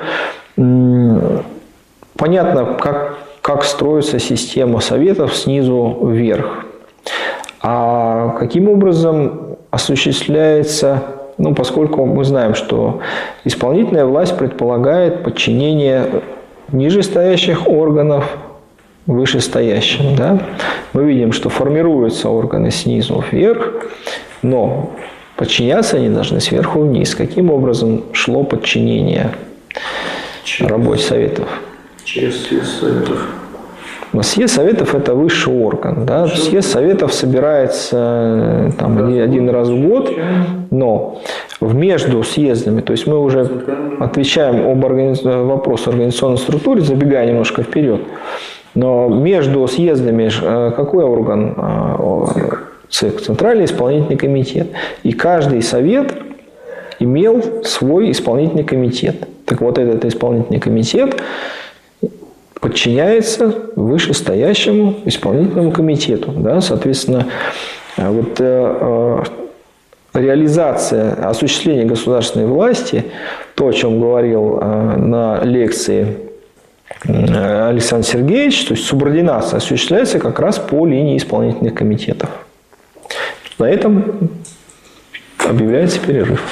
понятно, 2.17 2.77
как, 2.79 3.17
как 3.41 3.65
строится 3.65 4.19
система 4.19 4.81
советов 4.81 5.35
снизу 5.35 5.99
вверх. 6.03 6.67
А 7.63 8.37
каким 8.39 8.69
образом 8.69 9.57
осуществляется, 9.71 11.03
ну, 11.39 11.55
поскольку 11.55 12.05
мы 12.05 12.25
знаем, 12.25 12.55
что 12.55 13.01
исполнительная 13.45 14.05
власть 14.05 14.37
предполагает 14.37 15.23
подчинение 15.23 16.05
нижестоящих 16.73 17.69
органов 17.69 18.25
вышестоящим. 19.07 20.15
Да? 20.17 20.39
Мы 20.93 21.05
видим, 21.05 21.33
что 21.33 21.49
формируются 21.49 22.29
органы 22.29 22.71
снизу 22.71 23.25
вверх, 23.31 23.87
но 24.43 24.91
подчиняться 25.37 25.97
они 25.97 26.09
должны 26.09 26.41
сверху 26.41 26.81
вниз. 26.81 27.15
Каким 27.15 27.51
образом 27.51 28.05
шло 28.13 28.45
подчинение 28.45 29.33
через, 30.45 30.71
работе 30.71 31.03
советов? 31.03 31.49
Через 32.05 32.47
съезд 32.47 32.81
советов. 32.81 33.29
Но 34.13 34.23
съезд 34.23 34.55
советов– 34.55 34.95
это 34.97 35.15
высший 35.15 35.55
орган. 35.55 36.05
Да? 36.05 36.27
Съезд 36.27 36.71
советов 36.71 37.15
собирается 37.15 37.97
э, 37.97 38.71
там, 38.77 38.97
да. 38.97 39.23
один 39.23 39.49
раз 39.51 39.69
в 39.69 39.89
год, 39.89 40.13
но 40.71 41.21
между 41.61 42.23
съездами, 42.23 42.81
то 42.81 42.93
есть 42.93 43.07
мы 43.07 43.19
уже 43.19 43.49
отвечаем 44.01 44.67
об 44.69 44.85
органи... 44.85 45.15
вопросу 45.45 45.91
организационной 45.91 46.39
структуры, 46.39 46.81
забегая 46.81 47.27
немножко 47.27 47.63
вперед, 47.63 48.01
но 48.75 49.09
между 49.09 49.67
съездами 49.67 50.31
э, 50.43 50.73
какой 50.75 51.05
орган? 51.05 51.55
Э, 51.57 51.91
ЦИК, 52.91 53.21
Центральный 53.21 53.65
исполнительный 53.65 54.17
комитет. 54.17 54.69
И 55.05 55.13
каждый 55.13 55.63
совет 55.63 56.13
имел 56.99 57.65
свой 57.65 58.11
исполнительный 58.11 58.65
комитет. 58.65 59.29
Так 59.47 59.61
вот 59.61 59.79
этот 59.79 60.05
исполнительный 60.05 60.61
комитет 60.61 61.21
подчиняется 62.61 63.55
вышестоящему 63.77 64.97
исполнительному 65.05 65.73
комитету. 65.73 66.33
Да? 66.33 66.61
Соответственно, 66.61 67.27
э, 67.97 68.09
вот 68.09 68.41
реализация, 70.15 71.13
осуществление 71.29 71.85
государственной 71.85 72.47
власти, 72.47 73.05
то, 73.55 73.69
о 73.69 73.73
чем 73.73 74.01
говорил 74.01 74.59
э, 74.61 74.97
на 74.97 75.41
лекции 75.45 76.19
э, 77.05 77.69
Александр 77.69 78.07
Сергеевич, 78.07 78.65
то 78.67 78.75
есть 78.75 78.87
субординация 78.87 79.59
осуществляется 79.59 80.19
как 80.19 80.41
раз 80.41 80.59
по 80.59 80.87
линии 80.87 81.17
исполнительных 81.17 81.75
комитетов. 81.75 82.31
На 83.59 83.69
этом 83.69 84.31
объявляется 85.39 86.01
перерыв. 86.01 86.43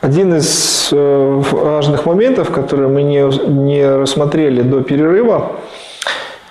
Один 0.00 0.34
из 0.34 0.88
э, 0.92 1.42
важных 1.50 2.06
моментов, 2.06 2.50
которые 2.50 2.88
мы 2.88 3.02
не, 3.02 3.20
не 3.48 3.86
рассмотрели 3.86 4.62
до 4.62 4.82
перерыва, 4.82 5.56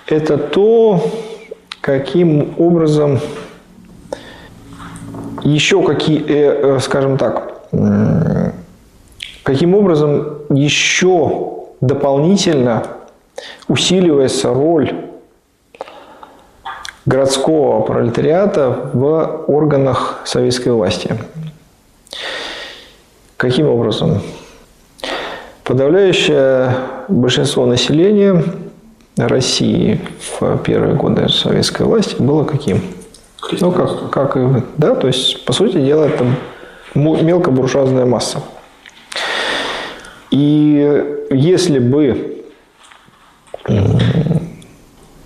это 0.06 0.38
то, 0.38 1.02
каким 1.80 2.54
образом 2.58 3.18
еще 5.50 5.82
какие, 5.82 6.22
э, 6.26 6.76
э, 6.76 6.78
скажем 6.80 7.16
так, 7.16 7.54
каким 9.42 9.74
образом 9.74 10.38
еще 10.50 11.64
дополнительно 11.80 12.82
усиливается 13.68 14.52
роль 14.52 14.92
городского 17.06 17.80
пролетариата 17.82 18.90
в 18.92 19.44
органах 19.46 20.20
советской 20.24 20.70
власти. 20.70 21.16
Каким 23.36 23.68
образом? 23.68 24.20
Подавляющее 25.64 26.74
большинство 27.08 27.64
населения 27.64 28.44
России 29.16 30.00
в 30.40 30.58
первые 30.58 30.94
годы 30.94 31.28
советской 31.28 31.82
власти 31.82 32.16
было 32.18 32.44
каким? 32.44 32.82
Ну, 33.60 33.72
как, 33.72 34.10
как 34.10 34.36
и 34.36 34.62
да, 34.76 34.94
то 34.94 35.06
есть, 35.06 35.44
по 35.44 35.52
сути 35.52 35.78
дела, 35.78 36.04
это 36.04 36.24
мелкобуржуазная 36.94 38.04
масса. 38.04 38.42
И 40.30 41.16
если 41.30 41.78
бы 41.78 42.44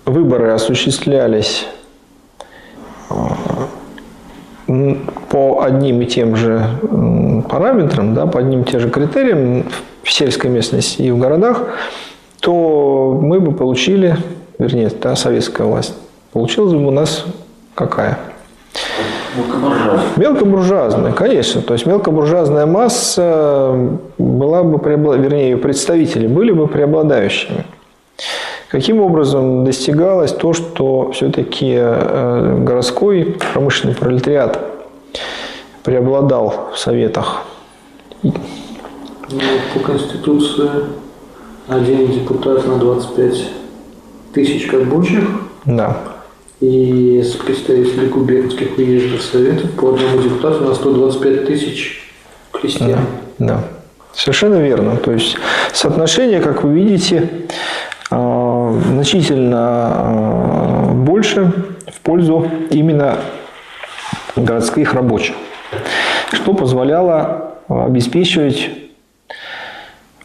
выборы 0.05 0.51
осуществлялись 0.51 1.67
по 5.29 5.61
одним 5.63 6.01
и 6.01 6.05
тем 6.05 6.35
же 6.35 6.67
параметрам, 7.49 8.13
да, 8.13 8.25
по 8.25 8.39
одним 8.39 8.61
и 8.61 8.65
тем 8.65 8.79
же 8.79 8.89
критериям 8.89 9.65
в 10.03 10.11
сельской 10.11 10.49
местности 10.49 11.03
и 11.03 11.11
в 11.11 11.19
городах, 11.19 11.63
то 12.39 13.17
мы 13.21 13.39
бы 13.39 13.51
получили, 13.51 14.17
вернее, 14.57 14.89
та 14.89 15.15
советская 15.15 15.67
власть, 15.67 15.93
получилась 16.31 16.73
бы 16.73 16.87
у 16.87 16.91
нас 16.91 17.25
какая? 17.75 18.17
Мелкобуржуазная. 19.37 20.11
Мелкобуржуазная, 20.17 21.11
конечно. 21.11 21.61
То 21.61 21.73
есть 21.73 21.85
мелкобуржуазная 21.85 22.65
масса 22.65 23.97
была 24.17 24.63
бы, 24.63 24.79
вернее, 25.17 25.51
ее 25.51 25.57
представители 25.57 26.27
были 26.27 26.51
бы 26.51 26.67
преобладающими. 26.67 27.65
Каким 28.69 29.01
образом 29.01 29.63
достигалось 29.63 30.31
то, 30.31 30.53
что 30.53 31.11
все-таки 31.11 31.75
э, 31.77 32.57
городской 32.63 33.37
промышленный 33.53 33.95
пролетариат 33.95 34.59
преобладал 35.83 36.71
в 36.73 36.77
советах? 36.77 37.43
Ну, 38.23 38.33
по 39.73 39.79
Конституции 39.79 40.69
один 41.67 42.07
депутат 42.07 42.65
на 42.67 42.77
25 42.77 43.49
тысяч 44.33 44.71
рабочих. 44.71 45.23
Да. 45.65 45.97
И 46.61 47.21
с 47.21 47.35
представителей 47.35 48.07
губернских 48.07 48.77
уездных 48.77 49.21
советов 49.21 49.71
по 49.71 49.89
одному 49.89 50.21
депутату 50.21 50.63
на 50.63 50.73
125 50.73 51.45
тысяч 51.47 52.01
крестьян. 52.51 53.05
Да, 53.37 53.47
да. 53.47 53.63
Совершенно 54.13 54.55
верно. 54.55 54.95
То 54.95 55.11
есть 55.11 55.35
соотношение, 55.73 56.39
как 56.39 56.63
вы 56.63 56.73
видите, 56.73 57.29
а, 58.09 58.79
значительно 58.93 59.57
а, 59.59 60.91
больше 60.93 61.51
в 61.91 61.99
пользу 62.01 62.49
именно 62.69 63.17
городских 64.37 64.93
рабочих, 64.93 65.35
что 66.31 66.53
позволяло 66.53 67.55
обеспечивать 67.67 68.69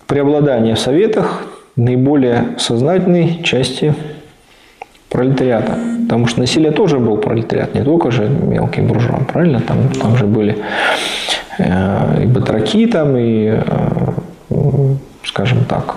преобладание 0.06 0.74
в 0.74 0.78
советах 0.78 1.42
наиболее 1.76 2.56
сознательной 2.58 3.42
части 3.42 3.94
пролетариата. 5.08 5.78
Потому 6.10 6.26
что 6.26 6.40
на 6.40 6.72
тоже 6.72 6.98
был 6.98 7.18
пролетариат, 7.18 7.72
не 7.72 7.84
только 7.84 8.10
же 8.10 8.28
мелкий 8.28 8.80
буржуа, 8.80 9.20
правильно? 9.32 9.60
Там, 9.60 9.92
там 9.92 10.16
же 10.16 10.26
были 10.26 10.58
э, 11.58 12.22
и 12.24 12.26
батраки, 12.26 12.84
там, 12.88 13.16
и, 13.16 13.62
э, 13.64 14.94
скажем 15.22 15.64
так, 15.66 15.94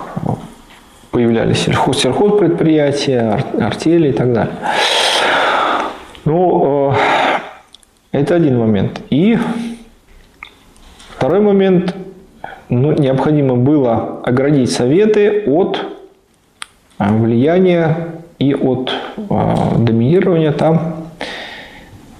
появлялись 1.10 1.64
сельхоз, 1.64 2.00
сельхозпредприятия, 2.00 3.44
артели 3.60 4.10
и 4.10 4.12
так 4.12 4.32
далее. 4.32 4.54
Ну, 6.24 6.92
э, 6.92 8.18
это 8.20 8.36
один 8.36 8.60
момент. 8.60 9.00
И 9.10 9.36
второй 11.08 11.40
момент, 11.40 11.92
ну, 12.68 12.92
необходимо 12.92 13.56
было 13.56 14.20
оградить 14.22 14.70
Советы 14.70 15.42
от 15.48 15.84
влияния 17.00 18.13
и 18.48 18.54
от 18.54 18.92
э, 19.16 19.22
доминирования 19.78 20.52
там 20.52 20.96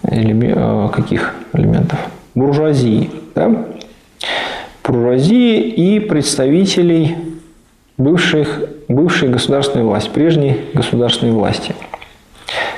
каких 0.03 1.35
элементов? 1.53 1.99
Буржуазии. 2.35 3.11
Да? 3.35 3.67
Буржуазии 4.83 5.59
и 5.61 6.01
представителей 6.01 7.17
бывших, 7.97 8.61
бывшей 8.89 9.29
государственной 9.29 9.85
власти, 9.85 10.11
прежней 10.11 10.61
государственной 10.75 11.33
власти. 11.33 11.75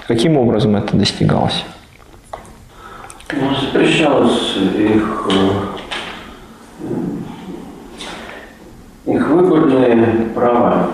Каким 0.06 0.36
образом 0.36 0.76
это 0.76 0.96
достигалось? 0.96 1.64
Ну, 3.32 3.50
запрещалось 3.56 4.56
их, 4.78 5.28
э, 9.06 9.12
их 9.12 9.28
выборные 9.28 10.28
права. 10.34 10.90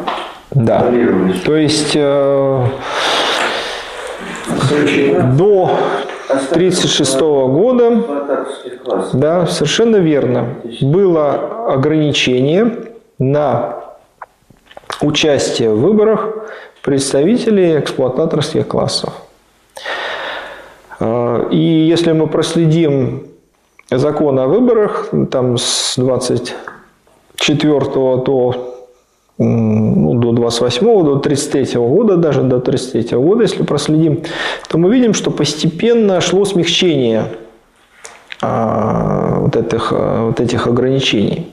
Да. 0.54 0.92
То 1.44 1.56
есть 1.56 1.92
э, 1.94 2.66
до 5.36 5.70
1936 6.28 7.20
года, 7.20 8.02
да, 9.12 9.46
совершенно 9.46 9.96
верно, 9.96 10.56
было 10.80 11.72
ограничение 11.72 12.76
на 13.18 13.76
участие 15.00 15.70
в 15.70 15.80
выборах 15.80 16.28
представителей 16.82 17.78
эксплуататорских 17.78 18.68
классов. 18.68 19.12
А, 21.00 21.48
и 21.50 21.56
если 21.56 22.12
мы 22.12 22.26
проследим 22.26 23.26
закон 23.90 24.38
о 24.38 24.46
выборах 24.46 25.08
там 25.30 25.56
с 25.56 25.94
24 25.96 27.70
до 28.24 28.71
ну, 29.42 30.14
до 30.14 30.32
28 30.32 31.04
до 31.04 31.16
33 31.16 31.78
года, 31.80 32.16
даже 32.16 32.42
до 32.42 32.60
33 32.60 33.16
года, 33.18 33.42
если 33.42 33.62
проследим, 33.62 34.22
то 34.68 34.78
мы 34.78 34.92
видим, 34.92 35.14
что 35.14 35.30
постепенно 35.30 36.20
шло 36.20 36.44
смягчение 36.44 37.26
а, 38.40 39.38
вот 39.40 39.56
этих, 39.56 39.92
вот 39.92 40.40
этих 40.40 40.66
ограничений. 40.66 41.50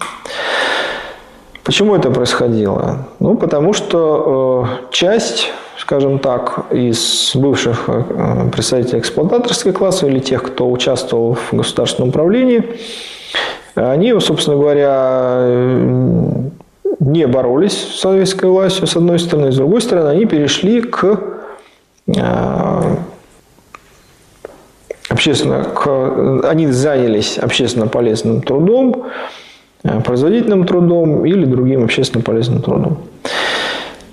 Почему 1.70 1.96
это 1.96 2.10
происходило? 2.10 3.06
Ну, 3.20 3.38
потому 3.38 3.74
что 3.74 4.68
э, 4.90 4.92
часть, 4.92 5.52
скажем 5.78 6.18
так, 6.18 6.66
из 6.72 7.32
бывших 7.36 7.84
э, 7.88 8.50
представителей 8.52 8.98
эксплуататорской 8.98 9.72
класса 9.72 10.08
или 10.08 10.18
тех, 10.18 10.42
кто 10.42 10.68
участвовал 10.72 11.36
в 11.36 11.54
государственном 11.56 12.10
управлении, 12.10 12.64
они, 13.76 14.20
собственно 14.20 14.58
говоря, 14.58 15.46
не 17.00 17.28
боролись 17.28 17.74
с 17.74 18.00
советской 18.00 18.50
властью, 18.50 18.88
с 18.88 18.96
одной 18.96 19.20
стороны, 19.20 19.52
с 19.52 19.58
другой 19.58 19.82
стороны, 19.82 20.10
они 20.10 20.26
перешли 20.26 20.82
к 20.82 21.20
э, 22.08 22.96
общественно, 25.10 25.64
к, 25.64 26.50
они 26.50 26.68
занялись 26.68 27.38
общественно 27.38 27.88
полезным 27.88 28.42
трудом, 28.42 29.06
Э, 29.84 30.02
производительным 30.02 30.66
трудом 30.66 31.26
или 31.26 31.46
другим 31.46 31.86
общественно 31.86 32.22
полезным 32.22 32.62
трудом. 32.62 32.98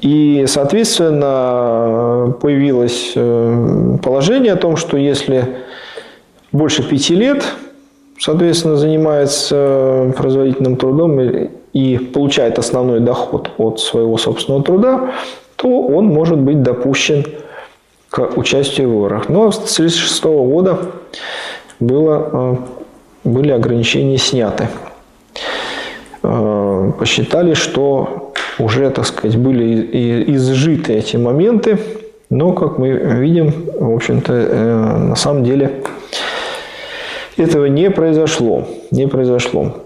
И, 0.00 0.44
соответственно, 0.46 2.32
появилось 2.40 3.12
э, 3.16 3.96
положение 4.02 4.52
о 4.52 4.56
том, 4.56 4.76
что 4.76 4.96
если 4.96 5.56
больше 6.52 6.84
пяти 6.84 7.16
лет, 7.16 7.44
соответственно, 8.18 8.76
занимается 8.76 10.12
производительным 10.16 10.76
трудом 10.76 11.20
и 11.72 11.98
получает 11.98 12.58
основной 12.58 13.00
доход 13.00 13.50
от 13.58 13.80
своего 13.80 14.16
собственного 14.16 14.64
труда, 14.64 15.10
то 15.56 15.68
он 15.68 16.06
может 16.06 16.38
быть 16.38 16.62
допущен 16.62 17.24
к 18.10 18.36
участию 18.36 18.88
в 18.88 18.92
выборах. 18.92 19.28
Но 19.28 19.50
с 19.50 19.56
1936 19.56 20.24
года 20.24 20.78
было, 21.80 22.30
э, 22.32 22.56
были 23.24 23.50
ограничения 23.50 24.18
сняты. 24.18 24.68
Э, 26.22 26.92
посчитали, 26.98 27.54
что 27.54 28.32
уже, 28.58 28.90
так 28.90 29.04
сказать, 29.06 29.36
были 29.36 30.34
изжиты 30.34 30.94
эти 30.94 31.16
моменты, 31.16 31.78
но, 32.30 32.52
как 32.52 32.78
мы 32.78 32.90
видим, 32.90 33.52
в 33.78 33.94
общем-то, 33.94 34.32
э, 34.32 34.96
на 35.10 35.16
самом 35.16 35.44
деле 35.44 35.82
этого 37.36 37.66
не 37.66 37.90
произошло. 37.90 38.64
Не 38.90 39.06
произошло. 39.06 39.76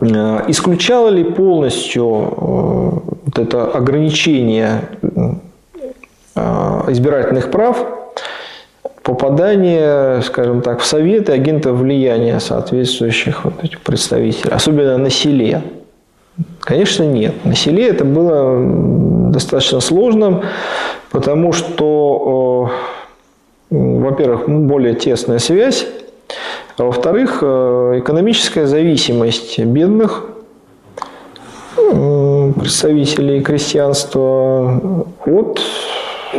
Э, 0.00 0.42
исключало 0.48 1.08
ли 1.08 1.24
полностью 1.24 2.06
вот 2.06 3.38
это 3.38 3.64
ограничение 3.66 4.88
избирательных 6.88 7.50
прав 7.50 7.76
попадание, 9.02 10.22
скажем 10.22 10.62
так, 10.62 10.80
в 10.80 10.86
советы 10.86 11.32
агентов 11.32 11.76
влияния 11.76 12.40
соответствующих 12.40 13.44
вот 13.44 13.62
этих 13.62 13.80
представителей, 13.80 14.52
особенно 14.52 14.96
на 14.96 15.10
селе. 15.10 15.62
Конечно, 16.60 17.02
нет. 17.02 17.44
На 17.44 17.54
селе 17.54 17.88
это 17.88 18.04
было 18.04 19.30
достаточно 19.30 19.80
сложным, 19.80 20.42
потому 21.10 21.52
что, 21.52 22.70
во-первых, 23.70 24.48
более 24.48 24.94
тесная 24.94 25.38
связь, 25.38 25.86
а 26.78 26.84
во-вторых, 26.84 27.42
экономическая 27.42 28.66
зависимость 28.66 29.58
бедных 29.58 30.26
представителей 32.56 33.42
крестьянства 33.42 34.80
от 35.26 35.60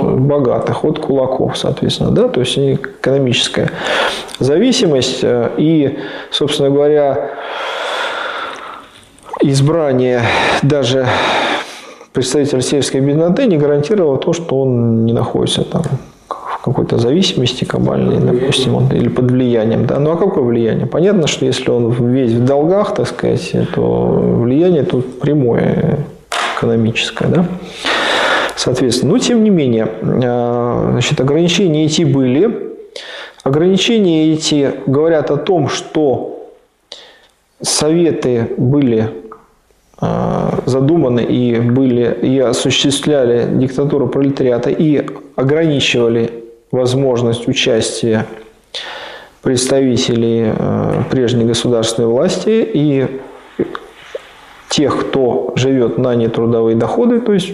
богатых, 0.01 0.83
от 0.85 0.99
кулаков, 0.99 1.57
соответственно, 1.57 2.11
да, 2.11 2.27
то 2.27 2.39
есть 2.39 2.57
экономическая 2.57 3.71
зависимость 4.39 5.19
э, 5.23 5.51
и, 5.57 5.99
собственно 6.31 6.69
говоря, 6.69 7.31
избрание 9.41 10.23
даже 10.63 11.07
представителя 12.11 12.61
сельской 12.61 13.01
бедноты 13.01 13.45
не 13.45 13.57
гарантировало 13.57 14.17
то, 14.17 14.33
что 14.33 14.61
он 14.61 15.05
не 15.05 15.13
находится 15.13 15.63
там 15.63 15.83
какой-то 16.63 16.97
зависимости 16.97 17.65
кабальной, 17.65 18.19
допустим, 18.19 18.75
он, 18.75 18.89
или 18.93 19.09
под 19.09 19.31
влиянием. 19.31 19.85
Да? 19.85 19.99
Ну 19.99 20.11
а 20.11 20.15
какое 20.15 20.45
влияние? 20.45 20.85
Понятно, 20.85 21.27
что 21.27 21.45
если 21.45 21.69
он 21.69 21.91
весь 21.91 22.31
в 22.31 22.45
долгах, 22.45 22.95
так 22.95 23.07
сказать, 23.07 23.53
то 23.75 24.37
влияние 24.41 24.83
тут 24.83 25.19
прямое 25.19 25.99
экономическое. 26.55 27.27
Да? 27.27 27.45
Соответственно, 28.55 29.11
но 29.11 29.17
тем 29.17 29.43
не 29.43 29.49
менее, 29.49 29.89
э, 30.01 30.87
значит, 30.91 31.19
ограничения 31.19 31.85
эти 31.85 32.03
были. 32.03 32.71
Ограничения 33.43 34.31
эти 34.31 34.71
говорят 34.85 35.31
о 35.31 35.37
том, 35.37 35.67
что 35.67 36.49
советы 37.61 38.51
были 38.55 39.09
э, 40.01 40.49
задуманы 40.65 41.19
и 41.19 41.59
были 41.59 42.17
и 42.21 42.39
осуществляли 42.39 43.49
диктатуру 43.51 44.07
пролетариата 44.07 44.69
и 44.69 45.05
ограничивали 45.35 46.42
возможность 46.73 47.47
участия 47.47 48.25
представителей 49.43 50.51
э, 50.57 51.03
прежней 51.11 51.45
государственной 51.45 52.07
власти 52.07 52.67
и 52.73 53.21
тех, 54.69 54.99
кто 54.99 55.53
живет 55.55 55.99
на 55.99 56.15
нетрудовые 56.15 56.75
доходы, 56.75 57.21
то 57.21 57.31
есть 57.31 57.51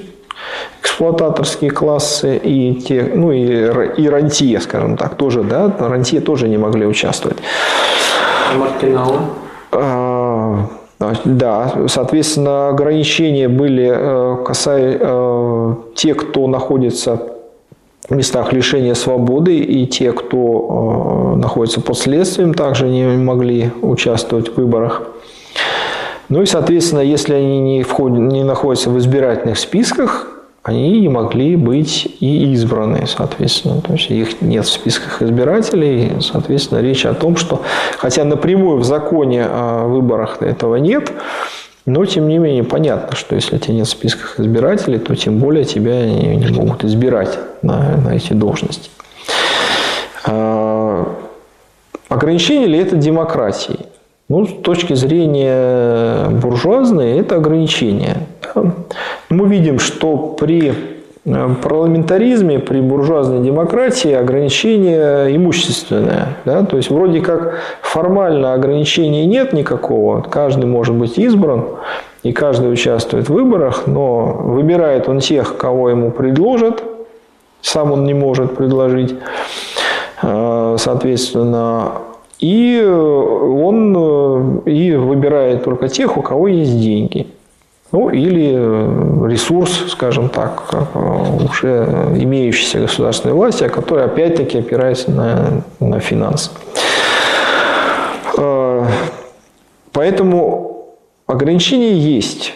эксплуататорские 0.81 1.69
классы 1.69 2.37
и 2.37 2.75
те, 2.75 3.11
ну 3.13 3.33
и, 3.33 4.01
и 4.01 4.07
рантье, 4.07 4.61
скажем 4.61 4.95
так, 4.95 5.15
тоже, 5.15 5.43
да, 5.43 5.69
рантье 5.79 6.21
тоже 6.21 6.47
не 6.47 6.57
могли 6.57 6.85
участвовать. 6.85 7.39
Маргиналы? 8.55 9.19
А, 9.73 10.65
да, 11.25 11.73
соответственно, 11.87 12.69
ограничения 12.69 13.49
были 13.49 13.91
э, 13.91 14.43
касая 14.45 14.97
э, 14.97 15.75
те, 15.95 16.13
кто 16.13 16.47
находится 16.47 17.38
местах 18.15 18.53
лишения 18.53 18.93
свободы, 18.93 19.57
и 19.57 19.85
те, 19.85 20.11
кто 20.11 21.33
э, 21.35 21.39
находится 21.39 21.81
под 21.81 21.97
следствием, 21.97 22.53
также 22.53 22.87
не 22.87 23.05
могли 23.05 23.71
участвовать 23.81 24.49
в 24.49 24.57
выборах. 24.57 25.03
Ну 26.29 26.41
и, 26.41 26.45
соответственно, 26.45 27.01
если 27.01 27.33
они 27.33 27.59
не, 27.59 27.83
входят, 27.83 28.19
не 28.19 28.43
находятся 28.43 28.89
в 28.89 28.97
избирательных 28.97 29.57
списках, 29.57 30.27
они 30.61 30.99
не 30.99 31.09
могли 31.09 31.55
быть 31.55 32.07
и 32.19 32.51
избраны, 32.53 33.07
соответственно. 33.07 33.81
То 33.81 33.93
есть 33.93 34.11
их 34.11 34.41
нет 34.41 34.65
в 34.65 34.71
списках 34.71 35.21
избирателей. 35.21 36.11
Соответственно, 36.19 36.79
речь 36.79 37.05
о 37.05 37.13
том, 37.13 37.37
что, 37.37 37.63
хотя 37.97 38.25
напрямую 38.25 38.77
в 38.77 38.83
законе 38.83 39.45
о 39.45 39.87
выборах 39.87 40.41
этого 40.41 40.75
нет, 40.75 41.11
но, 41.89 42.05
тем 42.05 42.27
не 42.27 42.37
менее, 42.37 42.63
понятно, 42.63 43.15
что 43.15 43.33
если 43.33 43.57
тебя 43.57 43.73
нет 43.73 43.87
в 43.87 43.89
списках 43.89 44.39
избирателей, 44.39 44.99
то 44.99 45.15
тем 45.15 45.39
более 45.39 45.65
тебя 45.65 46.05
не, 46.05 46.35
не 46.35 46.47
могут 46.49 46.83
избирать 46.83 47.39
на, 47.63 47.97
на 47.97 48.15
эти 48.15 48.33
должности. 48.33 48.91
А, 50.23 51.15
ограничение 52.07 52.67
ли 52.67 52.77
это 52.77 52.95
демократии? 52.95 53.87
Ну, 54.27 54.45
с 54.45 54.61
точки 54.61 54.93
зрения 54.93 56.29
буржуазной, 56.29 57.17
это 57.17 57.37
ограничение. 57.37 58.17
Мы 59.29 59.49
видим, 59.49 59.79
что 59.79 60.15
при 60.39 60.71
парламентаризме, 61.61 62.59
при 62.59 62.79
буржуазной 62.79 63.39
демократии 63.39 64.11
ограничение 64.11 65.35
имущественное. 65.35 66.37
Да? 66.45 66.63
То 66.63 66.77
есть 66.77 66.89
вроде 66.89 67.21
как 67.21 67.59
формально 67.81 68.53
ограничений 68.53 69.25
нет 69.25 69.53
никакого, 69.53 70.21
каждый 70.21 70.65
может 70.65 70.95
быть 70.95 71.17
избран, 71.17 71.65
и 72.23 72.31
каждый 72.31 72.71
участвует 72.71 73.29
в 73.29 73.33
выборах, 73.33 73.87
но 73.87 74.25
выбирает 74.25 75.07
он 75.07 75.19
тех, 75.19 75.57
кого 75.57 75.89
ему 75.89 76.11
предложат, 76.11 76.83
сам 77.61 77.91
он 77.91 78.03
не 78.03 78.13
может 78.13 78.55
предложить. 78.55 79.15
Э, 80.21 80.75
соответственно, 80.77 81.93
и 82.39 82.81
он 82.83 83.95
э, 83.97 84.69
и 84.69 84.95
выбирает 84.95 85.63
только 85.63 85.87
тех, 85.87 86.17
у 86.17 86.21
кого 86.21 86.47
есть 86.47 86.79
деньги. 86.79 87.27
Ну, 87.91 88.09
или 88.09 88.53
э, 88.55 89.27
ресурс, 89.27 89.85
скажем 89.89 90.29
так, 90.29 90.63
э, 90.71 91.45
уже 91.45 92.13
имеющейся 92.15 92.79
государственной 92.79 93.33
власти, 93.33 93.63
а 93.63 93.69
который 93.69 94.05
опять-таки 94.05 94.59
опирается 94.59 95.11
на, 95.11 95.63
на 95.79 95.99
финансы. 95.99 96.51
Поэтому 99.91 100.95
ограничения 101.27 101.93
есть. 101.93 102.53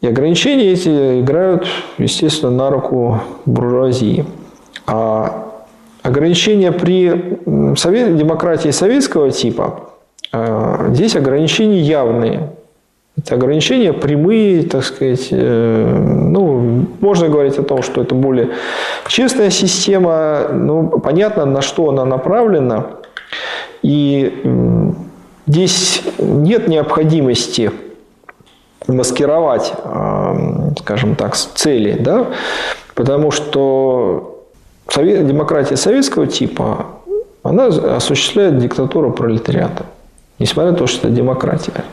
И 0.00 0.06
ограничения 0.06 0.72
эти 0.72 1.20
играют, 1.20 1.66
естественно, 1.98 2.52
на 2.52 2.70
руку 2.70 3.20
буржуазии. 3.46 4.26
А 4.86 5.44
Ограничения 6.04 6.70
при 6.70 7.38
совет, 7.78 8.18
демократии 8.18 8.68
советского 8.68 9.30
типа, 9.30 9.88
здесь 10.90 11.16
ограничения 11.16 11.80
явные. 11.80 12.50
Это 13.16 13.36
ограничения 13.36 13.92
прямые, 13.92 14.64
так 14.64 14.84
сказать. 14.84 15.28
Э, 15.30 15.98
ну, 15.98 16.86
можно 17.00 17.28
говорить 17.28 17.58
о 17.58 17.62
том, 17.62 17.82
что 17.82 18.02
это 18.02 18.14
более 18.14 18.50
честная 19.06 19.50
система. 19.50 20.48
Ну, 20.52 20.88
понятно, 21.00 21.44
на 21.44 21.62
что 21.62 21.88
она 21.90 22.04
направлена. 22.04 22.86
И 23.82 24.42
здесь 25.46 26.02
нет 26.18 26.68
необходимости 26.68 27.70
маскировать, 28.86 29.72
скажем 30.80 31.16
так, 31.16 31.36
цели, 31.36 31.96
да, 31.98 32.28
потому 32.94 33.30
что 33.30 34.46
демократия 34.94 35.76
советского 35.76 36.26
типа, 36.26 36.86
она 37.42 37.66
осуществляет 37.66 38.58
диктатуру 38.58 39.12
пролетариата. 39.12 39.86
Несмотря 40.38 40.72
на 40.72 40.78
то, 40.78 40.86
что 40.86 41.08
это 41.08 41.16
демократия. 41.16 41.84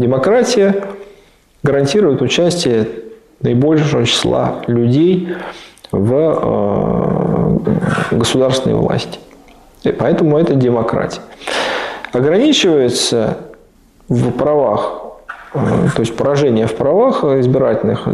Демократия 0.00 0.82
гарантирует 1.62 2.22
участие 2.22 2.88
наибольшего 3.42 4.06
числа 4.06 4.62
людей 4.66 5.28
в 5.92 7.60
э, 8.10 8.16
государственной 8.16 8.76
власти. 8.76 9.18
И 9.82 9.92
поэтому 9.92 10.38
это 10.38 10.54
демократия. 10.54 11.20
Ограничивается 12.12 13.36
в 14.08 14.30
правах, 14.30 14.99
то 15.52 15.98
есть 15.98 16.16
поражение 16.16 16.66
в 16.66 16.74
правах 16.76 17.24
избирательных 17.24 18.06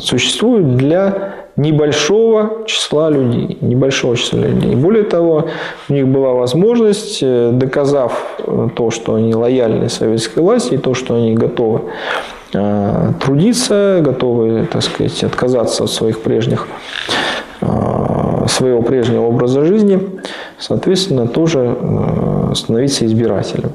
существует 0.00 0.76
для 0.76 1.34
небольшого 1.56 2.66
числа 2.66 3.10
людей. 3.10 3.58
Небольшого 3.60 4.16
числа 4.16 4.40
людей. 4.40 4.74
Более 4.74 5.04
того, 5.04 5.46
у 5.88 5.92
них 5.92 6.06
была 6.08 6.32
возможность, 6.32 7.20
э, 7.22 7.50
доказав 7.52 8.38
э, 8.38 8.68
то, 8.74 8.90
что 8.90 9.14
они 9.14 9.34
лояльны 9.34 9.88
советской 9.88 10.40
власти, 10.40 10.74
и 10.74 10.78
то, 10.78 10.94
что 10.94 11.14
они 11.14 11.34
готовы 11.34 11.82
э, 12.52 13.12
трудиться, 13.20 14.00
готовы, 14.02 14.66
так 14.70 14.82
сказать, 14.82 15.22
отказаться 15.22 15.84
от 15.84 15.90
своих 15.90 16.20
прежних, 16.22 16.66
своего 18.46 18.82
прежнего 18.82 19.22
образа 19.22 19.64
жизни, 19.64 19.98
соответственно, 20.58 21.26
тоже 21.26 21.74
становиться 22.54 23.06
избирателем. 23.06 23.72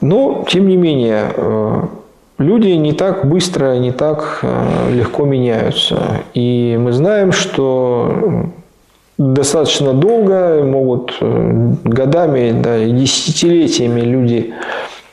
Но, 0.00 0.44
тем 0.48 0.68
не 0.68 0.76
менее, 0.76 1.32
люди 2.38 2.68
не 2.68 2.92
так 2.92 3.26
быстро, 3.26 3.76
не 3.78 3.92
так 3.92 4.40
э, 4.42 4.92
легко 4.92 5.24
меняются. 5.24 6.22
И 6.34 6.78
мы 6.80 6.92
знаем, 6.92 7.32
что 7.32 8.46
достаточно 9.18 9.92
долго, 9.92 10.62
могут 10.64 11.16
э, 11.20 11.72
годами, 11.84 12.54
да, 12.62 12.78
десятилетиями 12.84 14.00
люди, 14.00 14.54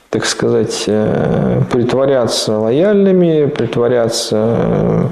так 0.09 0.25
сказать, 0.25 0.83
э, 0.87 1.61
притворяться 1.71 2.57
лояльными, 2.59 3.47
притворяться 3.47 5.09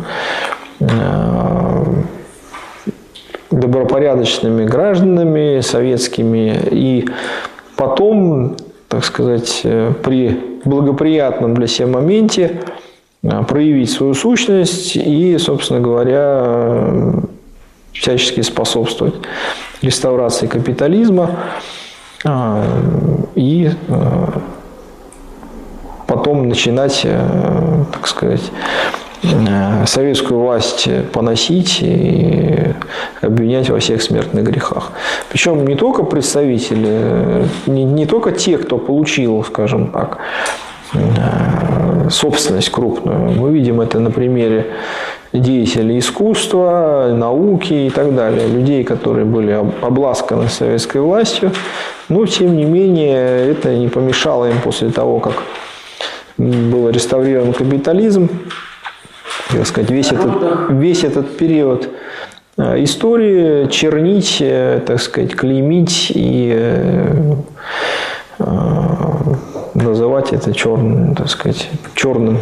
добропорядочными 3.49 4.65
гражданами 4.65 5.61
советскими, 5.61 6.59
и 6.71 7.07
потом 7.77 8.57
так 8.93 9.03
сказать, 9.05 9.61
при 10.03 10.39
благоприятном 10.65 11.55
для 11.55 11.65
себя 11.65 11.87
моменте 11.87 12.61
проявить 13.47 13.89
свою 13.89 14.13
сущность 14.13 14.95
и, 14.95 15.35
собственно 15.39 15.79
говоря, 15.79 17.13
всячески 17.91 18.41
способствовать 18.41 19.15
реставрации 19.81 20.45
капитализма 20.45 21.39
и 23.33 23.71
потом 26.05 26.49
начинать, 26.49 27.01
так 27.91 28.07
сказать, 28.07 28.43
Э, 28.51 29.02
советскую 29.85 30.39
власть 30.39 30.89
поносить 31.11 31.79
и 31.81 32.73
обвинять 33.21 33.69
во 33.69 33.79
всех 33.79 34.01
смертных 34.01 34.43
грехах. 34.43 34.91
Причем 35.29 35.65
не 35.65 35.75
только 35.75 36.03
представители, 36.03 37.47
не, 37.65 37.83
не 37.83 38.05
только 38.05 38.31
те, 38.31 38.57
кто 38.57 38.77
получил, 38.77 39.43
скажем 39.43 39.87
так, 39.87 40.17
э, 40.93 42.09
собственность 42.09 42.69
крупную. 42.69 43.31
Мы 43.31 43.51
видим 43.51 43.81
это 43.81 43.99
на 43.99 44.11
примере 44.11 44.67
деятелей 45.33 45.99
искусства, 45.99 47.13
науки 47.13 47.73
и 47.73 47.89
так 47.89 48.13
далее, 48.15 48.47
людей, 48.47 48.83
которые 48.83 49.25
были 49.25 49.51
обласканы 49.81 50.47
советской 50.47 51.01
властью, 51.01 51.51
но 52.09 52.25
тем 52.25 52.55
не 52.55 52.65
менее 52.65 53.51
это 53.51 53.75
не 53.75 53.87
помешало 53.87 54.49
им 54.49 54.59
после 54.63 54.89
того, 54.89 55.19
как 55.19 55.43
был 56.37 56.89
реставрирован 56.89 57.53
капитализм, 57.53 58.29
так 59.53 59.67
сказать, 59.67 59.91
весь 59.91 60.11
этот, 60.11 60.69
весь 60.69 61.03
этот 61.03 61.37
период 61.37 61.89
э, 62.57 62.83
истории 62.83 63.67
чернить, 63.67 64.37
э, 64.41 64.81
так 64.85 64.99
сказать, 64.99 65.35
клеймить 65.35 66.11
и 66.13 66.51
э, 66.55 67.33
называть 69.73 70.33
это 70.33 70.53
черным, 70.53 71.15
так 71.15 71.29
сказать, 71.29 71.69
черным 71.95 72.39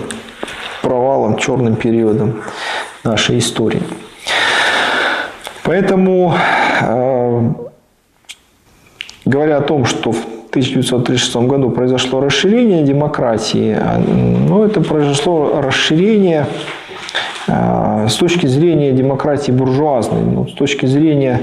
провалом, 0.82 1.38
черным 1.38 1.76
периодом 1.76 2.42
нашей 3.04 3.40
истории. 3.40 3.84
Поэтому, 5.64 6.34
говоря 9.26 9.58
о 9.58 9.62
том, 9.62 9.86
что 9.86 10.12
в 10.12 10.26
1936 10.50 11.36
году 11.36 11.70
произошло 11.70 12.20
расширение 12.20 12.84
демократии, 12.84 13.78
ну, 14.48 14.66
это 14.66 14.82
произошло 14.82 15.62
расширение 15.62 16.48
с 17.48 18.16
точки 18.16 18.48
зрения 18.48 18.92
демократии 18.92 19.52
буржуазной, 19.52 20.22
ну, 20.22 20.48
с 20.48 20.54
точки 20.54 20.86
зрения 20.86 21.42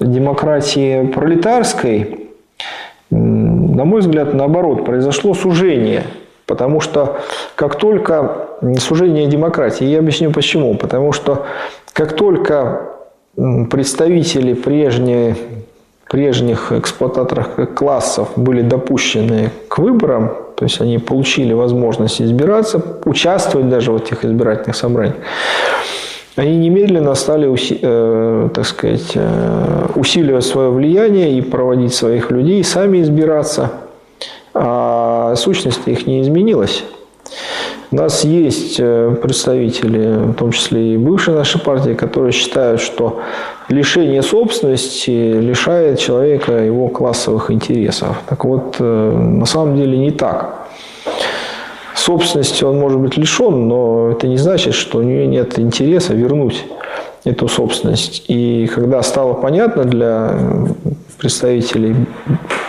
демократии 0.00 1.06
пролетарской, 1.06 2.28
на 3.10 3.84
мой 3.84 4.00
взгляд, 4.00 4.34
наоборот, 4.34 4.84
произошло 4.84 5.34
сужение. 5.34 6.04
Потому 6.46 6.80
что 6.80 7.20
как 7.54 7.76
только 7.76 8.48
сужение 8.78 9.26
демократии, 9.26 9.84
я 9.84 10.00
объясню 10.00 10.32
почему. 10.32 10.74
Потому 10.74 11.12
что 11.12 11.46
как 11.92 12.14
только 12.14 12.90
представители 13.70 14.54
прежней 14.54 15.36
прежних 16.10 16.72
эксплуататоров 16.72 17.74
классов 17.76 18.30
были 18.34 18.62
допущены 18.62 19.52
к 19.68 19.78
выборам, 19.78 20.32
то 20.60 20.64
есть 20.64 20.78
они 20.82 20.98
получили 20.98 21.54
возможность 21.54 22.20
избираться, 22.20 22.82
участвовать 23.06 23.70
даже 23.70 23.92
в 23.92 23.96
этих 23.96 24.26
избирательных 24.26 24.76
собраниях, 24.76 25.16
они 26.36 26.58
немедленно 26.58 27.14
стали, 27.14 27.48
э, 27.80 28.48
так 28.52 28.66
сказать, 28.66 29.12
э, 29.14 29.86
усиливать 29.94 30.44
свое 30.44 30.68
влияние 30.68 31.38
и 31.38 31.40
проводить 31.40 31.94
своих 31.94 32.30
людей, 32.30 32.62
сами 32.62 33.00
избираться. 33.00 33.70
А 34.52 35.34
сущность 35.36 35.80
их 35.86 36.06
не 36.06 36.20
изменилась. 36.20 36.84
У 37.92 37.96
нас 37.96 38.22
есть 38.24 38.76
э, 38.78 39.16
представители, 39.20 40.30
в 40.30 40.34
том 40.34 40.52
числе 40.52 40.94
и 40.94 40.96
бывшей 40.96 41.34
нашей 41.34 41.60
партии, 41.60 41.94
которые 41.94 42.30
считают, 42.30 42.80
что 42.80 43.20
лишение 43.68 44.22
собственности 44.22 45.10
лишает 45.10 45.98
человека 45.98 46.52
его 46.52 46.86
классовых 46.88 47.50
интересов. 47.50 48.16
Так 48.28 48.44
вот, 48.44 48.76
э, 48.78 49.10
на 49.12 49.44
самом 49.44 49.76
деле 49.76 49.98
не 49.98 50.12
так. 50.12 50.68
Собственности 51.96 52.62
он 52.62 52.78
может 52.78 53.00
быть 53.00 53.16
лишен, 53.16 53.66
но 53.66 54.10
это 54.12 54.28
не 54.28 54.36
значит, 54.36 54.74
что 54.74 54.98
у 54.98 55.02
нее 55.02 55.26
нет 55.26 55.58
интереса 55.58 56.14
вернуть 56.14 56.64
эту 57.24 57.48
собственность. 57.48 58.24
И 58.28 58.70
когда 58.72 59.02
стало 59.02 59.34
понятно 59.34 59.84
для 59.84 60.32
представителей 61.18 61.96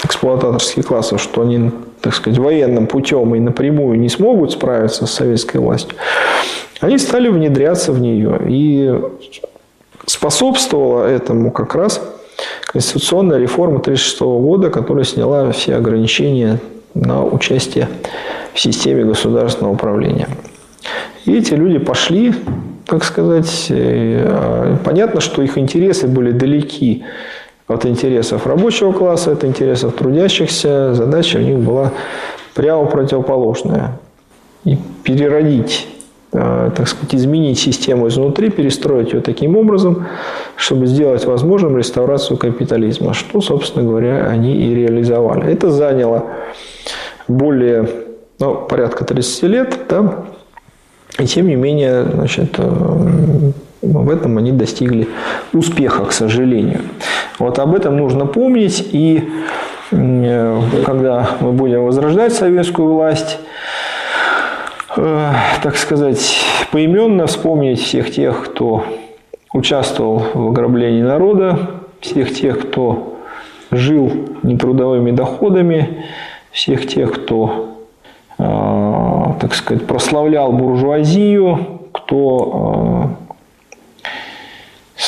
эксплуататорских 0.03 0.87
классов, 0.87 1.21
что 1.21 1.41
они, 1.43 1.71
так 2.01 2.15
сказать, 2.15 2.39
военным 2.39 2.87
путем 2.87 3.33
и 3.35 3.39
напрямую 3.39 3.99
не 3.99 4.09
смогут 4.09 4.51
справиться 4.51 5.05
с 5.05 5.11
советской 5.11 5.57
властью, 5.57 5.95
они 6.79 6.97
стали 6.97 7.29
внедряться 7.29 7.91
в 7.91 8.01
нее. 8.01 8.39
И 8.47 8.93
способствовала 10.07 11.05
этому 11.05 11.51
как 11.51 11.75
раз 11.75 12.01
конституционная 12.65 13.37
реформа 13.37 13.79
1936 13.79 14.21
года, 14.21 14.69
которая 14.69 15.03
сняла 15.03 15.51
все 15.51 15.75
ограничения 15.75 16.59
на 16.93 17.23
участие 17.23 17.87
в 18.53 18.59
системе 18.59 19.05
государственного 19.05 19.73
управления. 19.73 20.27
И 21.25 21.33
эти 21.33 21.53
люди 21.53 21.77
пошли, 21.77 22.33
так 22.87 23.03
сказать, 23.03 23.67
а, 23.69 24.77
понятно, 24.83 25.21
что 25.21 25.41
их 25.41 25.57
интересы 25.57 26.07
были 26.07 26.31
далеки 26.31 27.03
от 27.73 27.85
интересов 27.85 28.47
рабочего 28.47 28.91
класса, 28.91 29.31
от 29.31 29.43
интересов 29.43 29.93
трудящихся. 29.95 30.93
Задача 30.93 31.37
у 31.37 31.41
них 31.41 31.59
была 31.59 31.91
прямо 32.53 32.85
противоположная. 32.85 33.99
И 34.63 34.77
переродить 35.03 35.87
Э, 36.33 36.71
так 36.73 36.87
сказать, 36.87 37.13
изменить 37.13 37.59
систему 37.59 38.07
изнутри, 38.07 38.49
перестроить 38.49 39.11
ее 39.11 39.19
таким 39.19 39.57
образом, 39.57 40.07
чтобы 40.55 40.85
сделать 40.85 41.25
возможным 41.25 41.77
реставрацию 41.77 42.37
капитализма, 42.37 43.13
что, 43.13 43.41
собственно 43.41 43.85
говоря, 43.85 44.27
они 44.27 44.55
и 44.55 44.73
реализовали. 44.73 45.51
Это 45.51 45.71
заняло 45.71 46.27
более, 47.27 47.89
ну, 48.39 48.55
порядка 48.55 49.03
30 49.03 49.43
лет, 49.43 49.77
да, 49.89 50.23
и 51.19 51.25
тем 51.25 51.49
не 51.49 51.55
менее, 51.55 52.05
значит, 52.05 52.55
э, 52.57 53.51
в 53.81 54.09
этом 54.09 54.37
они 54.37 54.51
достигли 54.51 55.07
успеха, 55.53 56.05
к 56.05 56.11
сожалению. 56.11 56.81
Вот 57.39 57.59
об 57.59 57.75
этом 57.75 57.97
нужно 57.97 58.25
помнить, 58.25 58.87
и 58.91 59.29
э, 59.91 60.61
когда 60.85 61.31
мы 61.39 61.51
будем 61.53 61.85
возрождать 61.85 62.33
советскую 62.33 62.93
власть, 62.93 63.39
Э, 64.97 65.31
так 65.63 65.77
сказать, 65.77 66.43
поименно 66.71 67.25
вспомнить 67.25 67.79
всех 67.79 68.11
тех, 68.11 68.43
кто 68.43 68.83
участвовал 69.53 70.21
в 70.33 70.49
ограблении 70.49 71.01
народа, 71.01 71.59
всех 72.01 72.33
тех, 72.33 72.59
кто 72.59 73.17
жил 73.69 74.11
нетрудовыми 74.43 75.11
доходами, 75.11 76.05
всех 76.51 76.87
тех, 76.87 77.13
кто, 77.13 77.77
э, 78.37 78.43
так 79.39 79.53
сказать, 79.53 79.87
прославлял 79.87 80.51
буржуазию, 80.51 81.79
кто 81.93 83.11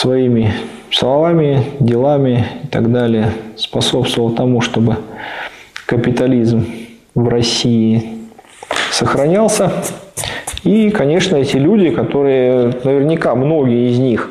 своими 0.04 0.52
словами, 0.92 1.64
делами 1.80 2.46
и 2.66 2.68
так 2.68 2.92
далее 2.92 3.32
способствовал 3.56 4.32
тому, 4.32 4.60
чтобы 4.60 4.98
капитализм 5.86 6.66
в 7.16 7.30
России 7.30 8.04
сохранялся. 8.92 9.72
И, 10.66 10.90
конечно, 10.90 11.38
эти 11.38 11.56
люди, 11.56 11.90
которые, 11.90 12.74
наверняка 12.84 13.34
многие 13.34 13.92
из 13.92 14.00
них, 14.00 14.30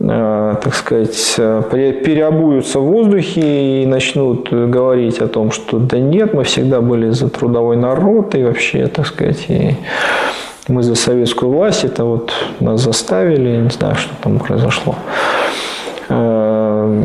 э, 0.00 0.54
так 0.60 0.74
сказать, 0.74 1.34
переобуются 1.36 2.80
в 2.80 2.86
воздухе 2.86 3.82
и 3.82 3.86
начнут 3.86 4.50
говорить 4.50 5.20
о 5.20 5.28
том, 5.28 5.52
что 5.52 5.78
да 5.78 6.00
нет, 6.00 6.34
мы 6.34 6.42
всегда 6.42 6.80
были 6.80 7.10
за 7.10 7.28
трудовой 7.28 7.76
народ 7.76 8.34
и 8.34 8.42
вообще, 8.42 8.88
так 8.88 9.06
сказать, 9.06 9.44
и 9.48 9.76
мы 10.68 10.82
за 10.82 10.94
советскую 10.94 11.52
власть, 11.52 11.84
это 11.84 12.04
вот 12.04 12.32
нас 12.60 12.80
заставили, 12.82 13.56
не 13.56 13.70
знаю, 13.70 13.94
что 13.96 14.14
там 14.22 14.38
произошло. 14.38 14.96
Э, 16.08 17.02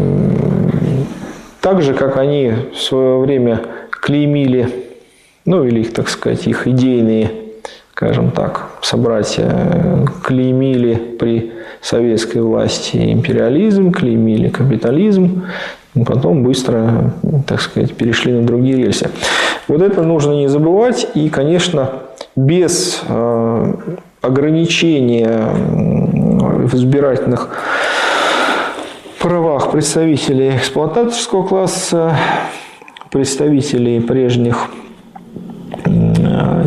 так 1.61 1.81
же, 1.81 1.93
как 1.93 2.17
они 2.17 2.53
в 2.73 2.77
свое 2.77 3.19
время 3.19 3.61
клеймили 3.89 4.91
ну 5.45 5.63
или 5.63 5.81
их, 5.81 5.93
так 5.93 6.09
сказать, 6.09 6.47
их 6.47 6.67
идейные, 6.67 7.31
скажем 7.93 8.31
так, 8.31 8.69
собратья 8.81 10.05
клеймили 10.23 10.95
при 10.95 11.53
советской 11.81 12.39
власти 12.39 12.97
империализм, 13.11 13.91
клеймили 13.91 14.49
капитализм, 14.49 15.43
потом 16.05 16.43
быстро, 16.43 17.13
так 17.47 17.61
сказать, 17.61 17.93
перешли 17.93 18.33
на 18.33 18.43
другие 18.43 18.77
рельсы. 18.77 19.09
Вот 19.67 19.81
это 19.81 20.03
нужно 20.03 20.33
не 20.33 20.47
забывать, 20.47 21.07
и, 21.15 21.29
конечно, 21.29 21.89
без 22.35 23.01
э, 23.07 23.73
ограничения 24.21 25.49
в 25.53 26.75
избирательных 26.75 27.49
правах 29.19 29.71
представителей 29.71 30.55
эксплуататорского 30.57 31.45
класса 31.45 32.15
представителей 33.11 33.99
прежних 33.99 34.69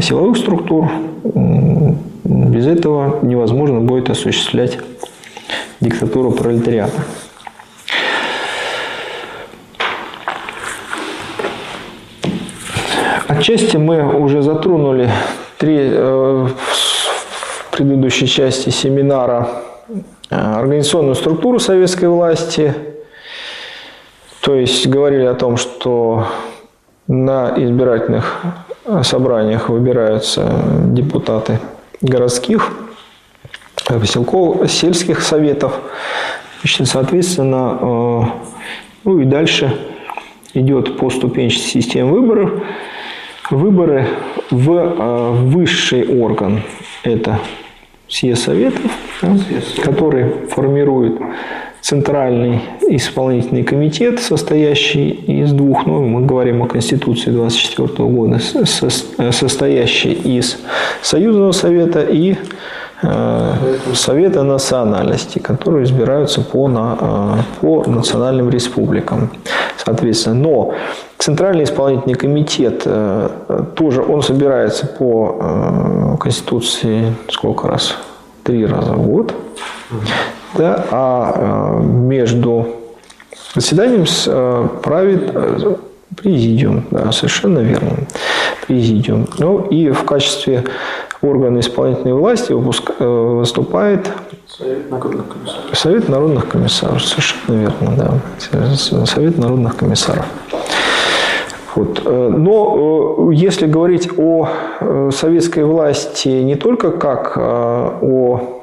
силовых 0.00 0.36
структур. 0.36 0.90
Без 2.24 2.66
этого 2.66 3.20
невозможно 3.22 3.80
будет 3.80 4.10
осуществлять 4.10 4.78
диктатуру 5.80 6.32
пролетариата. 6.32 7.02
Отчасти 13.44 13.76
мы 13.76 14.02
уже 14.18 14.40
затронули 14.40 15.10
три, 15.58 15.76
э, 15.78 16.48
в 16.48 17.70
предыдущей 17.72 18.26
части 18.26 18.70
семинара 18.70 19.48
э, 20.30 20.34
организационную 20.34 21.14
структуру 21.14 21.58
советской 21.58 22.08
власти. 22.08 22.74
То 24.40 24.54
есть 24.54 24.86
говорили 24.86 25.24
о 25.24 25.34
том, 25.34 25.58
что 25.58 26.26
на 27.06 27.52
избирательных 27.58 28.40
собраниях 29.02 29.68
выбираются 29.68 30.50
депутаты 30.86 31.58
городских, 32.00 32.72
поселков, 33.86 34.70
сельских 34.70 35.20
советов. 35.20 35.80
Соответственно, 36.64 37.78
э, 37.78 38.20
ну 39.04 39.18
и 39.18 39.26
дальше 39.26 39.70
идет 40.54 40.96
по 40.96 41.10
ступенчатой 41.10 41.68
системе 41.68 42.10
выборов 42.10 42.50
выборы 43.50 44.06
в 44.50 44.72
э, 44.72 45.30
высший 45.32 46.06
орган. 46.06 46.62
Это 47.02 47.38
съезд 48.08 48.44
советов, 48.44 48.90
который 49.82 50.46
формирует 50.48 51.20
центральный 51.80 52.60
исполнительный 52.88 53.62
комитет, 53.62 54.18
состоящий 54.20 55.10
из 55.10 55.52
двух, 55.52 55.84
ну, 55.84 56.02
мы 56.02 56.24
говорим 56.24 56.62
о 56.62 56.66
Конституции 56.66 57.30
24 57.30 58.08
года, 58.08 58.38
состоящий 58.38 60.12
из 60.12 60.58
Союзного 61.02 61.52
совета 61.52 62.02
и 62.02 62.36
Совета 63.94 64.42
национальности, 64.42 65.38
которые 65.38 65.84
избираются 65.84 66.40
по, 66.40 66.68
на, 66.68 66.96
э, 67.00 67.60
по 67.60 67.84
национальным 67.90 68.50
республикам. 68.50 69.30
Соответственно, 69.76 70.34
но 70.36 70.74
Центральный 71.24 71.64
исполнительный 71.64 72.16
комитет 72.16 72.82
э, 72.84 73.30
тоже, 73.76 74.02
он 74.02 74.22
собирается 74.22 74.86
по 74.86 75.38
э, 75.40 76.16
Конституции 76.20 77.14
сколько 77.30 77.66
раз? 77.66 77.96
Три 78.42 78.66
раза 78.66 78.92
в 78.92 79.08
год. 79.08 79.34
Да, 80.52 80.84
а 80.90 81.80
э, 81.80 81.82
между 81.82 82.66
заседанием 83.54 84.04
правит 84.82 85.32
президиум, 86.14 86.84
да, 86.90 87.10
совершенно 87.10 87.60
верно, 87.60 87.92
президиум. 88.66 89.26
Ну 89.38 89.60
и 89.62 89.90
в 89.92 90.04
качестве 90.04 90.64
органа 91.22 91.60
исполнительной 91.60 92.14
власти 92.14 92.52
выступает 92.52 94.10
Совет 94.46 94.88
народных 94.88 95.28
комиссаров. 95.28 95.78
Совет 95.78 96.08
народных 96.08 96.48
комиссаров, 96.48 97.02
совершенно 97.04 97.56
верно, 97.56 97.96
да. 97.96 98.76
Совет 99.06 99.36
народных 99.38 99.76
комиссаров. 99.76 100.26
Вот. 101.74 102.02
Э, 102.04 102.28
но 102.28 103.30
э, 103.30 103.34
если 103.34 103.66
говорить 103.66 104.08
о 104.16 104.48
э, 104.80 105.10
советской 105.12 105.64
власти 105.64 106.28
не 106.28 106.54
только 106.54 106.92
как 106.92 107.36
о 107.36 108.62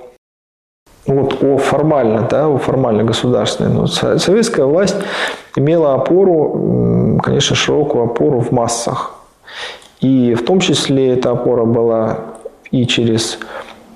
вот 1.07 1.43
о 1.43 1.57
формально, 1.57 2.27
да, 2.29 2.47
о 2.47 2.57
формально 2.57 3.03
государственной, 3.03 3.73
но 3.73 3.87
советская 3.87 4.65
власть 4.65 4.95
имела 5.57 5.95
опору, 5.95 7.19
конечно, 7.21 7.55
широкую 7.55 8.05
опору 8.05 8.39
в 8.39 8.51
массах. 8.51 9.15
И 9.99 10.35
в 10.35 10.45
том 10.45 10.59
числе 10.59 11.09
эта 11.09 11.31
опора 11.31 11.65
была 11.65 12.19
и 12.71 12.85
через 12.85 13.37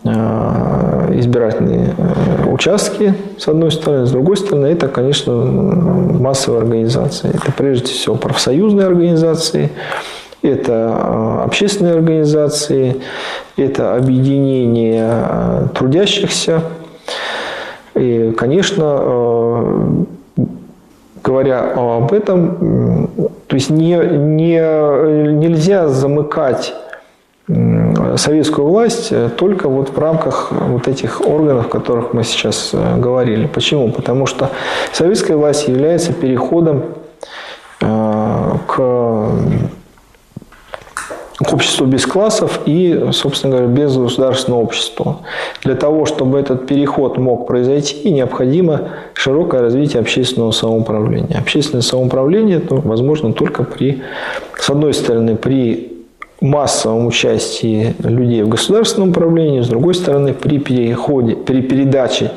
Э, 0.08 1.12
избирательные 1.16 1.96
э, 1.98 2.48
участки, 2.52 3.16
с 3.40 3.48
одной 3.48 3.72
стороны. 3.72 4.06
С 4.06 4.12
другой 4.12 4.38
стороны, 4.38 4.68
это, 4.68 4.88
конечно, 4.88 5.34
массовые 5.34 6.62
организации. 6.62 7.30
Это 7.30 7.52
прежде 7.52 7.88
всего 7.88 8.16
профсоюзные 8.16 8.86
организации, 8.86 9.72
это 10.44 10.72
э, 10.72 11.44
общественные 11.46 11.96
организации, 11.96 13.02
это 13.58 13.96
объединение 13.96 15.70
трудящихся. 15.74 16.62
И, 17.96 18.32
конечно, 18.38 20.06
говоря 21.24 21.74
об 21.76 22.14
этом, 22.14 23.08
то 23.48 23.56
есть 23.56 23.72
не, 23.72 23.96
не, 23.96 24.60
нельзя 25.34 25.88
замыкать 25.88 26.76
советскую 27.48 28.68
власть 28.68 29.10
э, 29.12 29.30
только 29.30 29.70
вот 29.70 29.90
в 29.90 30.00
рамках 30.00 30.52
вот 30.52 30.88
этих 30.88 31.22
органов, 31.22 31.68
о 31.68 31.70
которых 31.70 32.14
мы 32.14 32.24
сейчас 32.24 32.72
э, 32.74 32.98
говорили. 32.98 33.46
Почему? 33.46 33.92
Потому 33.92 34.26
что 34.26 34.50
советская 34.92 35.38
власть 35.38 35.68
является 35.68 36.12
переходом 36.12 36.84
э, 37.82 38.52
к 38.68 39.30
к 41.38 41.54
обществу 41.54 41.86
без 41.86 42.06
классов 42.06 42.62
и, 42.66 43.10
собственно 43.12 43.58
говоря, 43.58 43.68
без 43.68 43.98
государственного 43.98 44.62
общества. 44.62 45.18
Для 45.64 45.76
того, 45.76 46.06
чтобы 46.06 46.40
этот 46.40 46.66
переход 46.66 47.18
мог 47.18 47.46
произойти, 47.46 48.10
необходимо 48.10 48.90
широкое 49.14 49.62
развитие 49.62 50.00
общественного 50.00 50.52
самоуправления. 50.52 51.38
Общественное 51.38 51.82
самоуправление 51.82 52.62
ну, 52.70 52.80
возможно 52.80 53.34
только 53.34 53.64
при, 53.64 54.02
с 54.58 54.70
одной 54.70 54.94
стороны, 54.94 55.36
при 55.36 55.95
массовом 56.46 57.08
участии 57.08 57.96
людей 58.00 58.44
в 58.44 58.50
государственном 58.50 59.10
управлении, 59.10 59.62
с 59.62 59.68
другой 59.68 59.96
стороны, 59.96 60.34
при 60.34 60.60
переходе, 60.60 61.36
при 61.36 61.62
передаче 61.62 62.32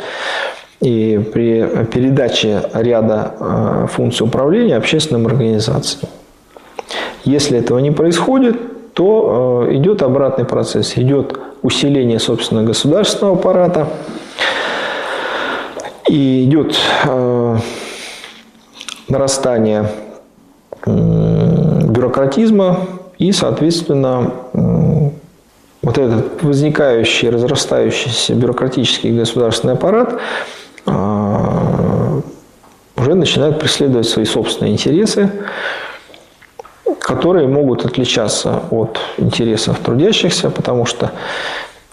и 0.81 1.21
при 1.33 1.85
передаче 1.87 2.63
ряда 2.73 3.35
э, 3.39 3.87
функций 3.91 4.25
управления 4.27 4.77
общественным 4.77 5.27
организациям. 5.27 6.11
Если 7.25 7.59
этого 7.59 7.79
не 7.79 7.91
происходит, 7.91 8.95
то 8.95 9.67
э, 9.69 9.75
идет 9.77 10.03
обратный 10.03 10.45
процесс, 10.45 10.97
идет 10.97 11.39
усиление, 11.63 12.19
собственно, 12.19 12.63
государственного 12.63 13.37
аппарата, 13.37 13.89
и 16.09 16.45
идет 16.45 16.77
э, 17.05 17.57
нарастание 19.09 19.91
бюрократизма, 20.87 22.79
и, 23.19 23.33
соответственно, 23.33 24.33
вот 25.83 25.99
этот 25.99 26.43
возникающий, 26.43 27.31
разрастающийся 27.31 28.35
бюрократический 28.35 29.11
государственный 29.11 29.75
аппарат 29.75 30.21
а, 30.87 32.21
уже 32.97 33.15
начинает 33.15 33.59
преследовать 33.59 34.09
свои 34.09 34.25
собственные 34.25 34.73
интересы, 34.73 35.31
которые 37.01 37.49
могут 37.49 37.87
отличаться 37.87 38.63
от 38.71 38.99
интересов 39.19 39.79
трудящихся, 39.79 40.51
потому 40.51 40.85
что 40.85 41.13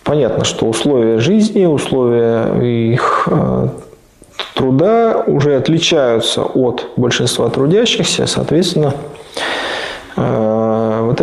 понятно, 0.04 0.46
что 0.46 0.66
условия 0.66 1.20
жизни, 1.20 1.66
условия 1.66 2.92
их 2.94 3.28
а, 3.32 3.70
труда 4.56 5.24
уже 5.26 5.56
отличаются 5.56 6.42
от 6.44 6.88
большинства 6.98 7.50
трудящихся, 7.50 8.28
соответственно, 8.28 8.94
а, 10.18 10.55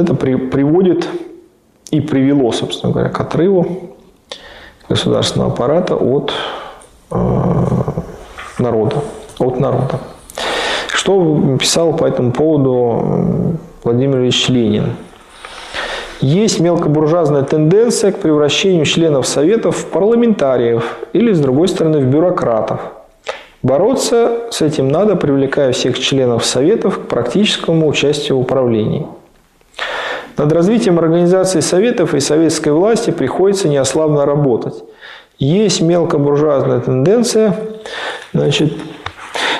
это 0.02 0.14
при, 0.14 0.34
приводит 0.34 1.08
и 1.90 2.00
привело, 2.00 2.52
собственно 2.52 2.92
говоря, 2.92 3.08
к 3.10 3.20
отрыву 3.20 3.96
государственного 4.88 5.52
аппарата 5.52 5.94
от 5.96 6.32
э, 7.10 7.16
народа, 8.58 8.96
от 9.38 9.60
народа. 9.60 10.00
Что 10.88 11.56
писал 11.58 11.94
по 11.96 12.04
этому 12.04 12.32
поводу 12.32 13.58
Владимир 13.84 14.18
Ильич 14.20 14.48
Ленин? 14.48 14.96
Есть 16.20 16.60
мелкобуржуазная 16.60 17.42
тенденция 17.42 18.12
к 18.12 18.18
превращению 18.18 18.84
членов 18.84 19.26
Советов 19.26 19.76
в 19.78 19.86
парламентариев 19.86 20.98
или, 21.12 21.32
с 21.32 21.40
другой 21.40 21.68
стороны, 21.68 21.98
в 21.98 22.04
бюрократов– 22.04 22.80
Бороться 23.62 24.48
с 24.50 24.60
этим 24.60 24.88
надо, 24.88 25.14
привлекая 25.14 25.70
всех 25.70 25.96
членов 25.96 26.44
Советов 26.44 26.98
к 26.98 27.02
практическому 27.02 27.86
участию 27.86 28.38
в 28.38 28.40
управлении. 28.40 29.06
Над 30.36 30.52
развитием 30.52 30.98
организации 30.98 31.60
Советов 31.60 32.14
и 32.14 32.20
советской 32.20 32.72
власти 32.72 33.10
приходится 33.10 33.68
неослабно 33.68 34.24
работать. 34.24 34.82
Есть 35.38 35.80
мелкобуржуазная 35.80 36.80
тенденция, 36.80 37.56
значит, 38.32 38.72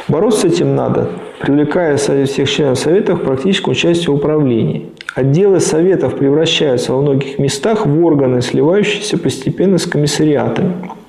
бороться 0.09 0.41
с 0.41 0.45
этим 0.45 0.75
надо, 0.75 1.09
привлекая 1.41 1.97
всех 1.97 2.49
членов 2.49 2.79
Советов 2.79 3.21
к 3.21 3.25
практическому 3.25 3.73
участию 3.73 4.13
в 4.13 4.19
управлении. 4.19 4.91
Отделы 5.15 5.61
Советов 5.61 6.17
превращаются 6.17 6.93
во 6.93 7.03
многих 7.03 7.39
местах 7.39 7.85
в 7.85 8.05
органы, 8.05 8.41
сливающиеся 8.41 9.19
постепенно 9.19 9.79
с 9.79 9.87
комиссариатами– 9.87 10.91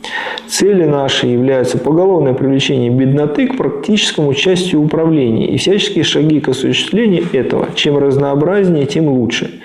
Цели 0.48 0.84
наши 0.84 1.28
являются 1.28 1.78
поголовное 1.78 2.34
привлечение 2.34 2.90
бедноты 2.90 3.48
к 3.48 3.58
практическому 3.58 4.30
участию 4.30 4.82
в 4.82 4.86
управлении 4.86 5.48
и 5.48 5.58
всяческие 5.58 6.04
шаги 6.04 6.40
к 6.40 6.50
осуществлению 6.50 7.26
этого. 7.34 7.70
Чем 7.76 7.98
разнообразнее, 7.98 8.86
тем 8.86 9.08
лучше. 9.08 9.62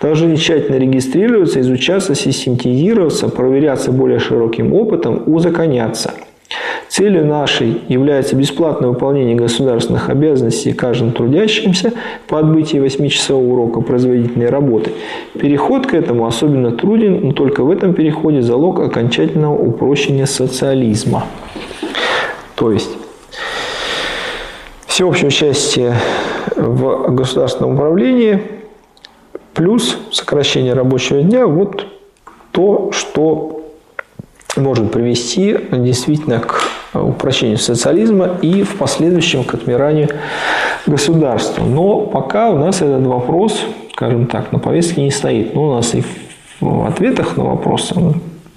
Должны 0.00 0.36
тщательно 0.36 0.76
регистрироваться, 0.76 1.60
изучаться, 1.60 2.14
систематизироваться, 2.14 3.28
проверяться 3.28 3.92
более 3.92 4.18
широким 4.18 4.72
опытом, 4.74 5.22
узаконяться– 5.26 6.14
Целью 6.92 7.24
нашей 7.24 7.80
является 7.88 8.36
бесплатное 8.36 8.90
выполнение 8.90 9.34
государственных 9.34 10.10
обязанностей 10.10 10.74
каждым 10.74 11.12
трудящимся 11.12 11.94
по 12.28 12.38
отбытии 12.38 12.78
8-часового 12.78 13.50
урока 13.50 13.80
производительной 13.80 14.50
работы. 14.50 14.92
Переход 15.32 15.86
к 15.86 15.94
этому 15.94 16.26
особенно 16.26 16.70
труден, 16.70 17.28
но 17.28 17.32
только 17.32 17.64
в 17.64 17.70
этом 17.70 17.94
переходе 17.94 18.42
залог 18.42 18.78
окончательного 18.80 19.56
упрощения 19.56 20.26
социализма. 20.26 21.24
То 22.56 22.70
есть 22.70 22.90
всеобщее 24.86 25.28
участие 25.28 25.94
в 26.54 27.14
государственном 27.14 27.72
управлении 27.72 28.42
плюс 29.54 29.96
сокращение 30.10 30.74
рабочего 30.74 31.22
дня– 31.22 31.46
вот 31.46 31.86
то, 32.50 32.92
что 32.92 33.62
может 34.56 34.92
привести 34.92 35.56
действительно 35.70 36.38
к 36.40 36.61
упрочению 36.94 37.58
социализма 37.58 38.38
и 38.42 38.62
в 38.62 38.76
последующем 38.76 39.44
к 39.44 39.54
отмиранию 39.54 40.08
государства. 40.86 41.64
Но 41.64 42.00
пока 42.00 42.50
у 42.50 42.58
нас 42.58 42.82
этот 42.82 43.06
вопрос, 43.06 43.64
скажем 43.92 44.26
так, 44.26 44.52
на 44.52 44.58
повестке 44.58 45.02
не 45.02 45.10
стоит. 45.10 45.54
Но 45.54 45.68
у 45.68 45.74
нас 45.74 45.94
и 45.94 46.02
в 46.60 46.86
ответах 46.86 47.36
на 47.36 47.44
вопросы 47.44 47.94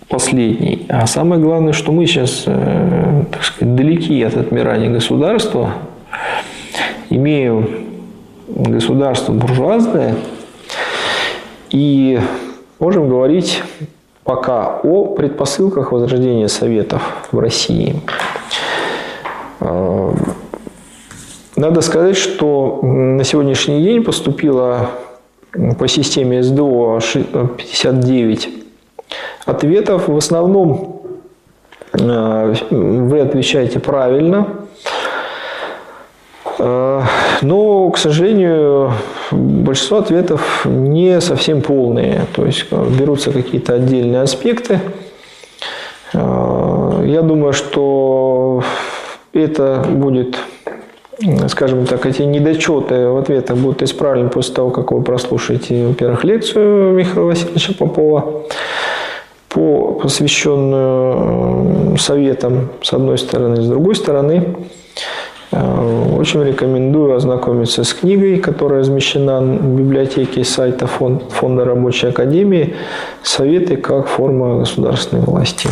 последний. 0.08 0.86
А 0.90 1.08
самое 1.08 1.42
главное, 1.42 1.74
что 1.74 1.92
мы 1.92 2.06
сейчас, 2.06 2.44
э, 2.46 3.24
так 3.32 3.44
сказать, 3.44 3.76
далеки 3.76 4.22
от 4.22 4.38
отмирания 4.38 4.90
государства, 4.90 5.74
имеем 7.10 7.68
государство 8.48 9.34
буржуазное 9.34 10.16
и 11.72 12.20
можем 12.80 13.10
говорить 13.10 13.64
пока 14.26 14.80
о 14.84 15.06
предпосылках 15.06 15.92
возрождения 15.92 16.50
Советов 16.50 17.02
в 17.32 17.40
России. 17.40 18.02
А, 19.62 20.14
надо 21.56 21.82
сказать, 21.82 22.18
что 22.18 22.80
на 22.82 23.24
сегодняшний 23.24 23.82
день 23.82 24.04
поступило 24.04 24.90
по 25.80 25.88
системе 25.88 26.44
СДО 26.44 27.00
59 27.58 28.50
ответов. 29.46 30.08
В 30.08 30.18
основном 30.18 31.04
а, 31.94 32.52
вы 32.72 33.20
отвечаете 33.20 33.80
правильно. 33.80 34.48
А, 36.58 37.04
но, 37.44 37.92
к 37.92 38.00
сожалению, 38.00 38.92
большинство 39.32 39.98
ответов 39.98 40.66
не 40.66 41.20
совсем 41.22 41.62
полные. 41.62 42.26
То 42.34 42.46
есть 42.46 42.66
э, 42.72 42.86
берутся 43.00 43.32
какие-то 43.32 43.76
отдельные 43.76 44.22
аспекты. 44.22 44.80
Э, 46.14 47.04
я 47.06 47.22
думаю, 47.22 47.54
что 47.54 48.64
это 49.34 49.86
будет, 49.90 50.38
скажем 51.48 51.86
так, 51.86 52.06
эти 52.06 52.22
недочеты 52.22 53.10
в 53.10 53.18
ответах 53.18 53.58
будут 53.58 53.84
исправлены 53.84 54.30
после 54.30 54.56
того, 54.56 54.70
как 54.70 54.92
вы 54.92 55.02
прослушаете, 55.02 55.88
во-первых, 55.88 56.24
лекцию 56.24 56.94
Михаила 56.94 57.28
Васильевича 57.28 57.74
Попова, 57.74 58.44
по, 59.50 59.94
посвященную 59.94 61.94
э, 61.94 61.98
советам, 61.98 62.70
с 62.82 62.94
одной 62.94 63.18
стороны, 63.18 63.62
с 63.62 63.68
другой 63.68 63.96
стороны, 63.96 64.56
очень 65.52 66.44
рекомендую 66.44 67.16
ознакомиться 67.16 67.84
с 67.84 67.94
книгой, 67.94 68.38
которая 68.40 68.80
размещена 68.80 69.42
в 69.42 69.78
библиотеке 69.78 70.44
сайта 70.44 70.88
Фонда 70.88 71.66
рабочей 71.66 72.08
академии 72.08 72.76
«Советы 73.24 73.78
как 73.78 74.08
форма 74.08 74.60
государственной 74.60 75.24
власти». 75.24 75.70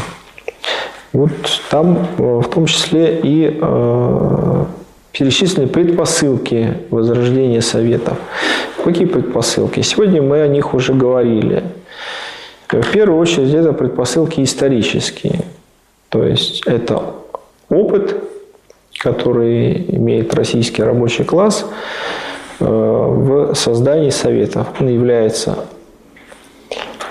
Вот 1.12 1.32
там 1.70 2.08
э, 2.18 2.24
в 2.40 2.50
том 2.50 2.66
числе 2.66 3.20
и 3.22 3.60
э, 3.62 4.66
перечислены 5.12 5.68
предпосылки 5.68 6.78
возрождения 6.90 7.62
Советов. 7.62 8.18
Какие 8.84 9.06
предпосылки? 9.06 9.82
Сегодня 9.82 10.24
мы 10.24 10.42
о 10.42 10.48
них 10.48 10.74
уже 10.74 10.94
говорили. 10.94 11.64
В 12.68 12.92
первую 12.92 13.20
очередь 13.20 13.54
это 13.54 13.74
предпосылки 13.74 14.42
исторические. 14.42 15.42
То 16.10 16.24
есть 16.24 16.64
это 16.66 17.04
опыт 17.70 18.23
который 19.04 19.86
имеет 19.96 20.34
российский 20.34 20.82
рабочий 20.82 21.26
класс 21.26 21.66
э, 22.60 22.66
в 22.66 23.54
создании 23.54 24.10
советов. 24.10 24.68
Он 24.80 24.88
является 24.88 25.58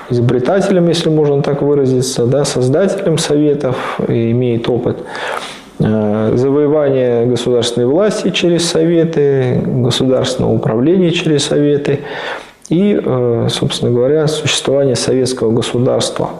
изобретателем, 0.08 0.88
если 0.88 1.10
можно 1.10 1.42
так 1.42 1.60
выразиться, 1.62 2.26
да, 2.26 2.44
создателем 2.44 3.18
советов, 3.18 4.00
и 4.08 4.30
имеет 4.30 4.68
опыт 4.68 4.98
э, 5.80 6.32
завоевания 6.34 7.26
государственной 7.26 7.86
власти 7.86 8.30
через 8.30 8.68
советы, 8.68 9.62
государственного 9.66 10.52
управления 10.54 11.10
через 11.10 11.44
советы 11.44 12.00
и, 12.70 12.98
э, 13.04 13.48
собственно 13.50 13.92
говоря, 13.92 14.26
существование 14.28 14.96
советского 14.96 15.52
государства. 15.52 16.30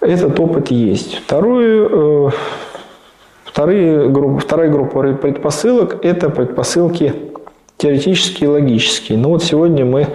Этот 0.00 0.40
опыт 0.40 0.70
есть. 0.70 1.16
Второе 1.16 2.32
Вторые, 3.52 4.08
вторая 4.38 4.70
группа 4.70 5.02
предпосылок– 5.14 5.98
это 6.04 6.30
предпосылки 6.30 7.14
теоретические 7.78 8.48
и 8.48 8.52
логические. 8.52 9.18
Но 9.18 9.24
ну 9.24 9.28
вот 9.30 9.42
сегодня 9.42 9.84
мы 9.84 10.06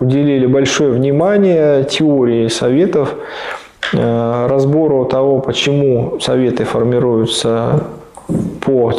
уделили 0.00 0.46
большое 0.46 0.90
внимание 0.90 1.84
теории 1.84 2.48
советов, 2.48 3.14
э, 3.92 4.46
разбору 4.48 5.04
того, 5.04 5.38
почему 5.38 6.18
советы 6.18 6.64
формируются 6.64 7.84
по, 8.60 8.92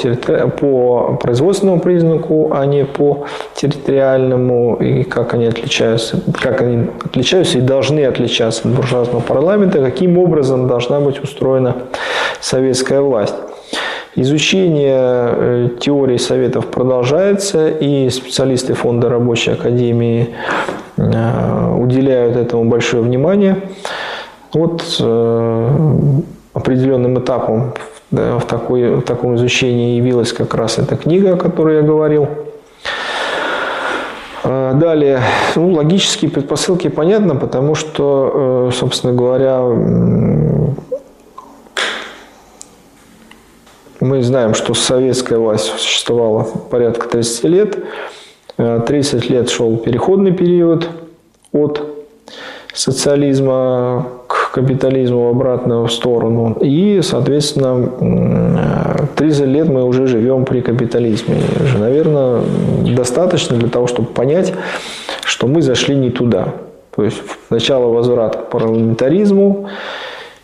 по 0.60 1.18
производственному 1.22 1.82
признаку, 1.82 2.54
а 2.54 2.66
не 2.66 2.86
по 2.86 3.26
территориальному, 3.56 4.76
и 4.76 5.04
как 5.04 5.34
они 5.34 5.48
отличаются, 5.48 6.22
как 6.42 6.62
они 6.62 6.88
отличаются 7.04 7.58
и 7.58 7.62
должны 7.62 8.06
отличаться 8.06 8.70
от 8.70 8.74
буржуазного 8.74 9.20
парламента, 9.20 9.80
каким 9.80 10.18
образом 10.18 10.68
должна 10.68 11.02
быть 11.02 11.22
устроена 11.22 11.76
советская 12.40 13.02
власть. 13.02 13.36
Изучение 14.18 14.96
э, 14.98 15.70
теории 15.78 16.16
советов 16.16 16.68
продолжается, 16.68 17.68
и 17.68 18.10
специалисты 18.10 18.74
Фонда 18.74 19.10
рабочей 19.10 19.52
академии 19.52 20.30
э, 20.96 21.76
уделяют 21.78 22.38
этому 22.38 22.64
большое 22.64 23.04
внимание. 23.04 23.58
Вот 24.54 24.84
э, 25.02 25.70
определенным 26.54 27.20
этапом 27.20 27.74
в, 28.10 28.44
такой, 28.48 28.96
в 28.96 29.02
таком 29.02 29.36
изучении 29.36 29.98
явилась 29.98 30.32
как 30.32 30.54
раз 30.54 30.80
эта 30.80 30.96
книга, 30.96 31.34
о 31.34 31.38
которой 31.38 31.78
я 31.78 31.82
говорил. 31.82 32.30
Далее, 34.44 35.22
ну, 35.56 35.74
логические 35.74 36.32
предпосылки 36.32 36.88
понятно, 36.88 37.36
потому 37.36 37.74
что, 37.74 38.70
собственно 38.72 39.12
говоря, 39.12 39.60
Мы 44.06 44.22
знаем, 44.22 44.54
что 44.54 44.76
советская 44.76 45.40
власть 45.40 45.64
существовала 45.64 46.46
порядка 46.70 47.10
30 47.10 47.44
лет. 47.46 47.80
30 48.56 49.32
э, 49.32 49.34
лет 49.34 49.50
шел 49.50 49.78
переходный 49.78 50.32
период 50.32 50.88
от 51.52 51.82
социализма 52.72 54.06
к 54.28 54.52
капитализму 54.52 55.26
в 55.26 55.30
обратную 55.30 55.88
сторону. 55.88 56.56
И, 56.62 57.02
соответственно, 57.02 59.08
30 59.16 59.42
э, 59.42 59.46
лет 59.46 59.70
мы 59.70 59.84
уже 59.84 60.06
живем 60.06 60.46
при 60.46 60.62
капитализме. 60.62 61.38
Уже, 61.64 61.80
наверное, 61.80 62.44
достаточно 62.96 63.58
для 63.58 63.70
того, 63.70 63.88
чтобы 63.88 64.10
понять, 64.10 64.54
что 65.24 65.48
мы 65.48 65.64
зашли 65.64 65.96
не 65.96 66.12
туда. 66.12 66.54
То 66.96 67.04
есть 67.04 67.24
сначала 67.48 67.88
возврат 67.88 68.36
к 68.36 68.50
парламентаризму, 68.52 69.68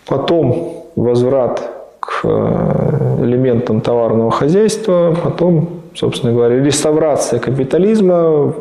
потом 0.08 0.88
возврат 0.96 1.71
к 2.02 2.22
э, 2.24 3.18
элементам 3.22 3.80
товарного 3.80 4.32
хозяйства, 4.32 5.16
потом, 5.24 5.82
собственно 5.96 6.34
говоря, 6.34 6.60
реставрация 6.60 7.40
капитализма, 7.40 8.54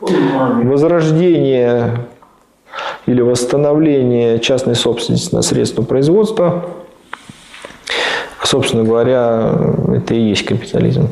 возрождение 0.00 2.06
или 3.06 3.20
восстановление 3.20 4.38
частной 4.38 4.76
собственности 4.76 5.34
на 5.34 5.42
средства 5.42 5.82
производства. 5.82 6.66
Собственно 8.42 8.84
говоря, 8.84 9.52
это 9.92 10.14
и 10.14 10.20
есть 10.20 10.44
капитализм. 10.44 11.08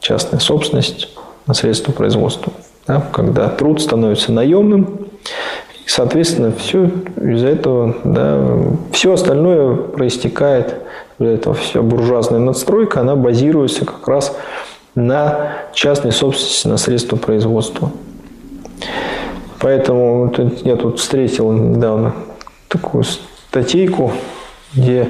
Частная 0.00 0.40
собственность 0.40 1.10
на 1.46 1.54
средства 1.54 1.92
производства. 1.92 2.52
Да, 2.86 3.04
когда 3.12 3.48
труд 3.48 3.82
становится 3.82 4.32
наемным, 4.32 5.08
соответственно, 5.86 6.52
все 6.52 6.90
из 7.20 7.42
этого, 7.44 7.96
да, 8.04 8.40
все 8.92 9.12
остальное 9.12 9.76
проистекает, 9.76 10.76
из 11.18 11.26
этого 11.26 11.54
вся 11.54 11.82
буржуазная 11.82 12.40
надстройка, 12.40 13.00
она 13.00 13.16
базируется 13.16 13.84
как 13.84 14.06
раз 14.08 14.36
на 14.94 15.52
частной 15.72 16.12
собственности, 16.12 16.68
на 16.68 16.76
средства 16.76 17.16
производства. 17.16 17.90
Поэтому 19.60 20.32
я 20.64 20.76
тут 20.76 20.98
встретил 20.98 21.52
недавно 21.52 22.14
такую 22.68 23.04
статейку, 23.04 24.12
где 24.74 25.08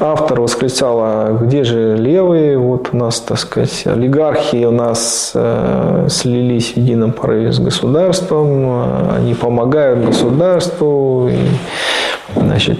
автор 0.00 0.40
восклицал, 0.40 0.98
а 1.00 1.38
где 1.42 1.64
же 1.64 1.96
левые, 1.96 2.58
вот 2.58 2.90
у 2.92 2.96
нас, 2.96 3.20
так 3.20 3.38
сказать, 3.38 3.86
олигархи 3.86 4.64
у 4.64 4.70
нас 4.70 5.32
э, 5.34 6.06
слились 6.10 6.72
в 6.72 6.76
едином 6.76 7.12
порыве 7.12 7.52
с 7.52 7.58
государством, 7.58 9.12
они 9.14 9.34
помогают 9.34 10.04
государству, 10.04 11.28
и, 11.28 12.40
значит, 12.40 12.78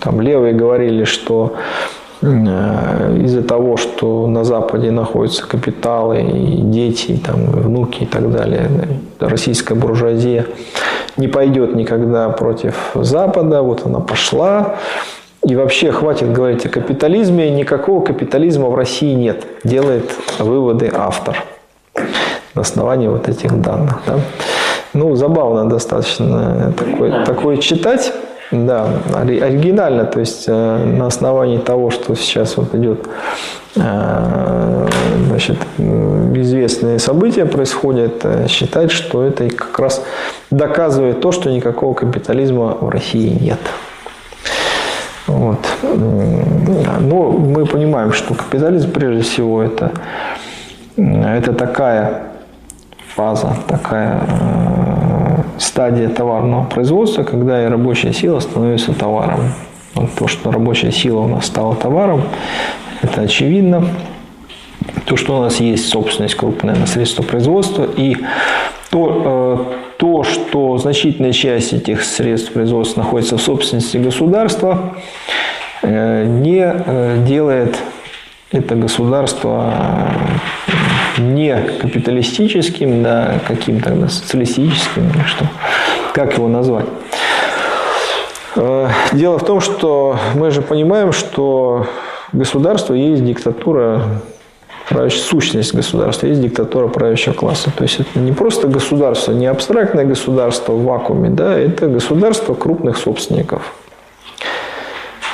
там 0.00 0.20
левые 0.20 0.52
говорили, 0.52 1.04
что 1.04 1.54
Э, 2.22 3.18
из-за 3.24 3.42
того, 3.42 3.78
что 3.78 4.26
на 4.26 4.44
Западе 4.44 4.90
находятся 4.90 5.46
капиталы 5.46 6.20
и 6.20 6.60
дети, 6.60 7.12
и, 7.12 7.16
там, 7.16 7.44
и 7.44 7.62
внуки 7.62 8.02
и 8.02 8.06
так 8.06 8.30
далее, 8.30 8.68
российская 9.18 9.74
буржуазия 9.74 10.46
не 11.20 11.28
пойдет 11.28 11.76
никогда 11.76 12.28
против 12.30 12.90
Запада, 12.94 13.62
вот 13.62 13.86
она 13.86 14.00
пошла, 14.00 14.76
и 15.46 15.54
вообще 15.54 15.92
хватит 15.92 16.32
говорить 16.32 16.66
о 16.66 16.68
капитализме, 16.68 17.50
никакого 17.50 18.02
капитализма 18.04 18.68
в 18.68 18.74
России 18.74 19.14
нет, 19.14 19.44
делает 19.62 20.10
выводы 20.38 20.90
автор 20.92 21.44
на 22.54 22.62
основании 22.62 23.08
вот 23.08 23.28
этих 23.28 23.60
данных. 23.60 24.00
Да? 24.06 24.20
Ну, 24.92 25.14
забавно 25.14 25.68
достаточно 25.68 26.72
такое, 26.76 27.24
такое 27.24 27.56
читать. 27.58 28.12
Да, 28.50 28.88
оригинально, 29.14 30.06
то 30.06 30.18
есть 30.18 30.44
э, 30.48 30.76
на 30.84 31.06
основании 31.06 31.58
того, 31.58 31.90
что 31.90 32.16
сейчас 32.16 32.56
вот 32.56 32.74
идет 32.74 33.06
э, 33.76 34.88
значит, 35.28 35.56
известные 35.78 36.98
события 36.98 37.46
происходят, 37.46 38.24
э, 38.24 38.48
считать, 38.48 38.90
что 38.90 39.24
это 39.24 39.48
как 39.50 39.78
раз 39.78 40.04
доказывает 40.50 41.20
то, 41.20 41.30
что 41.30 41.48
никакого 41.48 41.94
капитализма 41.94 42.76
в 42.80 42.88
России 42.88 43.38
нет. 43.40 43.60
Вот. 45.28 45.60
Но 45.82 47.30
мы 47.30 47.66
понимаем, 47.66 48.12
что 48.12 48.34
капитализм 48.34 48.90
прежде 48.90 49.22
всего 49.22 49.62
это, 49.62 49.92
это 50.96 51.52
такая 51.52 52.22
фаза, 53.14 53.54
такая 53.68 54.20
стадия 55.60 56.08
товарного 56.08 56.64
производства, 56.64 57.22
когда 57.22 57.62
и 57.62 57.68
рабочая 57.68 58.12
сила 58.12 58.40
становится 58.40 58.92
товаром. 58.92 59.52
Вот 59.94 60.10
то, 60.14 60.26
что 60.26 60.50
рабочая 60.50 60.90
сила 60.90 61.20
у 61.20 61.28
нас 61.28 61.46
стала 61.46 61.76
товаром, 61.76 62.22
это 63.02 63.22
очевидно. 63.22 63.86
То, 65.04 65.16
что 65.16 65.38
у 65.38 65.42
нас 65.42 65.60
есть 65.60 65.88
собственность 65.88 66.34
крупная 66.34 66.74
на 66.74 66.86
средства 66.86 67.22
производства, 67.22 67.86
и 67.96 68.16
то, 68.90 69.68
э, 69.70 69.96
то, 69.98 70.22
что 70.22 70.78
значительная 70.78 71.32
часть 71.32 71.72
этих 71.74 72.04
средств 72.04 72.52
производства 72.52 73.02
находится 73.02 73.36
в 73.36 73.42
собственности 73.42 73.98
государства, 73.98 74.94
э, 75.82 76.24
не 76.24 76.62
э, 76.62 77.24
делает 77.26 77.76
это 78.52 78.74
государство 78.74 79.72
не 81.18 81.56
капиталистическим, 81.80 83.02
да, 83.02 83.40
каким 83.46 83.80
тогда 83.80 84.08
социалистическим, 84.08 85.10
или 85.10 85.24
что, 85.24 85.46
как 86.14 86.34
его 86.34 86.48
назвать. 86.48 86.86
Э, 88.56 88.88
дело 89.12 89.38
в 89.38 89.44
том, 89.44 89.60
что 89.60 90.16
мы 90.34 90.50
же 90.50 90.62
понимаем, 90.62 91.12
что 91.12 91.86
государство 92.32 92.94
есть 92.94 93.24
диктатура 93.24 94.02
сущность 95.10 95.72
государства, 95.72 96.26
есть 96.26 96.40
диктатура 96.40 96.88
правящего 96.88 97.32
класса. 97.32 97.70
То 97.76 97.84
есть 97.84 98.00
это 98.00 98.18
не 98.18 98.32
просто 98.32 98.66
государство, 98.66 99.30
не 99.32 99.46
абстрактное 99.46 100.04
государство 100.04 100.72
в 100.72 100.82
вакууме, 100.82 101.30
да, 101.30 101.56
это 101.56 101.86
государство 101.86 102.54
крупных 102.54 102.96
собственников. 102.96 103.72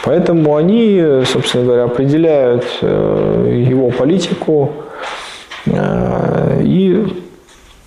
Поэтому 0.07 0.57
они, 0.57 1.23
собственно 1.27 1.65
говоря, 1.65 1.85
определяют 1.85 2.65
э, 2.81 3.65
его 3.69 3.91
политику, 3.91 4.73
Э, 5.66 6.61
и 6.62 7.07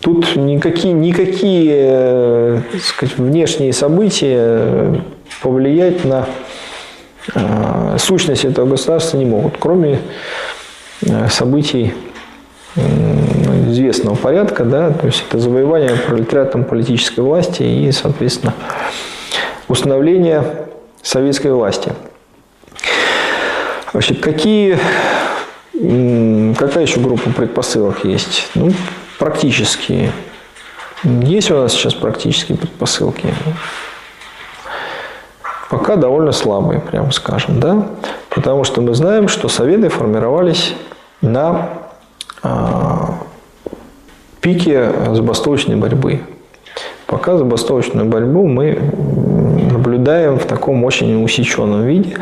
тут 0.02 0.36
никакие, 0.36 0.94
никакие 0.94 1.76
э, 1.78 2.62
сказать, 2.82 3.18
внешние 3.18 3.74
события 3.74 5.02
повлиять 5.42 6.06
на 6.06 6.28
сущность 8.00 8.44
этого 8.44 8.66
государства 8.66 9.16
не 9.18 9.26
могут, 9.26 9.58
кроме 9.60 10.00
событий 11.30 11.94
известного 13.68 14.16
порядка, 14.16 14.64
да, 14.64 14.90
то 14.90 15.06
есть 15.06 15.24
это 15.28 15.38
завоевание 15.38 15.92
пролетариатом 15.92 16.64
политической 16.64 17.20
власти 17.20 17.62
и, 17.62 17.92
соответственно, 17.92 18.56
установление 19.68 20.44
советской 21.04 21.52
власти. 21.52 21.94
Вообще, 23.94 24.14
какие 24.14 24.80
Какая 25.80 26.84
еще 26.84 27.00
группа 27.00 27.30
предпосылок 27.30 28.04
есть? 28.04 28.50
Ну, 28.54 28.72
практические. 29.18 30.12
Есть 31.04 31.50
у 31.52 31.56
нас 31.56 31.72
сейчас 31.72 31.94
практические 31.94 32.58
предпосылки? 32.58 33.34
Пока 35.70 35.96
довольно 35.96 36.34
слабые, 36.34 36.82
прямо 36.82 37.12
скажем, 37.12 37.62
да? 37.62 37.88
Потому 38.30 38.66
что 38.66 38.82
мы 38.82 38.94
знаем, 38.94 39.30
что 39.30 39.48
советы 39.48 39.88
формировались 39.88 40.74
на 41.22 41.70
а, 42.44 43.20
пике 44.42 44.92
забастовочной 45.14 45.78
борьбы. 45.78 46.22
Пока 47.06 47.38
забастовочную 47.38 48.06
борьбу 48.06 48.48
мы 48.48 48.80
наблюдаем 49.72 50.40
в 50.40 50.46
таком 50.46 50.84
очень 50.84 51.24
усеченном 51.24 51.86
виде. 51.86 52.18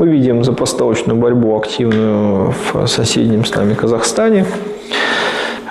Мы 0.00 0.08
видим 0.08 0.44
запоставочную 0.44 1.18
борьбу 1.18 1.58
активную 1.58 2.54
в 2.72 2.86
соседнем 2.86 3.44
с 3.44 3.54
нами 3.54 3.74
Казахстане. 3.74 4.46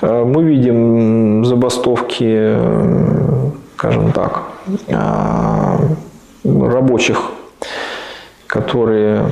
Э, 0.03 0.23
мы 0.23 0.43
видим 0.43 1.43
забастовки, 1.43 2.55
скажем 3.73 4.11
так, 4.11 4.43
э, 4.87 5.77
рабочих, 6.43 7.31
которые 8.45 9.23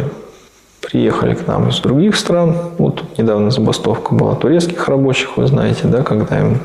приехали 0.81 1.35
к 1.35 1.45
нам 1.45 1.69
из 1.69 1.79
других 1.79 2.15
стран. 2.15 2.55
Вот 2.79 2.95
тут 2.95 3.19
недавно 3.19 3.51
забастовка 3.51 4.15
была 4.15 4.33
турецких 4.33 4.89
рабочих, 4.89 5.37
вы 5.37 5.45
знаете, 5.45 5.81
да, 5.83 6.01
когда 6.01 6.39
им 6.39 6.57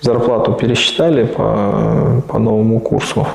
зарплату 0.00 0.54
пересчитали 0.54 1.22
по, 1.22 2.20
по 2.26 2.40
новому 2.40 2.80
курсу. 2.80 3.28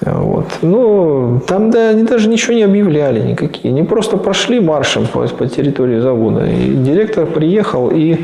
Вот. 0.00 0.46
Ну, 0.62 1.40
там 1.46 1.70
да, 1.70 1.90
они 1.90 2.02
даже 2.02 2.28
ничего 2.28 2.54
не 2.54 2.64
объявляли 2.64 3.20
никакие. 3.20 3.72
Они 3.72 3.82
просто 3.82 4.16
прошли 4.16 4.60
маршем 4.60 5.06
по, 5.06 5.26
по 5.26 5.46
территории 5.48 6.00
завода. 6.00 6.46
И 6.46 6.74
директор 6.74 7.26
приехал 7.26 7.90
и, 7.90 8.18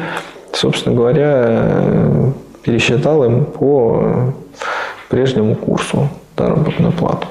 собственно 0.52 0.94
говоря, 0.94 2.32
пересчитал 2.62 3.24
им 3.24 3.44
по 3.44 4.34
прежнему 5.08 5.54
курсу 5.54 6.08
заработную 6.36 6.92
плату. 6.92 7.26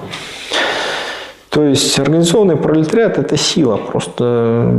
То 1.50 1.64
есть 1.64 2.00
организованный 2.00 2.56
пролетариат– 2.56 3.18
это 3.20 3.36
сила. 3.38 3.76
Просто, 3.78 4.74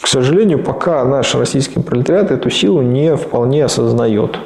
к 0.00 0.06
сожалению, 0.06 0.58
пока 0.58 1.04
наш 1.04 1.34
российский 1.34 1.80
пролетариат 1.80 2.30
эту 2.30 2.50
силу 2.50 2.82
не 2.82 3.16
вполне 3.16 3.64
осознает. 3.64 4.36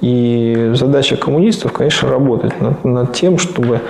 И 0.00 0.70
задача 0.74 1.16
коммунистов, 1.16 1.72
конечно, 1.72 2.08
работать 2.08 2.60
над, 2.60 2.84
над 2.84 3.12
тем, 3.12 3.38
чтобы 3.38 3.80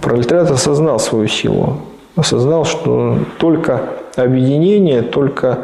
пролетариат 0.00 0.50
осознал 0.50 0.98
свою 0.98 1.28
силу, 1.28 1.78
осознал, 2.16 2.64
что 2.64 3.18
только 3.38 3.80
объединение, 4.16 5.02
только 5.02 5.58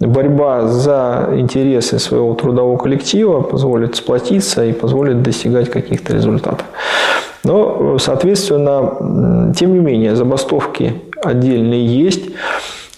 борьба 0.00 0.66
за 0.66 1.30
интересы 1.34 1.98
своего 1.98 2.34
трудового 2.34 2.76
коллектива 2.76 3.40
позволит 3.40 3.96
сплотиться 3.96 4.64
и 4.64 4.72
позволит 4.72 5.22
достигать 5.22 5.70
каких-то 5.70 6.14
результатов. 6.14 6.66
Но, 7.44 7.98
соответственно, 7.98 9.52
тем 9.56 9.72
не 9.72 9.80
менее, 9.80 10.16
забастовки 10.16 10.94
отдельные 11.22 11.84
есть. 11.84 12.30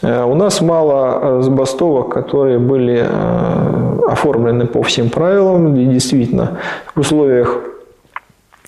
Э, 0.04 0.24
у 0.24 0.34
нас 0.34 0.60
мало 0.60 1.18
э, 1.20 1.42
забастовок, 1.42 2.12
которые 2.12 2.58
были 2.58 3.06
э, 3.08 4.00
оформлены 4.06 4.66
по 4.66 4.82
всем 4.82 5.08
правилам. 5.08 5.74
И 5.76 5.86
действительно, 5.86 6.58
в 6.94 7.00
условиях 7.00 7.58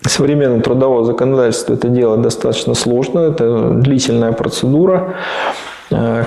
современного 0.03 0.63
трудового 0.63 1.05
законодательства 1.05 1.75
это 1.75 1.89
дело 1.89 2.17
достаточно 2.17 2.75
сложно, 2.75 3.21
это 3.21 3.71
длительная 3.71 4.33
процедура. 4.33 5.15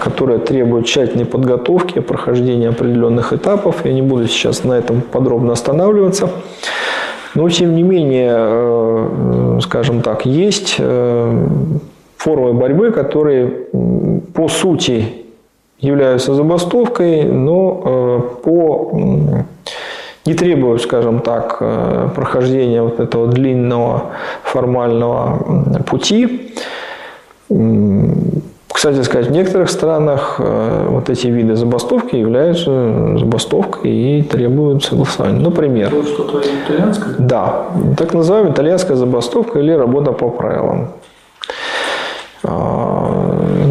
которая 0.04 0.40
требует 0.40 0.86
тщательной 0.86 1.26
подготовки, 1.26 2.00
прохождения 2.00 2.70
определенных 2.70 3.34
этапов. 3.34 3.86
Я 3.86 3.94
не 3.94 4.02
буду 4.02 4.28
сейчас 4.28 4.64
на 4.64 4.74
этом 4.74 5.02
подробно 5.02 5.52
останавливаться. 5.52 6.30
Но, 7.36 7.50
тем 7.50 7.76
не 7.76 7.84
менее, 7.84 9.60
скажем 9.62 10.02
так, 10.02 10.26
есть 10.26 10.80
формы 12.20 12.54
борьбы, 12.54 12.92
которые 12.92 13.68
по 14.34 14.48
сути 14.48 15.06
являются 15.80 16.34
забастовкой, 16.34 17.24
но 17.24 18.40
по 18.44 18.92
не 20.26 20.34
требуют, 20.34 20.82
скажем 20.82 21.20
так, 21.22 21.60
прохождения 22.14 22.82
вот 22.82 23.00
этого 23.00 23.28
длинного 23.28 24.12
формального 24.44 25.82
пути. 25.88 26.54
Кстати 28.80 29.02
сказать, 29.02 29.28
в 29.28 29.32
некоторых 29.32 29.70
странах 29.70 30.36
э, 30.40 30.88
вот 30.90 31.10
эти 31.10 31.28
виды 31.28 31.58
забастовки 31.58 32.16
являются 32.16 33.18
забастовкой 33.18 33.92
и 33.92 34.22
требуют 34.22 34.86
согласования. 34.86 35.42
Например. 35.42 35.90
Что-то 35.90 36.40
итальянское? 36.40 37.16
Да. 37.18 37.66
Так 37.98 38.14
называемая 38.14 38.54
итальянская 38.54 38.96
забастовка 38.96 39.60
или 39.60 39.74
работа 39.74 40.14
по 40.14 40.30
правилам. 40.30 40.92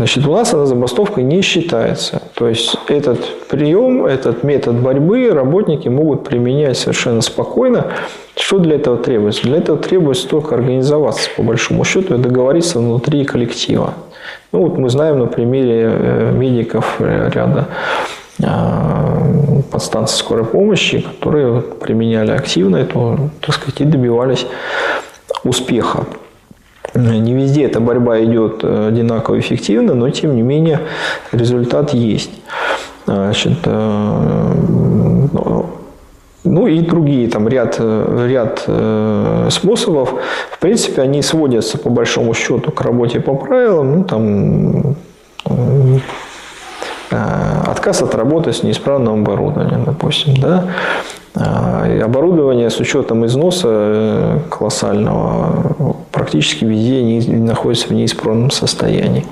Значит, 0.09 0.27
у 0.27 0.33
нас 0.33 0.55
она 0.55 0.65
забастовкой 0.65 1.23
не 1.23 1.43
считается. 1.43 2.23
То 2.33 2.49
есть 2.49 2.75
этот 2.89 3.47
прием, 3.47 4.07
этот 4.07 4.43
метод 4.43 4.77
борьбы 4.77 5.29
работники 5.31 5.89
могут 5.89 6.25
применять 6.25 6.79
совершенно 6.79 7.21
спокойно. 7.21 7.89
Что 8.35 8.59
для 8.59 8.77
этого 8.77 8.97
требуется? 8.97 9.43
Для 9.43 9.59
этого 9.59 9.77
требуется 9.77 10.27
только 10.27 10.55
организоваться, 10.55 11.29
по 11.37 11.43
большому 11.43 11.85
счету, 11.85 12.15
и 12.15 12.19
договориться 12.19 12.79
внутри 12.79 13.27
коллектива. 13.27 13.93
Ну, 14.51 14.63
вот 14.63 14.79
мы 14.79 14.89
знаем 14.89 15.19
на 15.19 15.27
примере 15.27 15.91
э, 15.93 16.33
медиков 16.33 16.99
ряда 17.01 17.69
а, 18.43 19.23
подстанций 19.71 20.17
скорой 20.17 20.47
помощи, 20.47 21.03
которые 21.03 21.61
применяли 21.61 22.31
активно 22.31 22.79
эту, 22.79 23.29
так 23.43 23.55
сказать, 23.55 23.83
и 23.83 23.85
добивались 23.85 24.47
успеха. 25.45 26.07
Не 26.95 27.35
везде 27.35 27.65
эта 27.65 27.81
борьба 27.81 28.23
идет 28.25 28.61
э, 28.63 28.89
одинаково 28.89 29.39
эффективно, 29.39 29.95
но 29.95 30.09
тем 30.11 30.35
не 30.35 30.43
менее 30.43 30.81
результат 31.33 31.93
есть. 31.93 32.31
Значит, 33.07 33.59
э, 33.65 34.53
ну 36.45 36.67
и 36.67 36.81
другие, 36.81 37.29
там 37.29 37.47
ряд, 37.47 37.79
ряд 37.79 38.65
э, 38.67 39.49
способов. 39.51 40.15
В 40.51 40.59
принципе, 40.59 41.03
они 41.03 41.21
сводятся 41.23 41.79
по 41.79 41.91
большому 41.91 42.33
счету 42.33 42.73
к 42.73 42.81
работе 42.81 43.21
по 43.21 43.35
правилам. 43.35 43.99
Ну, 43.99 44.05
там, 44.05 44.97
отказ 47.67 48.03
от 48.03 48.15
работы 48.15 48.53
с 48.53 48.63
неисправным 48.63 49.21
оборудованием, 49.21 49.85
допустим. 49.85 50.35
Да? 50.35 50.65
И 51.37 51.99
оборудование 51.99 52.71
с 52.71 52.81
учетом 52.81 53.25
износа 53.27 54.41
колоссального 54.51 55.97
практически 56.11 56.65
везде 56.65 57.03
не, 57.03 57.21
находится 57.21 57.89
в 57.89 57.93
неисправном 57.93 58.51
состоянии. 58.51 59.25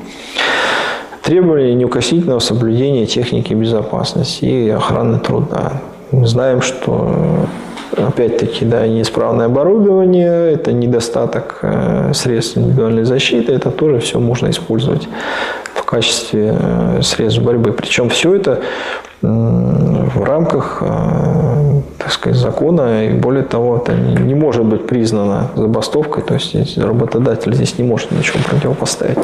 Требования 1.22 1.74
неукоснительного 1.74 2.38
соблюдения 2.38 3.06
техники 3.06 3.52
безопасности 3.52 4.44
и 4.44 4.68
охраны 4.70 5.18
труда. 5.18 5.72
Мы 6.12 6.26
знаем, 6.28 6.62
что 6.62 7.46
опять-таки, 7.96 8.64
да, 8.64 8.86
неисправное 8.86 9.46
оборудование, 9.46 10.52
это 10.52 10.72
недостаток 10.72 11.58
э, 11.62 12.12
средств 12.14 12.56
индивидуальной 12.56 13.04
защиты, 13.04 13.52
это 13.52 13.70
тоже 13.70 13.98
все 13.98 14.20
можно 14.20 14.50
использовать 14.50 15.08
в 15.74 15.82
качестве 15.82 16.56
э, 16.58 17.00
средств 17.02 17.42
борьбы. 17.42 17.72
Причем 17.72 18.08
все 18.08 18.34
это 18.34 18.60
в 19.22 20.24
рамках 20.24 20.82
э, 20.82 21.80
так 21.98 22.12
сказать, 22.12 22.38
закона, 22.38 23.06
и 23.06 23.12
более 23.12 23.42
того, 23.42 23.78
это 23.78 23.94
не 23.94 24.34
может 24.34 24.64
быть 24.64 24.86
признано 24.86 25.50
забастовкой, 25.56 26.22
то 26.22 26.34
есть 26.34 26.78
работодатель 26.78 27.54
здесь 27.54 27.78
не 27.78 27.84
может 27.84 28.12
ничего 28.12 28.38
противопоставить 28.48 29.18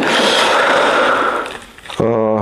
э, 1.98 2.40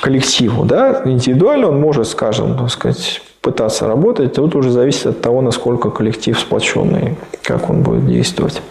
коллективу. 0.00 0.64
Да? 0.64 1.02
Индивидуально 1.04 1.68
он 1.68 1.80
может, 1.80 2.06
скажем, 2.08 2.56
так 2.56 2.70
сказать, 2.70 3.20
пытаться 3.40 3.86
работать, 3.86 4.34
тут 4.34 4.54
уже 4.54 4.70
зависит 4.70 5.06
от 5.06 5.20
того, 5.20 5.42
насколько 5.42 5.90
коллектив 5.90 6.38
сплоченный, 6.38 7.16
как 7.42 7.68
он 7.68 7.82
будет 7.82 8.06
действовать. 8.06 8.62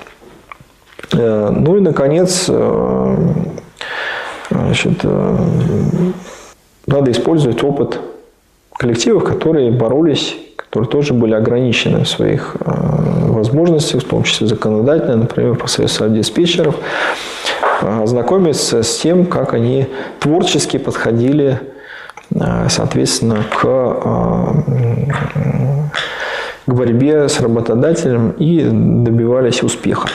Э, 1.13 1.49
ну 1.51 1.77
и, 1.77 1.81
наконец, 1.81 2.49
значит, 4.49 5.05
надо 6.87 7.11
использовать 7.11 7.63
опыт 7.63 7.99
коллективов, 8.71 9.25
которые 9.25 9.71
боролись, 9.71 10.35
которые 10.55 10.89
тоже 10.89 11.13
были 11.13 11.33
ограничены 11.33 12.03
в 12.03 12.09
своих 12.09 12.55
э, 12.59 12.71
возможностях, 13.31 14.03
в 14.03 14.07
том 14.07 14.23
числе 14.23 14.47
законодательно, 14.47 15.17
например, 15.17 15.55
по 15.55 15.67
союзу 15.67 16.09
диспетчеров, 16.09 16.75
э, 17.81 18.03
ознакомиться 18.03 18.83
с 18.83 18.97
тем, 18.99 19.25
как 19.25 19.53
они 19.53 19.87
творчески 20.19 20.77
подходили, 20.77 21.59
э, 22.33 22.67
соответственно, 22.69 23.43
к, 23.53 23.63
к 26.65 26.73
борьбе 26.73 27.27
с 27.27 27.39
работодателем 27.41 28.31
и 28.31 28.61
добивались 28.61 29.63
успеха. 29.63 30.09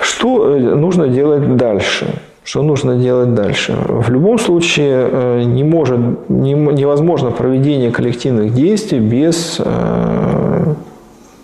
Что 0.00 0.46
нужно 0.46 1.08
делать 1.08 1.56
дальше? 1.56 2.06
Что 2.50 2.62
нужно 2.62 2.96
делать 2.96 3.32
дальше? 3.32 3.76
В 3.86 4.10
любом 4.10 4.36
случае 4.36 5.08
э, 5.08 5.42
не 5.44 5.62
может, 5.62 6.00
не, 6.28 6.54
невозможно 6.54 7.30
проведение 7.30 7.92
коллективных 7.92 8.54
действий 8.54 8.98
без 8.98 9.60
э, 9.64 10.74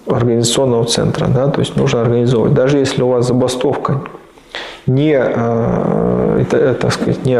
организационного 0.08 0.84
центра. 0.86 1.28
Да? 1.28 1.46
То 1.46 1.60
есть 1.60 1.76
нужно 1.76 2.00
организовывать. 2.00 2.54
Даже 2.54 2.78
если 2.78 3.02
у 3.02 3.08
вас 3.08 3.24
забастовка 3.24 4.00
не, 4.88 5.16
э, 5.16 6.44
так 6.50 6.92
сказать, 6.92 7.24
не, 7.24 7.38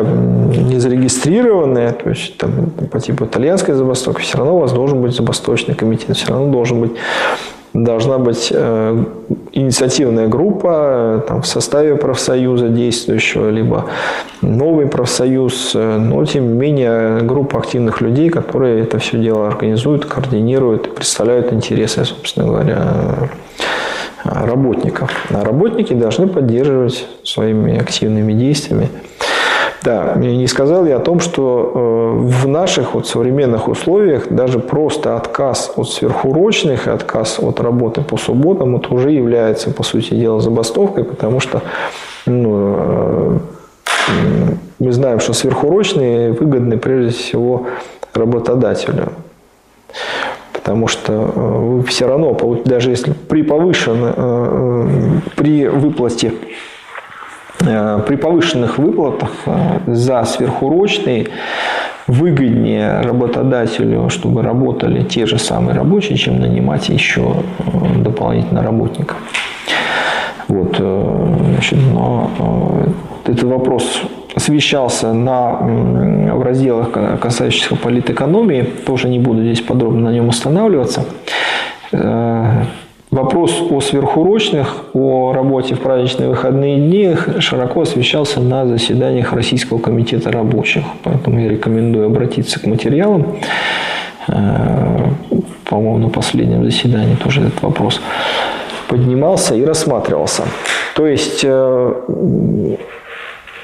не 0.63 0.79
зарегистрированная, 0.79 1.91
то 1.91 2.11
есть 2.11 2.39
там, 2.39 2.71
по 2.93 3.01
типу 3.01 3.25
итальянской 3.25 3.75
забастовки, 3.75 4.21
все 4.21 4.39
равно 4.39 4.59
у 4.59 4.61
вас 4.61 4.71
должен 4.71 5.03
быть 5.03 5.17
забастовочный 5.17 5.75
комитет, 5.75 6.17
все 6.17 6.29
равно 6.29 6.53
должен 6.53 6.81
быть 6.81 6.93
должна 7.85 8.19
быть 8.19 8.49
э, 8.53 9.05
инициативная 9.53 10.29
группа 10.29 11.21
э, 11.25 11.29
там, 11.29 11.43
в 11.43 11.47
составе 11.47 11.97
профсоюза 11.97 12.69
действующего, 12.69 13.51
либо 13.51 13.87
новый 14.41 14.87
профсоюз, 14.87 15.73
э, 15.75 15.99
но 15.99 16.25
тем 16.25 16.49
не 16.49 16.55
менее 16.55 17.21
группа 17.23 17.59
активных 17.59 18.01
людей, 18.01 18.31
которые 18.31 18.83
это 18.83 18.99
все 18.99 19.19
дело 19.19 19.49
организуют, 19.49 20.07
координируют, 20.07 20.95
представляют 20.95 21.53
интересы, 21.53 22.05
собственно 22.05 22.47
говоря, 22.47 23.31
работников. 24.25 25.11
А 25.31 25.45
работники 25.45 25.93
должны 25.93 26.27
поддерживать 26.29 27.07
своими 27.23 27.79
активными 27.79 28.33
действиями 28.33 28.89
да, 29.83 30.15
не 30.17 30.47
сказал 30.47 30.87
я 30.87 30.97
о 30.97 31.01
том, 31.01 31.21
что 31.21 31.73
э, 31.75 32.29
в 32.29 32.49
наших 32.49 32.95
вот 32.95 33.07
современных 33.07 33.69
условиях 33.69 34.29
даже 34.31 34.59
просто 34.59 35.17
отказ 35.17 35.73
от 35.77 35.89
сверхурочных 35.89 36.87
и 36.87 36.91
отказ 36.91 37.39
от 37.41 37.61
работы 37.61 38.03
по 38.03 38.17
субботам 38.17 38.77
это 38.77 38.93
уже 38.95 39.11
является, 39.11 39.71
по 39.71 39.83
сути 39.83 40.15
дела, 40.15 40.41
забастовкой, 40.41 41.05
потому 41.05 41.41
что 41.41 41.63
ну, 42.27 42.75
э, 42.79 43.39
мы 44.79 44.93
знаем, 44.93 45.21
что 45.21 45.33
сверхурочные 45.33 46.33
выгодны 46.33 46.79
прежде 46.79 47.13
всего 47.13 47.67
работодателю. 48.15 49.13
Потому 50.53 50.89
что 50.89 51.13
э, 51.13 51.41
вы 51.41 51.83
все 51.85 52.09
равно, 52.09 52.37
даже 52.65 52.91
если 52.91 53.13
при 53.13 53.43
повышенной, 53.43 55.23
при 55.37 55.69
выплате 55.69 56.33
при 57.59 58.17
повышенных 58.17 58.79
выплатах 58.79 59.31
э, 59.47 59.81
за 59.87 60.25
сверхурочные 60.25 61.29
выгоднее 62.07 63.01
работодателю, 63.01 64.09
чтобы 64.11 64.43
работали 64.43 65.03
те 65.03 65.27
же 65.27 65.39
самые 65.39 65.75
рабочие, 65.75 66.17
чем 66.17 66.41
нанимать 66.41 66.89
еще 66.89 67.37
э, 67.59 67.99
дополнительно 67.99 68.63
работников. 68.63 69.17
Вот, 70.49 70.77
значит, 70.77 71.77
но 71.93 72.31
этот 73.25 73.43
вопрос 73.43 74.03
освещался 74.37 75.13
на, 75.13 75.55
в 75.55 76.43
разделах, 76.45 76.93
касающихся 77.21 77.75
политэкономии. 77.75 78.63
Тоже 78.63 79.09
не 79.09 79.19
буду 79.19 79.43
здесь 79.43 79.61
подробно 79.61 80.11
на 80.11 80.15
нем 80.15 80.29
останавливаться. 80.29 81.05
Вопрос 83.11 83.63
о 83.71 83.81
сверхурочных, 83.81 84.87
о 84.93 85.33
работе 85.33 85.77
в 85.77 85.81
праздничные 85.81 86.29
выходные 86.29 86.77
дни 86.77 87.15
широко 87.39 87.83
освещался 87.83 88.41
на 88.41 88.67
заседаниях 88.67 89.33
Российского 89.33 89.79
комитета 89.79 90.33
рабочих. 90.33 90.83
Поэтому 91.05 91.41
я 91.41 91.49
рекомендую 91.49 92.07
обратиться 92.07 92.59
к 92.59 92.67
материалам. 92.67 93.37
Э, 94.27 95.09
по-моему, 95.65 95.99
на 95.99 96.09
последнем 96.09 96.65
заседании 96.65 97.15
тоже 97.15 97.43
этот 97.43 97.63
вопрос 97.63 98.01
поднимался 98.89 99.55
и 99.55 99.65
рассматривался. 99.65 100.43
То 100.97 101.07
есть 101.07 101.43
э, 101.45 102.77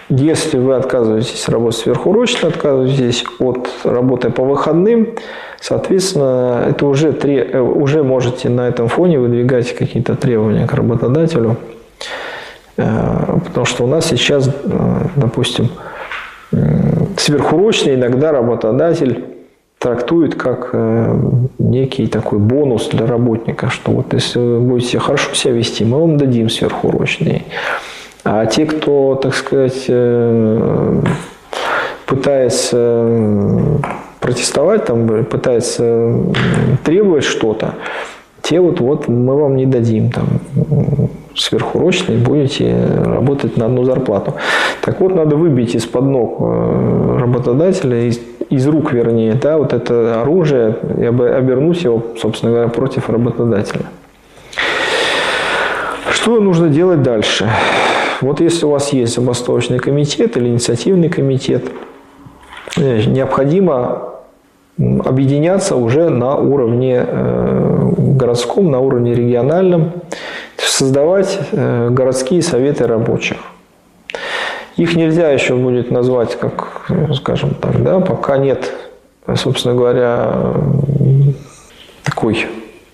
Если 0.09 0.59
вы 0.59 0.74
отказываетесь 0.74 1.48
работать 1.48 1.81
сверхурочно, 1.81 2.48
отказываетесь 2.48 3.24
от 3.39 3.69
работы 3.82 4.28
по 4.31 4.44
выходным, 4.44 5.09
соответственно, 5.62 6.66
это 6.68 6.86
уже, 6.86 7.10
уже 7.60 8.02
можете 8.02 8.48
на 8.51 8.68
этом 8.68 8.89
фоне 8.89 9.20
выдвигать 9.20 9.74
какие-то 9.74 10.16
требования 10.16 10.66
к 10.66 10.74
работодателю. 10.74 11.56
Э, 12.76 13.39
потому 13.47 13.64
что 13.64 13.84
у 13.84 13.86
нас 13.86 14.06
сейчас, 14.06 14.48
э, 14.48 14.52
допустим, 15.16 15.68
сверхурочно 17.16 17.94
иногда 17.94 18.30
работодатель 18.32 19.24
трактует 19.78 20.34
как 20.34 20.70
э, 20.72 21.16
некий 21.59 22.06
такой 22.06 22.39
бонус 22.39 22.89
для 22.89 23.06
работника, 23.06 23.70
что 23.70 23.93
вот 23.93 24.12
если 24.12 24.39
вы 24.39 24.60
будете 24.60 24.98
хорошо 24.98 25.32
себя 25.34 25.55
вести, 25.55 25.84
мы 25.84 26.01
вам 26.01 26.18
дадим 26.18 26.51
сверхурочный. 26.51 27.47
А 28.24 28.47
те, 28.47 28.66
кто, 28.66 29.14
так 29.14 29.34
сказать, 29.34 29.86
пытается 32.06 33.80
протестовать, 34.23 34.86
там, 34.86 35.24
пытается 35.24 36.15
требовать 36.85 37.24
что-то, 37.24 37.74
те 38.43 38.61
вот, 38.61 38.81
вот 38.81 39.09
мы 39.09 39.36
вам 39.36 39.57
не 39.57 39.66
дадим 39.66 40.11
там 40.11 40.27
сверхурочные, 41.35 42.19
будете 42.19 42.74
работать 43.05 43.57
на 43.57 43.66
одну 43.66 43.85
зарплату. 43.85 44.35
Так 44.82 45.01
вот, 45.01 45.15
надо 45.15 45.36
выбить 45.36 45.74
из-под 45.74 46.05
ног 46.05 46.36
э, 46.40 47.19
работодателя, 47.20 48.09
из, 48.09 48.20
из 48.51 48.66
рук, 48.66 48.93
вернее, 48.93 49.35
да, 49.35 49.59
вот 49.59 49.73
это 49.73 50.20
оружие 50.20 50.77
и 50.99 51.05
обернуть 51.05 51.82
его, 51.85 52.03
собственно 52.20 52.53
говоря, 52.53 52.69
против 52.69 53.09
работодателя. 53.09 53.86
Что 56.11 56.39
нужно 56.40 56.69
делать 56.69 57.03
дальше? 57.03 57.49
Вот 58.20 58.40
если 58.40 58.66
у 58.66 58.70
вас 58.70 58.93
есть 58.93 59.15
забастовочный 59.15 59.78
комитет 59.78 60.36
или 60.36 60.49
инициативный 60.49 61.09
комитет, 61.09 61.65
э, 62.77 63.03
необходимо 63.07 64.11
объединяться 64.78 65.77
уже 65.77 66.09
на 66.09 66.36
уровне 66.36 67.05
э, 67.07 67.93
городском, 67.97 68.70
на 68.70 68.81
уровне 68.81 69.15
региональном, 69.15 69.93
создавать 70.57 71.39
э, 71.53 71.90
городские 71.90 72.43
советы 72.43 72.86
рабочих. 72.86 73.39
Их 74.77 74.97
нельзя 74.97 75.31
еще 75.31 75.55
будет 75.55 75.90
назвать, 75.90 76.39
как, 76.39 76.90
скажем 77.15 77.51
так, 77.55 77.82
да, 77.82 78.01
пока 78.01 78.39
нет, 78.39 78.73
собственно 79.35 79.74
говоря, 79.74 80.32
такой 82.03 82.47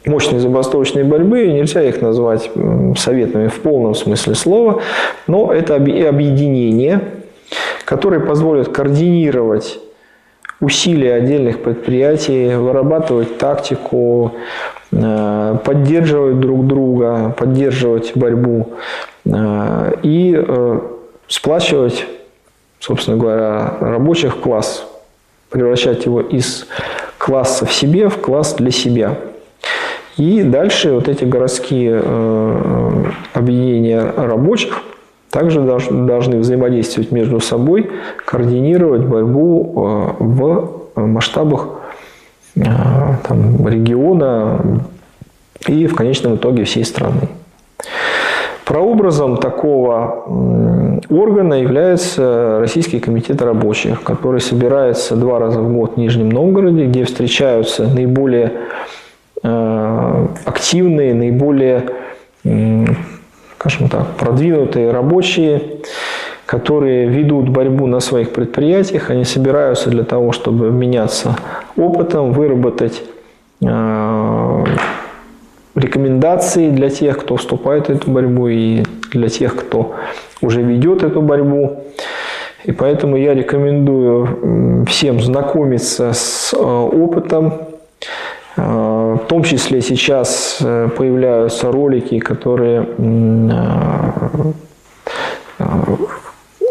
мощной 0.04 0.40
забастовочной 0.40 1.04
борьбы, 1.04 1.46
нельзя 1.46 1.82
их 1.82 2.02
назвать 2.02 2.50
советами 2.96 3.46
в 3.46 3.60
полном 3.60 3.94
смысле 3.94 4.34
слова, 4.34 4.82
но 5.28 5.52
это 5.52 5.76
объединение, 5.76 7.00
которое 7.84 8.20
позволит 8.20 8.68
координировать 8.68 9.78
усилия 10.60 11.14
отдельных 11.14 11.62
предприятий, 11.62 12.54
вырабатывать 12.54 13.38
тактику, 13.38 14.32
э, 14.90 15.56
поддерживать 15.64 16.40
друг 16.40 16.66
друга, 16.66 17.34
поддерживать 17.36 18.12
борьбу 18.16 18.70
э, 19.24 19.92
и 20.02 20.34
э, 20.36 20.80
сплачивать, 21.28 22.06
собственно 22.80 23.16
говоря, 23.16 23.74
рабочих 23.80 24.40
класс, 24.40 24.86
превращать 25.50 26.04
его 26.06 26.20
из 26.20 26.66
класса 27.18 27.64
в 27.66 27.72
себе 27.72 28.08
в 28.08 28.18
класс 28.20 28.54
для 28.54 28.70
себя. 28.70 29.16
И 30.16 30.42
дальше 30.42 30.92
вот 30.92 31.08
эти 31.08 31.24
городские 31.24 32.02
объединения 33.34 34.12
рабочих– 34.16 34.82
также 35.30 35.60
должны 35.60 36.38
взаимодействовать 36.38 37.12
между 37.12 37.40
собой, 37.40 37.90
координировать 38.24 39.02
борьбу 39.02 39.72
э, 39.76 40.22
в 40.22 40.78
масштабах 40.96 41.68
э, 42.56 42.62
там, 43.26 43.66
региона 43.68 44.82
и 45.66 45.86
в 45.86 45.94
конечном 45.94 46.36
итоге 46.36 46.64
всей 46.64 46.84
страны. 46.84 47.28
Прообразом 48.64 49.38
такого 49.38 50.24
органа 51.08 51.54
является 51.54 52.58
Российский 52.60 53.00
комитет 53.00 53.40
рабочих, 53.40 54.02
который 54.02 54.40
собирается 54.40 55.16
два 55.16 55.38
раза 55.38 55.60
в 55.60 55.72
год 55.72 55.94
в 55.94 55.96
Нижнем 55.96 56.28
Новгороде, 56.28 56.84
где 56.84 57.04
встречаются 57.04 57.86
наиболее 57.86 58.52
э, 59.42 60.26
активные, 60.44 61.14
наиболее 61.14 61.84
скажем 63.68 63.88
так, 63.90 64.16
продвинутые 64.16 64.90
рабочие, 64.90 65.62
которые 66.46 67.06
ведут 67.06 67.50
борьбу 67.50 67.86
на 67.86 68.00
своих 68.00 68.32
предприятиях, 68.32 69.10
они 69.10 69.24
собираются 69.24 69.90
для 69.90 70.04
того, 70.04 70.32
чтобы 70.32 70.70
меняться 70.70 71.36
опытом, 71.76 72.32
выработать 72.32 73.02
э, 73.62 74.64
рекомендации 75.74 76.70
для 76.70 76.88
тех, 76.88 77.18
кто 77.18 77.36
вступает 77.36 77.88
в 77.88 77.90
эту 77.90 78.10
борьбу 78.10 78.48
и 78.48 78.84
для 79.12 79.28
тех, 79.28 79.54
кто 79.54 79.94
уже 80.40 80.62
ведет 80.62 81.02
эту 81.02 81.20
борьбу. 81.20 81.84
И 82.64 82.72
поэтому 82.72 83.16
я 83.16 83.34
рекомендую 83.34 84.86
всем 84.86 85.20
знакомиться 85.20 86.12
с 86.14 86.54
э, 86.54 86.56
опытом 86.56 87.52
в 88.58 89.26
том 89.28 89.44
числе 89.44 89.80
сейчас 89.80 90.58
э, 90.60 90.88
появляются 90.96 91.70
ролики, 91.70 92.18
которые 92.18 92.88
э, 92.98 94.10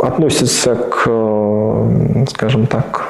относятся 0.02 0.76
к, 0.76 1.10
скажем 2.30 2.68
так, 2.68 3.10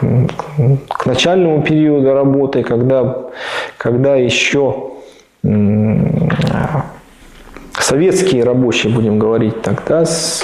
к 0.89 1.05
начальному 1.05 1.63
периоду 1.63 2.13
работы, 2.13 2.63
когда, 2.63 3.17
когда 3.77 4.15
еще 4.15 4.91
советские 7.79 8.43
рабочие, 8.43 8.93
будем 8.93 9.19
говорить 9.19 9.61
тогда, 9.61 10.05
с, 10.05 10.43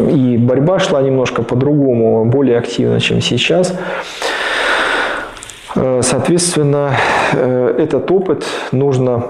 и 0.00 0.36
борьба 0.38 0.78
шла 0.78 1.02
немножко 1.02 1.42
по-другому, 1.42 2.24
более 2.24 2.58
активно, 2.58 3.00
чем 3.00 3.20
сейчас. 3.20 3.74
Э, 5.74 6.00
соответственно, 6.02 6.96
э, 7.32 7.74
этот 7.78 8.10
опыт 8.10 8.44
нужно 8.72 9.26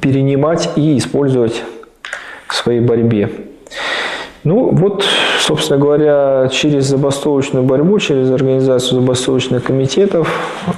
перенимать 0.00 0.70
и 0.76 0.98
использовать 0.98 1.62
в 2.48 2.54
своей 2.54 2.80
борьбе. 2.80 3.30
Ну 4.44 4.70
вот, 4.70 5.04
собственно 5.40 5.78
говоря, 5.78 6.48
через 6.52 6.84
забастовочную 6.84 7.64
борьбу, 7.64 7.98
через 7.98 8.30
организацию 8.30 9.00
забастовочных 9.00 9.64
комитетов, 9.64 10.28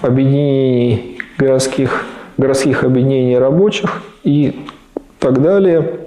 объединений 0.01 1.19
городских, 1.37 2.07
городских 2.39 2.85
объединений 2.85 3.37
рабочих 3.37 4.03
и 4.25 4.65
так 5.19 5.43
далее, 5.43 5.99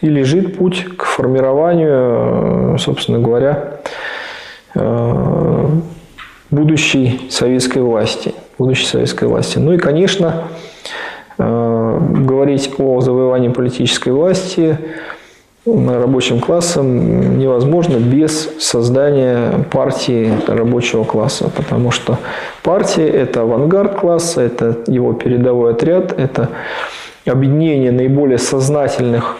и 0.00 0.08
лежит 0.08 0.56
путь 0.56 0.86
к 0.96 1.04
формированию, 1.04 2.78
собственно 2.78 3.18
говоря, 3.18 3.80
э, 4.74 5.68
будущей 6.52 7.28
советской 7.30 7.82
власти. 7.82 8.32
Будущей 8.58 8.86
советской 8.86 9.24
власти. 9.24 9.58
Ну 9.58 9.72
и, 9.72 9.78
конечно, 9.78 10.44
э, 11.38 11.98
говорить 12.20 12.70
о 12.78 13.00
завоевании 13.00 13.48
политической 13.48 14.10
власти 14.10 14.78
рабочим 15.64 16.40
классом 16.40 17.38
невозможно 17.38 17.96
без 17.96 18.50
создания 18.58 19.64
партии 19.70 20.32
рабочего 20.48 21.04
класса, 21.04 21.50
потому 21.56 21.92
что 21.92 22.18
партия– 22.64 23.08
это 23.08 23.42
авангард 23.42 23.94
класса, 23.94 24.42
это 24.42 24.78
его 24.88 25.12
передовой 25.12 25.72
отряд, 25.72 26.18
это 26.18 26.48
объединение 27.24 27.92
наиболее 27.92 28.38
сознательных, 28.38 29.36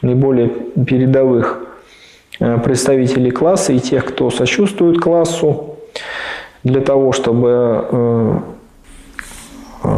наиболее 0.00 0.48
передовых 0.48 1.60
э, 2.40 2.58
представителей 2.58 3.30
класса 3.30 3.74
и 3.74 3.78
тех, 3.78 4.06
кто 4.06 4.30
сочувствует 4.30 4.98
классу, 4.98 5.76
для 6.66 6.80
того, 6.80 7.12
чтобы 7.12 7.86
э, 7.92 8.38
э, 9.84 9.88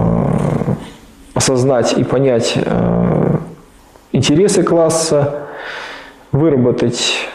осознать 1.33 1.97
и 1.97 2.05
понять 2.05 2.53
э, 2.57 3.37
интересы 4.13 4.63
класса, 4.63 5.47
выработать 6.31 7.27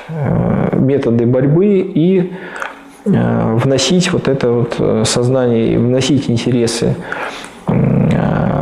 методы 0.72 1.26
борьбы 1.26 1.80
и 1.80 2.32
вносить 3.06 4.14
вот 4.14 4.28
это 4.28 4.52
вот 4.52 5.08
сознание, 5.08 5.80
вносить 5.80 6.30
интересы, 6.30 6.96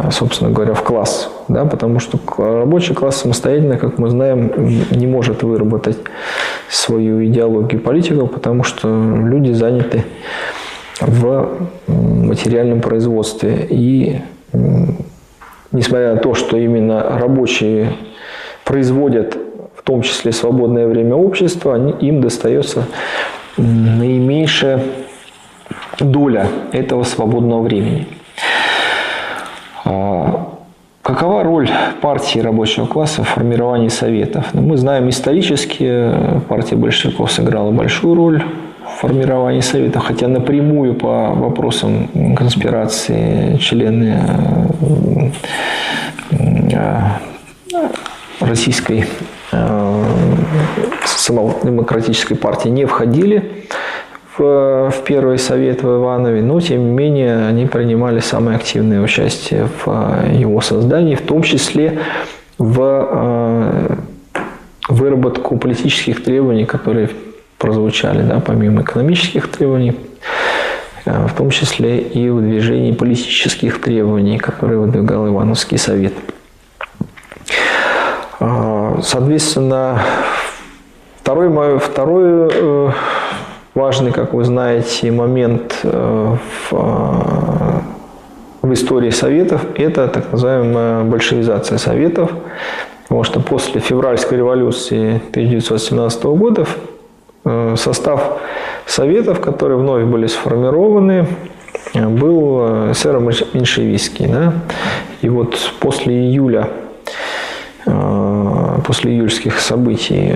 собственно 0.09 0.51
говоря, 0.51 0.73
в 0.73 0.83
класс. 0.83 1.29
Да, 1.49 1.65
потому 1.65 1.99
что 1.99 2.17
рабочий 2.37 2.93
класс 2.93 3.17
самостоятельно, 3.17 3.77
как 3.77 3.97
мы 3.97 4.09
знаем, 4.09 4.53
не 4.91 5.05
может 5.05 5.43
выработать 5.43 5.97
свою 6.69 7.25
идеологию 7.25 7.81
политиков, 7.81 8.31
потому 8.31 8.63
что 8.63 8.87
люди 8.87 9.51
заняты 9.51 10.05
в 11.01 11.67
материальном 11.87 12.81
производстве. 12.81 13.67
И 13.69 14.21
несмотря 15.71 16.13
на 16.13 16.19
то, 16.19 16.33
что 16.33 16.57
именно 16.57 17.01
рабочие 17.17 17.93
производят 18.63 19.37
в 19.75 19.83
том 19.83 20.03
числе 20.03 20.31
свободное 20.31 20.87
время 20.87 21.15
общества, 21.15 21.97
им 21.99 22.21
достается 22.21 22.85
наименьшая 23.57 24.83
доля 25.99 26.47
этого 26.71 27.03
свободного 27.03 27.63
времени. 27.63 28.07
А, 29.83 30.49
какова 31.01 31.43
роль 31.43 31.69
партии 32.01 32.39
рабочего 32.39 32.85
класса 32.85 33.23
в 33.23 33.29
формировании 33.29 33.89
советов? 33.89 34.45
Ну, 34.53 34.61
мы 34.61 34.77
знаем 34.77 35.09
исторически, 35.09 36.11
партия 36.47 36.75
большевиков 36.75 37.31
сыграла 37.31 37.71
большую 37.71 38.15
роль 38.15 38.43
формировании 38.99 39.61
советов, 39.61 40.03
хотя 40.05 40.27
напрямую 40.27 40.95
по 40.95 41.31
вопросам 41.31 42.07
конспирации 42.35 43.57
члены 43.57 44.19
э, 46.31 46.61
э, 46.71 47.01
российской 48.39 49.05
самодемократической 51.05 52.35
партии 52.35 52.69
не 52.69 52.85
входили 52.85 53.67
в, 54.37 54.91
в 54.91 55.03
первый 55.03 55.37
совет 55.37 55.83
в 55.83 55.87
Иванове, 55.87 56.41
но 56.41 56.59
тем 56.59 56.85
не 56.85 56.91
менее 56.91 57.47
они 57.47 57.65
принимали 57.65 58.19
самое 58.19 58.57
активное 58.57 59.01
участие 59.01 59.67
в 59.67 59.87
э, 59.87 60.35
его 60.35 60.61
создании, 60.61 61.15
в 61.15 61.21
том 61.21 61.43
числе 61.43 61.99
в 62.57 62.79
э, 62.81 63.95
выработку 64.87 65.57
политических 65.57 66.23
требований, 66.23 66.65
которые 66.65 67.09
прозвучали, 67.61 68.23
да, 68.23 68.39
помимо 68.39 68.81
экономических 68.81 69.47
требований, 69.49 69.95
э, 71.05 71.27
в 71.27 71.33
том 71.33 71.49
числе 71.51 71.99
и 71.99 72.29
в 72.29 72.41
движении 72.41 72.91
политических 72.91 73.81
требований, 73.81 74.37
которые 74.37 74.79
выдвигал 74.79 75.27
Ивановский 75.27 75.77
совет. 75.77 76.13
Соответственно, 79.03 80.01
второй, 81.21 81.77
второй 81.77 82.91
важный, 83.73 84.11
как 84.11 84.33
вы 84.33 84.43
знаете, 84.43 85.11
момент 85.11 85.79
э, 85.83 86.35
в, 86.69 86.73
э, 86.73 87.79
в 88.61 88.73
истории 88.73 89.09
Советов– 89.09 89.65
это 89.75 90.07
так 90.07 90.31
называемая 90.31 91.03
большевизация 91.03 91.77
Советов. 91.77 92.31
Потому 93.03 93.23
что 93.23 93.39
после 93.41 93.81
февральской 93.81 94.37
революции 94.37 95.21
1917 95.31 96.23
года 96.23 96.61
э, 96.61 96.65
состав 97.75 98.39
Советов, 98.85 99.39
которые 99.39 99.77
вновь 99.77 100.03
были 100.05 100.27
сформированы, 100.27 101.27
был 101.93 102.93
серо-меньшевистский. 102.93 104.27
Да? 104.27 104.53
И 105.21 105.29
вот 105.29 105.57
после 105.79 106.13
июля, 106.13 106.69
после 107.85 109.13
июльских 109.13 109.59
событий 109.59 110.35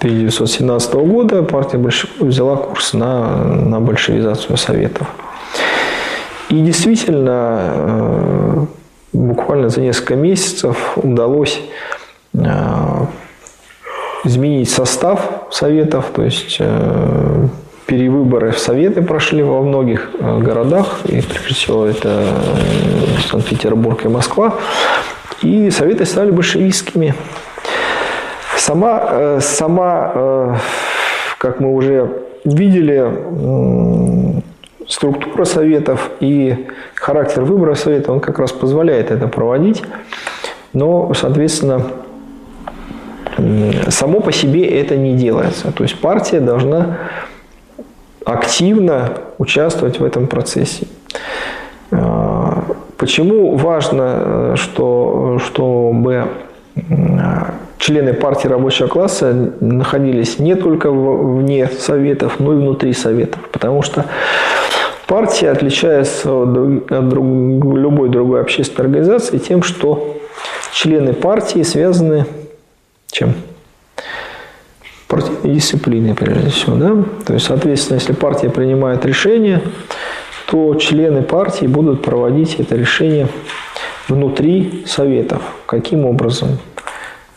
1917 0.00 0.94
года 0.94 1.42
партия 1.42 1.76
большевиков 1.76 2.28
взяла 2.28 2.56
курс 2.56 2.94
на, 2.94 3.44
на 3.44 3.80
большевизацию 3.80 4.56
Советов. 4.56 5.06
И 6.48 6.58
действительно, 6.62 7.58
э, 7.60 8.66
буквально 9.12 9.68
за 9.68 9.82
несколько 9.82 10.16
месяцев 10.16 10.96
удалось 10.96 11.60
э, 12.32 13.06
изменить 14.24 14.70
состав 14.70 15.46
Советов, 15.50 16.10
то 16.14 16.22
есть 16.22 16.56
э, 16.58 17.46
перевыборы 17.86 18.52
в 18.52 18.58
Советы 18.58 19.02
прошли 19.02 19.42
во 19.42 19.62
многих 19.62 20.10
городах, 20.20 21.00
и 21.04 21.20
прежде 21.22 21.54
всего 21.54 21.86
это 21.86 22.24
Санкт-Петербург 23.30 24.04
и 24.04 24.08
Москва, 24.08 24.54
и 25.42 25.70
Советы 25.70 26.04
стали 26.04 26.30
большевистскими. 26.30 27.14
Сама, 28.56 29.08
э, 29.10 29.38
сама 29.40 30.12
э, 30.14 30.54
как 31.38 31.60
мы 31.60 31.74
уже 31.74 32.10
видели, 32.44 33.02
структура 34.90 35.44
советов 35.44 36.10
и 36.20 36.66
характер 36.94 37.42
выбора 37.42 37.74
совета, 37.74 38.12
он 38.12 38.20
как 38.20 38.38
раз 38.38 38.52
позволяет 38.52 39.10
это 39.10 39.28
проводить. 39.28 39.82
Но, 40.72 41.12
соответственно, 41.14 41.82
само 43.88 44.20
по 44.20 44.32
себе 44.32 44.66
это 44.66 44.96
не 44.96 45.14
делается. 45.14 45.72
То 45.72 45.82
есть 45.82 45.98
партия 45.98 46.40
должна 46.40 46.98
активно 48.24 49.14
участвовать 49.38 50.00
в 50.00 50.04
этом 50.04 50.26
процессе. 50.26 50.86
Э, 51.90 52.62
почему 52.96 53.56
важно, 53.56 54.54
что, 54.56 55.38
чтобы 55.44 56.28
члены 57.78 58.12
партии 58.12 58.46
рабочего 58.46 58.86
класса 58.86 59.52
находились 59.60 60.38
не 60.38 60.54
только 60.54 60.90
вне 60.90 61.66
советов, 61.66 62.38
но 62.38 62.52
и 62.52 62.56
внутри 62.56 62.92
советов. 62.92 63.40
Потому 63.50 63.82
что 63.82 64.04
партия 65.06 65.50
отличается 65.50 66.30
от 66.42 67.12
любой 67.12 68.08
другой 68.10 68.40
общественной 68.42 68.86
организации 68.86 69.38
тем, 69.38 69.62
что 69.62 70.16
члены 70.72 71.14
партии 71.14 71.62
связаны 71.62 72.26
чем? 73.10 73.34
Партийной 75.08 75.56
дисциплиной, 75.56 76.14
прежде 76.14 76.50
всего. 76.50 76.76
Да? 76.76 77.04
То 77.26 77.34
есть, 77.34 77.46
соответственно, 77.46 77.98
если 77.98 78.12
партия 78.12 78.50
принимает 78.50 79.04
решение, 79.04 79.62
то 80.46 80.74
члены 80.76 81.22
партии 81.22 81.66
будут 81.66 82.02
проводить 82.02 82.56
это 82.58 82.76
решение 82.76 83.28
внутри 84.08 84.84
советов. 84.86 85.42
Каким 85.66 86.04
образом? 86.04 86.58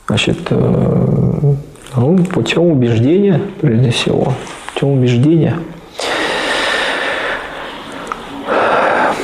Значит, 0.07 0.37
э, 0.49 1.53
ну, 1.95 2.17
путем 2.25 2.63
убеждения, 2.63 3.39
прежде 3.61 3.91
всего, 3.91 4.33
путем 4.73 4.89
убеждения. 4.89 5.59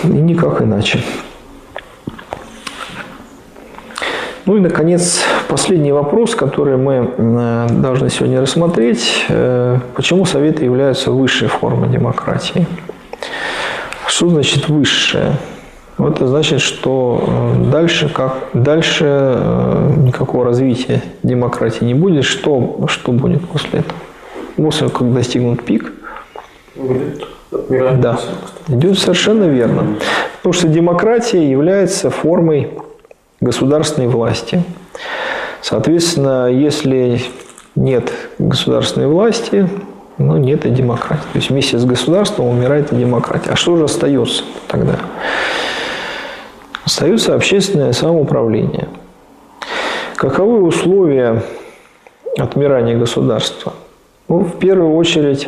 И 0.04 0.08
никак 0.08 0.62
иначе. 0.62 1.04
Ну 4.50 4.58
и, 4.58 4.62
наконец, 4.62 5.22
последний 5.48 5.92
вопрос, 5.92 6.34
который 6.34 6.76
мы 6.76 7.14
э, 7.16 7.68
должны 7.70 8.10
сегодня 8.10 8.42
рассмотреть. 8.42 9.26
Э, 9.30 9.78
почему 9.94 10.26
Советы 10.26 10.66
являются 10.66 11.12
высшей 11.12 11.48
формой 11.48 11.88
демократии? 11.88 12.66
Что 14.08 14.28
значит 14.30 14.68
высшая? 14.68 15.34
Это 16.00 16.26
значит, 16.26 16.62
что 16.62 17.24
э, 17.28 17.72
дальше, 17.72 18.10
как, 18.10 18.38
дальше 18.54 19.30
никакого 19.98 20.46
развития 20.46 21.04
демократии 21.22 21.86
не 21.86 21.94
будет. 21.94 22.24
Что, 22.24 22.86
что 22.88 23.12
будет 23.12 23.48
после 23.48 23.82
этого? 23.82 24.00
После 24.56 24.90
как 24.90 25.14
достигнут 25.14 25.64
пик, 25.64 25.94
да, 27.70 28.20
идет 28.68 28.98
совершенно 28.98 29.44
верно. 29.44 29.98
Потому 30.38 30.54
что 30.54 30.68
демократия 30.68 31.48
является 31.48 32.10
формой 32.10 32.72
государственной 33.42 34.08
власти. 34.08 34.64
Соответственно, 35.62 36.48
если 36.48 37.22
нет 37.76 38.12
государственной 38.38 39.08
власти, 39.08 39.70
ну, 40.18 40.38
нет 40.38 40.66
и 40.66 40.70
демократии. 40.70 41.24
То 41.32 41.38
есть 41.38 41.50
вместе 41.50 41.78
с 41.78 41.86
государством 41.86 42.48
умирает 42.48 42.92
и 42.92 42.96
демократия. 42.96 43.52
А 43.52 43.56
что 43.56 43.78
же 43.78 43.86
остается 43.86 44.44
тогда? 44.68 45.00
остается 46.90 47.36
общественное 47.36 47.94
самоуправление. 47.94 48.88
Каковы 50.16 50.64
условия 50.64 51.44
отмирания 52.36 52.98
государства? 52.98 53.74
Ну, 54.28 54.40
в 54.40 54.58
первую 54.58 54.96
очередь, 54.96 55.48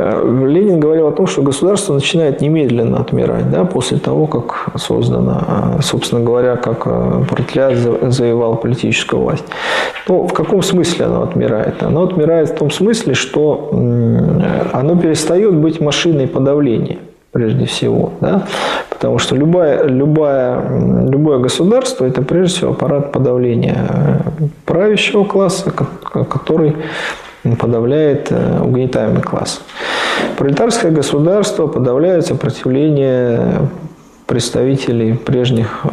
Ленин 0.00 0.80
говорил 0.80 1.08
о 1.08 1.12
том, 1.12 1.26
что 1.26 1.42
государство 1.42 1.94
начинает 1.94 2.40
немедленно 2.40 3.00
отмирать, 3.00 3.50
да, 3.50 3.64
после 3.64 3.98
того, 3.98 4.26
как 4.26 4.68
создано, 4.76 5.76
э, 5.78 5.82
собственно 5.82 6.24
говоря, 6.24 6.56
как 6.56 6.86
э, 6.86 7.24
пролетариат 7.28 8.12
завоевал 8.12 8.56
политическую 8.56 9.22
власть. 9.22 9.44
Ну, 10.08 10.26
в 10.26 10.32
каком 10.32 10.62
смысле 10.62 11.06
оно 11.06 11.22
отмирает? 11.22 11.82
Оно 11.82 12.04
отмирает 12.04 12.50
в 12.50 12.54
том 12.54 12.70
смысле, 12.70 13.14
что 13.14 13.70
оно 13.72 14.96
перестает 14.96 15.54
быть 15.54 15.80
машиной 15.80 16.26
подавления 16.26 16.98
прежде 17.32 17.66
всего. 17.66 18.12
Да? 18.20 18.46
Потому 18.88 19.18
что 19.18 19.36
любое, 19.36 19.84
любое, 19.84 21.06
любое 21.08 21.38
государство– 21.38 22.04
это 22.06 22.22
прежде 22.22 22.56
всего 22.56 22.70
аппарат 22.72 23.12
подавления 23.12 24.22
правящего 24.64 25.24
класса, 25.24 25.70
который 25.70 26.76
подавляет 27.42 28.28
э, 28.30 28.60
угнетаемый 28.60 29.22
класс. 29.22 29.62
Пролетарское 30.36 30.90
государство 30.90 31.66
подавляет 31.66 32.26
сопротивление 32.26 33.68
представителей 34.26 35.14
прежних, 35.14 35.80
э, 35.84 35.88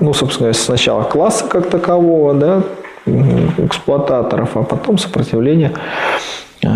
ну, 0.00 0.12
собственно, 0.12 0.52
сначала 0.52 1.02
класса 1.02 1.46
как 1.48 1.70
такового, 1.70 2.34
да, 2.34 2.62
эксплуататоров, 3.06 4.56
а 4.56 4.62
потом 4.62 4.98
сопротивление 4.98 5.72
э, 6.62 6.68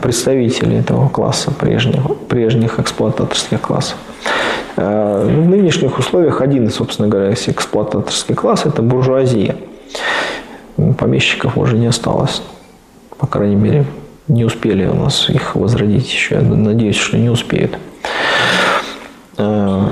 представителей 0.00 0.78
этого 0.78 1.08
класса, 1.08 1.50
прежних, 1.50 2.02
прежних 2.28 2.78
эксплуататорских 2.78 3.60
классов. 3.60 3.96
В 4.76 5.48
нынешних 5.48 5.98
условиях 5.98 6.42
один, 6.42 6.68
собственно 6.68 7.08
говоря, 7.08 7.32
эксплуататорский 7.32 8.34
класс– 8.34 8.62
это 8.66 8.82
буржуазия. 8.82 9.56
помещиков 10.98 11.56
уже 11.56 11.78
не 11.78 11.86
осталось. 11.86 12.42
По 13.18 13.26
крайней 13.26 13.56
мере, 13.56 13.84
не 14.28 14.44
успели 14.44 14.86
у 14.86 14.94
нас 14.94 15.30
их 15.30 15.54
возродить 15.54 16.12
еще. 16.12 16.36
Я 16.36 16.40
надеюсь, 16.42 16.96
что 16.96 17.16
не 17.16 17.30
успеют. 17.30 17.78
Э, 19.38 19.82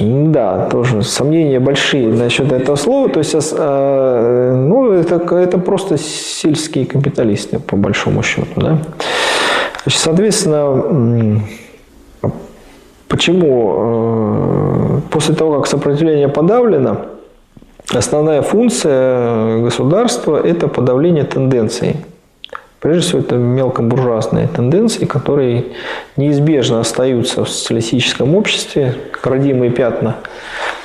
да, 0.00 0.66
тоже 0.70 1.02
сомнения 1.02 1.60
большие 1.60 2.08
насчет 2.08 2.50
этого 2.52 2.76
слова. 2.76 3.08
То 3.08 3.18
есть, 3.18 3.34
э, 3.34 4.64
ну, 4.66 4.92
это, 4.92 5.16
это 5.36 5.58
просто 5.58 5.98
сельские 5.98 6.86
капиталисты, 6.86 7.58
по 7.58 7.76
большому 7.76 8.22
счету. 8.22 8.46
Да? 8.56 8.78
Значит, 9.82 10.00
соответственно, 10.00 11.42
почему 13.08 13.74
э, 13.76 15.00
после 15.10 15.34
того, 15.34 15.58
как 15.58 15.66
сопротивление 15.66 16.28
подавлено, 16.28 17.02
основная 17.90 18.42
функция 18.42 19.60
государства– 19.62 20.40
это 20.44 20.66
подавление 20.68 21.24
тенденций. 21.24 21.96
Прежде 22.84 23.00
всего, 23.00 23.20
это 23.20 23.36
мелкобуржуазные 23.36 24.46
тенденции, 24.46 25.06
которые 25.06 25.64
неизбежно 26.18 26.80
остаются 26.80 27.42
в 27.42 27.48
социалистическом 27.48 28.36
обществе, 28.36 28.94
как 29.10 29.26
родимые 29.26 29.70
пятна 29.70 30.16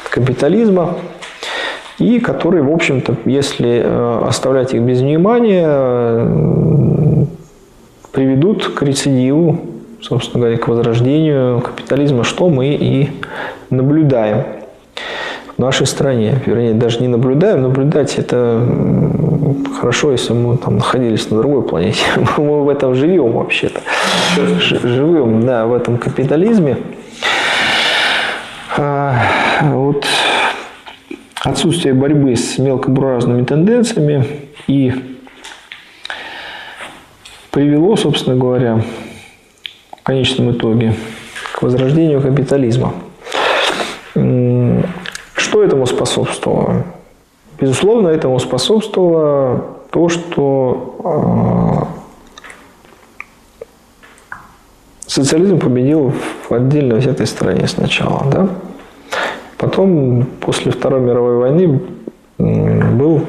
капитализма, 0.09 0.95
и 1.97 2.21
которые, 2.21 2.63
в 2.63 2.71
общем-то, 2.71 3.17
если 3.25 3.81
э, 3.83 4.21
оставлять 4.25 4.73
их 4.73 4.81
без 4.81 5.01
внимания, 5.01 5.67
э, 5.67 7.25
приведут 8.13 8.75
к 8.75 8.81
рецидиву, 8.81 9.59
собственно 9.99 10.43
говоря, 10.43 10.57
к 10.57 10.69
возрождению 10.69 11.59
капитализма, 11.59 12.23
что 12.23 12.47
мы 12.47 12.67
и 12.67 13.09
наблюдаем 13.69 14.45
в 15.59 15.61
нашей 15.61 15.87
стране. 15.87 16.41
Вернее, 16.45 16.73
даже 16.73 17.01
не 17.01 17.09
наблюдаем. 17.09 17.63
Наблюдать 17.63 18.17
это 18.17 18.65
хорошо, 19.77 20.13
если 20.13 20.31
мы 20.31 20.55
там 20.55 20.77
находились 20.77 21.29
на 21.29 21.39
другой 21.39 21.63
планете. 21.63 21.99
Мы 22.37 22.63
в 22.63 22.69
этом 22.69 22.95
живем 22.95 23.33
вообще-то. 23.33 23.81
Живем, 24.37 25.45
да, 25.45 25.65
в 25.65 25.73
этом 25.73 25.97
капитализме. 25.97 26.77
А, 28.77 29.21
вот 29.63 30.05
отсутствие 31.43 31.93
борьбы 31.93 32.37
с 32.37 32.57
мелкобуржуазными 32.57 33.43
тенденциями 33.43 34.25
и 34.67 34.93
привело, 37.51 37.97
собственно 37.97 38.37
говоря, 38.37 38.81
в 39.91 40.03
конечном 40.03 40.51
итоге 40.51 40.93
к 41.53 41.61
возрождению 41.61 42.21
капитализма. 42.21 42.93
Что 45.49 45.63
этому 45.63 45.87
способствовало? 45.87 46.83
Безусловно, 47.59 48.09
этому 48.09 48.37
способствовало 48.37 49.65
то, 49.89 50.07
что 50.07 51.89
э, 55.03 55.07
социализм 55.07 55.57
победил 55.57 56.13
в 56.47 56.53
отдельно 56.53 56.97
взятой 56.97 57.25
стране 57.25 57.67
сначала. 57.67 58.25
Да? 58.31 58.49
Потом, 59.57 60.27
после 60.39 60.71
Второй 60.71 61.01
мировой 61.01 61.37
войны, 61.37 61.81
был, 62.37 63.25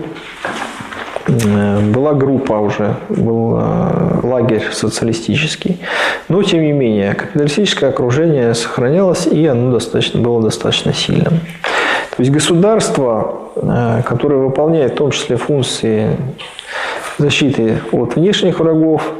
была 1.26 2.12
группа 2.12 2.52
уже, 2.52 2.96
был 3.08 3.56
э, 3.58 4.20
лагерь 4.24 4.68
социалистический. 4.72 5.80
Но, 6.28 6.42
тем 6.42 6.60
не 6.60 6.72
менее, 6.72 7.14
капиталистическое 7.14 7.88
окружение 7.88 8.52
сохранялось, 8.52 9.26
и 9.26 9.46
оно 9.46 9.72
достаточно, 9.72 10.20
было 10.20 10.42
достаточно 10.42 10.92
сильным. 10.92 11.40
То 12.20 12.22
есть 12.22 12.34
государство, 12.34 13.50
э, 13.56 14.02
которое 14.04 14.36
выполняет 14.36 14.92
в 14.92 14.96
том 14.96 15.10
числе 15.10 15.36
функции 15.36 16.18
защиты 17.16 17.78
от 17.92 18.14
внешних 18.14 18.60
врагов 18.60 19.10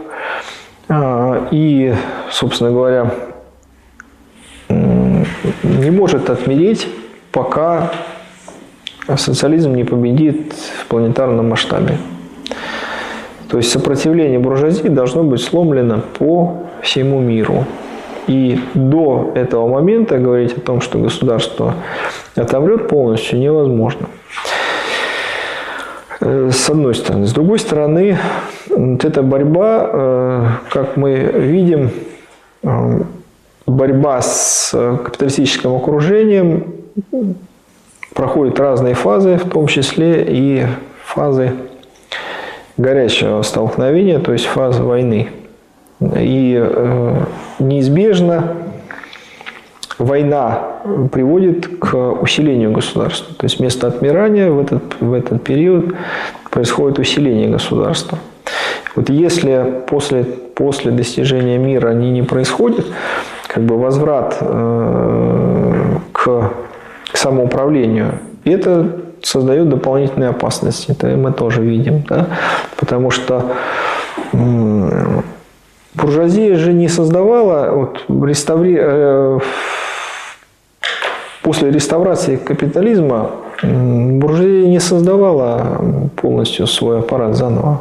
э, 0.91 1.47
и, 1.51 1.95
собственно 2.31 2.71
говоря, 2.71 3.11
не 4.69 5.91
может 5.91 6.29
отмереть, 6.29 6.89
пока 7.33 7.91
социализм 9.17 9.75
не 9.75 9.85
победит 9.85 10.53
в 10.83 10.87
планетарном 10.89 11.49
масштабе. 11.49 11.97
То 13.49 13.57
есть 13.57 13.73
сопротивление 13.73 14.39
буржуазии 14.39 14.89
должно 14.89 15.23
быть 15.23 15.41
сломлено 15.41 16.03
по 16.19 16.65
всему 16.83 17.19
миру. 17.21 17.65
И 18.27 18.61
до 18.75 19.33
этого 19.35 19.67
момента 19.69 20.19
говорить 20.19 20.55
о 20.59 20.61
том, 20.61 20.83
что 20.83 20.99
государство 20.99 21.77
отомрет 22.41 22.89
полностью, 22.89 23.39
невозможно. 23.39 24.09
Э, 26.21 26.51
с 26.53 26.69
одной 26.69 26.95
стороны. 26.95 27.27
С 27.27 27.33
другой 27.33 27.59
стороны, 27.59 28.19
вот 28.69 29.05
эта 29.05 29.23
борьба, 29.23 29.91
э, 29.91 30.47
как 30.71 30.97
мы 30.97 31.17
видим, 31.17 31.91
э, 32.63 33.01
борьба 33.67 34.21
с 34.21 34.71
капиталистическим 35.05 35.75
окружением 35.75 36.75
проходит 38.15 38.59
разные 38.59 38.95
фазы, 38.95 39.37
в 39.37 39.49
том 39.49 39.67
числе 39.67 40.25
и 40.29 40.67
фазы 41.05 41.53
горячего 42.77 43.43
столкновения, 43.43 44.19
то 44.19 44.33
есть 44.33 44.47
фазы 44.47 44.83
войны. 44.83 45.29
И 46.01 46.71
неизбежно 47.59 48.57
война 50.01 50.81
приводит 51.13 51.79
к 51.79 51.95
усилению 51.95 52.73
государства. 52.73 53.35
То 53.37 53.45
есть 53.45 53.59
вместо 53.59 53.87
отмирания 53.87 54.51
в 54.51 54.59
этот, 54.61 54.83
в 55.01 55.13
этот 55.13 55.45
период 55.45 55.95
происходит 56.51 56.99
усиление 56.99 57.49
государства. 57.49 58.19
Вот 58.97 59.09
если 59.11 59.83
после, 59.87 60.25
после 60.25 60.91
достижения 60.91 61.59
мира 61.59 61.91
они 61.91 62.11
не 62.11 62.23
происходят, 62.23 62.87
как 63.47 63.63
бы 63.63 63.79
возврат 63.79 64.37
э, 64.41 65.97
к, 66.13 66.51
самоуправлению, 67.13 68.19
это 68.45 68.97
создает 69.23 69.69
дополнительные 69.69 70.31
опасности. 70.31 70.93
Это 70.93 71.09
мы 71.09 71.33
тоже 71.33 71.63
видим. 71.63 72.03
Да? 72.09 72.27
Потому 72.77 73.11
что 73.11 73.53
буржуазия 75.95 76.57
же 76.57 76.73
не 76.73 76.89
создавала 76.89 77.71
вот, 77.73 78.05
реставри... 78.27 79.41
После 81.43 81.71
реставрации 81.71 82.37
капитализма 82.37 83.31
буржуазия 83.63 84.67
не 84.67 84.79
создавала 84.79 86.11
полностью 86.17 86.67
свой 86.67 86.99
аппарат 86.99 87.35
заново. 87.35 87.81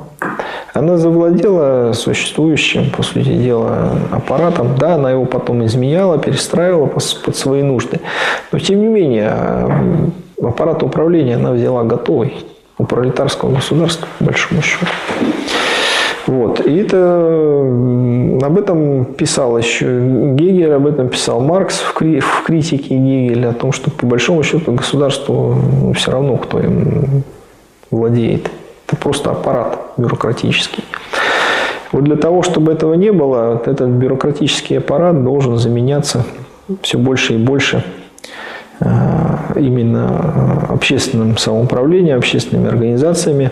Она 0.73 0.97
завладела 0.97 1.93
существующим, 1.93 2.89
по 2.91 3.03
сути 3.03 3.33
дела, 3.33 3.91
аппаратом. 4.11 4.75
Да, 4.77 4.95
она 4.95 5.11
его 5.11 5.25
потом 5.25 5.65
изменяла, 5.65 6.17
перестраивала 6.19 6.85
под 6.85 7.35
свои 7.35 7.63
нужды. 7.63 7.99
Но, 8.51 8.59
тем 8.59 8.79
не 8.79 8.87
менее, 8.87 9.33
аппарат 10.41 10.83
управления 10.83 11.35
она 11.35 11.51
взяла 11.51 11.83
готовый 11.83 12.45
у 12.77 12.85
пролетарского 12.85 13.55
государства, 13.55 14.07
по 14.19 14.25
большому 14.25 14.61
счету. 14.61 14.85
Вот. 16.29 16.63
И 16.67 16.77
это, 16.77 17.21
об 18.45 18.59
этом 18.59 19.05
писал 19.05 19.57
еще 19.57 19.85
Гегель, 20.35 20.71
об 20.73 20.85
этом 20.85 21.09
писал 21.09 21.39
Маркс 21.39 21.79
в, 21.79 21.95
кри, 21.95 22.19
в 22.19 22.43
критике 22.45 22.95
Гегеля, 22.95 23.49
о 23.49 23.53
том, 23.53 23.71
что 23.71 23.89
по 23.89 24.05
большому 24.05 24.43
счету 24.43 24.71
государству 24.73 25.55
ну, 25.81 25.93
все 25.93 26.11
равно, 26.11 26.37
кто 26.37 26.59
им 26.59 27.23
владеет. 27.89 28.51
Это 28.87 28.95
просто 28.97 29.31
аппарат 29.31 29.79
бюрократический. 29.97 30.83
Вот 31.91 32.03
для 32.03 32.15
того, 32.15 32.43
чтобы 32.43 32.73
этого 32.73 32.93
не 32.93 33.11
было, 33.11 33.63
этот 33.65 33.89
бюрократический 33.89 34.77
аппарат 34.77 35.23
должен 35.23 35.57
заменяться 35.57 36.23
все 36.83 36.99
больше 36.99 37.33
и 37.33 37.37
больше 37.37 37.83
э, 38.81 38.85
именно 39.55 40.67
общественным 40.69 41.39
самоуправлением, 41.39 42.19
общественными 42.19 42.69
организациями. 42.69 43.49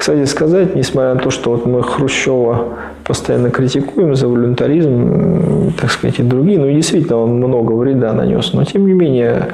Кстати 0.00 0.24
сказать, 0.24 0.74
несмотря 0.74 1.12
на 1.12 1.20
то, 1.20 1.28
что 1.28 1.50
вот 1.50 1.66
мы 1.66 1.82
Хрущева 1.82 2.68
постоянно 3.04 3.50
критикуем 3.50 4.14
за 4.14 4.28
волюнтаризм, 4.28 5.74
так 5.78 5.90
сказать, 5.90 6.20
и 6.20 6.22
другие, 6.22 6.58
ну 6.58 6.68
и 6.68 6.74
действительно 6.74 7.18
он 7.18 7.32
много 7.32 7.72
вреда 7.72 8.14
нанес, 8.14 8.50
но 8.54 8.64
тем 8.64 8.86
не 8.86 8.94
менее 8.94 9.48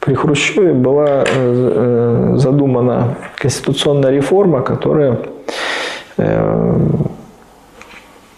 при 0.00 0.14
Хрущеве 0.14 0.72
была 0.72 1.22
э, 1.24 2.32
задумана 2.38 3.14
конституционная 3.36 4.10
реформа, 4.10 4.62
которая 4.62 5.18
э, 6.16 6.78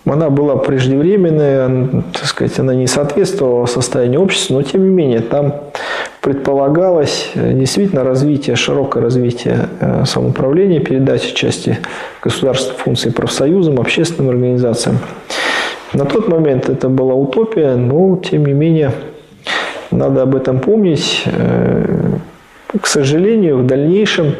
она 0.05 0.29
была 0.29 0.57
преждевременная, 0.57 2.03
так 2.13 2.27
сказать, 2.27 2.59
она 2.59 2.75
не 2.75 2.87
соответствовала 2.87 3.65
состоянию 3.65 4.21
общества, 4.21 4.57
но 4.57 4.63
тем 4.63 4.85
не 4.85 4.91
менее 4.91 5.21
там 5.21 5.55
предполагалось 6.27 7.31
э, 7.37 7.53
действительно 7.53 8.03
развитие, 8.03 8.57
широкое 8.57 9.01
развитие 9.01 9.69
э, 9.79 10.05
самоуправления, 10.07 10.81
передача 10.81 11.33
части 11.33 11.79
государственных 12.21 12.81
функций 12.81 13.13
профсоюзам, 13.13 13.79
общественным 13.79 14.31
организациям. 14.31 14.99
На 15.93 16.05
тот 16.05 16.27
момент 16.27 16.69
это 16.69 16.89
была 16.89 17.15
утопия, 17.15 17.77
но 17.77 18.17
тем 18.17 18.45
не 18.45 18.55
менее 18.55 18.91
надо 19.93 20.23
об 20.23 20.35
этом 20.35 20.59
помнить. 20.59 21.23
Э, 21.27 21.85
к 22.83 22.89
сожалению, 22.89 23.59
в 23.59 23.67
дальнейшем 23.67 24.35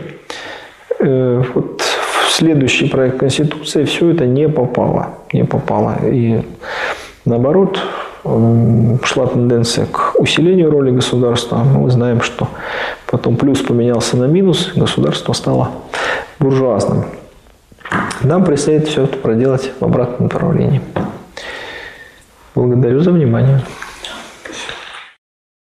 вот 0.99 1.83
следующий 2.31 2.89
проект 2.89 3.19
Конституции 3.19 3.85
все 3.85 4.11
это 4.11 4.27
не 4.27 4.49
попало. 4.49 5.19
Не 5.33 5.45
попало. 5.45 5.99
И 6.03 6.43
наоборот, 7.25 7.79
шла 9.03 9.27
тенденция 9.27 9.87
к 9.87 10.15
усилению 10.19 10.71
роли 10.71 10.91
государства. 10.91 11.59
Мы 11.59 11.91
знаем, 11.91 12.21
что 12.21 12.49
потом 13.07 13.37
плюс 13.37 13.61
поменялся 13.61 14.17
на 14.17 14.25
минус, 14.25 14.73
государство 14.75 15.33
стало 15.33 15.71
буржуазным. 16.39 17.05
Нам 18.23 18.45
предстоит 18.45 18.89
все 18.89 19.05
это 19.05 19.17
проделать 19.17 19.73
в 19.79 19.85
обратном 19.85 20.29
направлении. 20.29 20.81
Благодарю 22.55 23.01
за 23.01 23.11
внимание. 23.13 23.61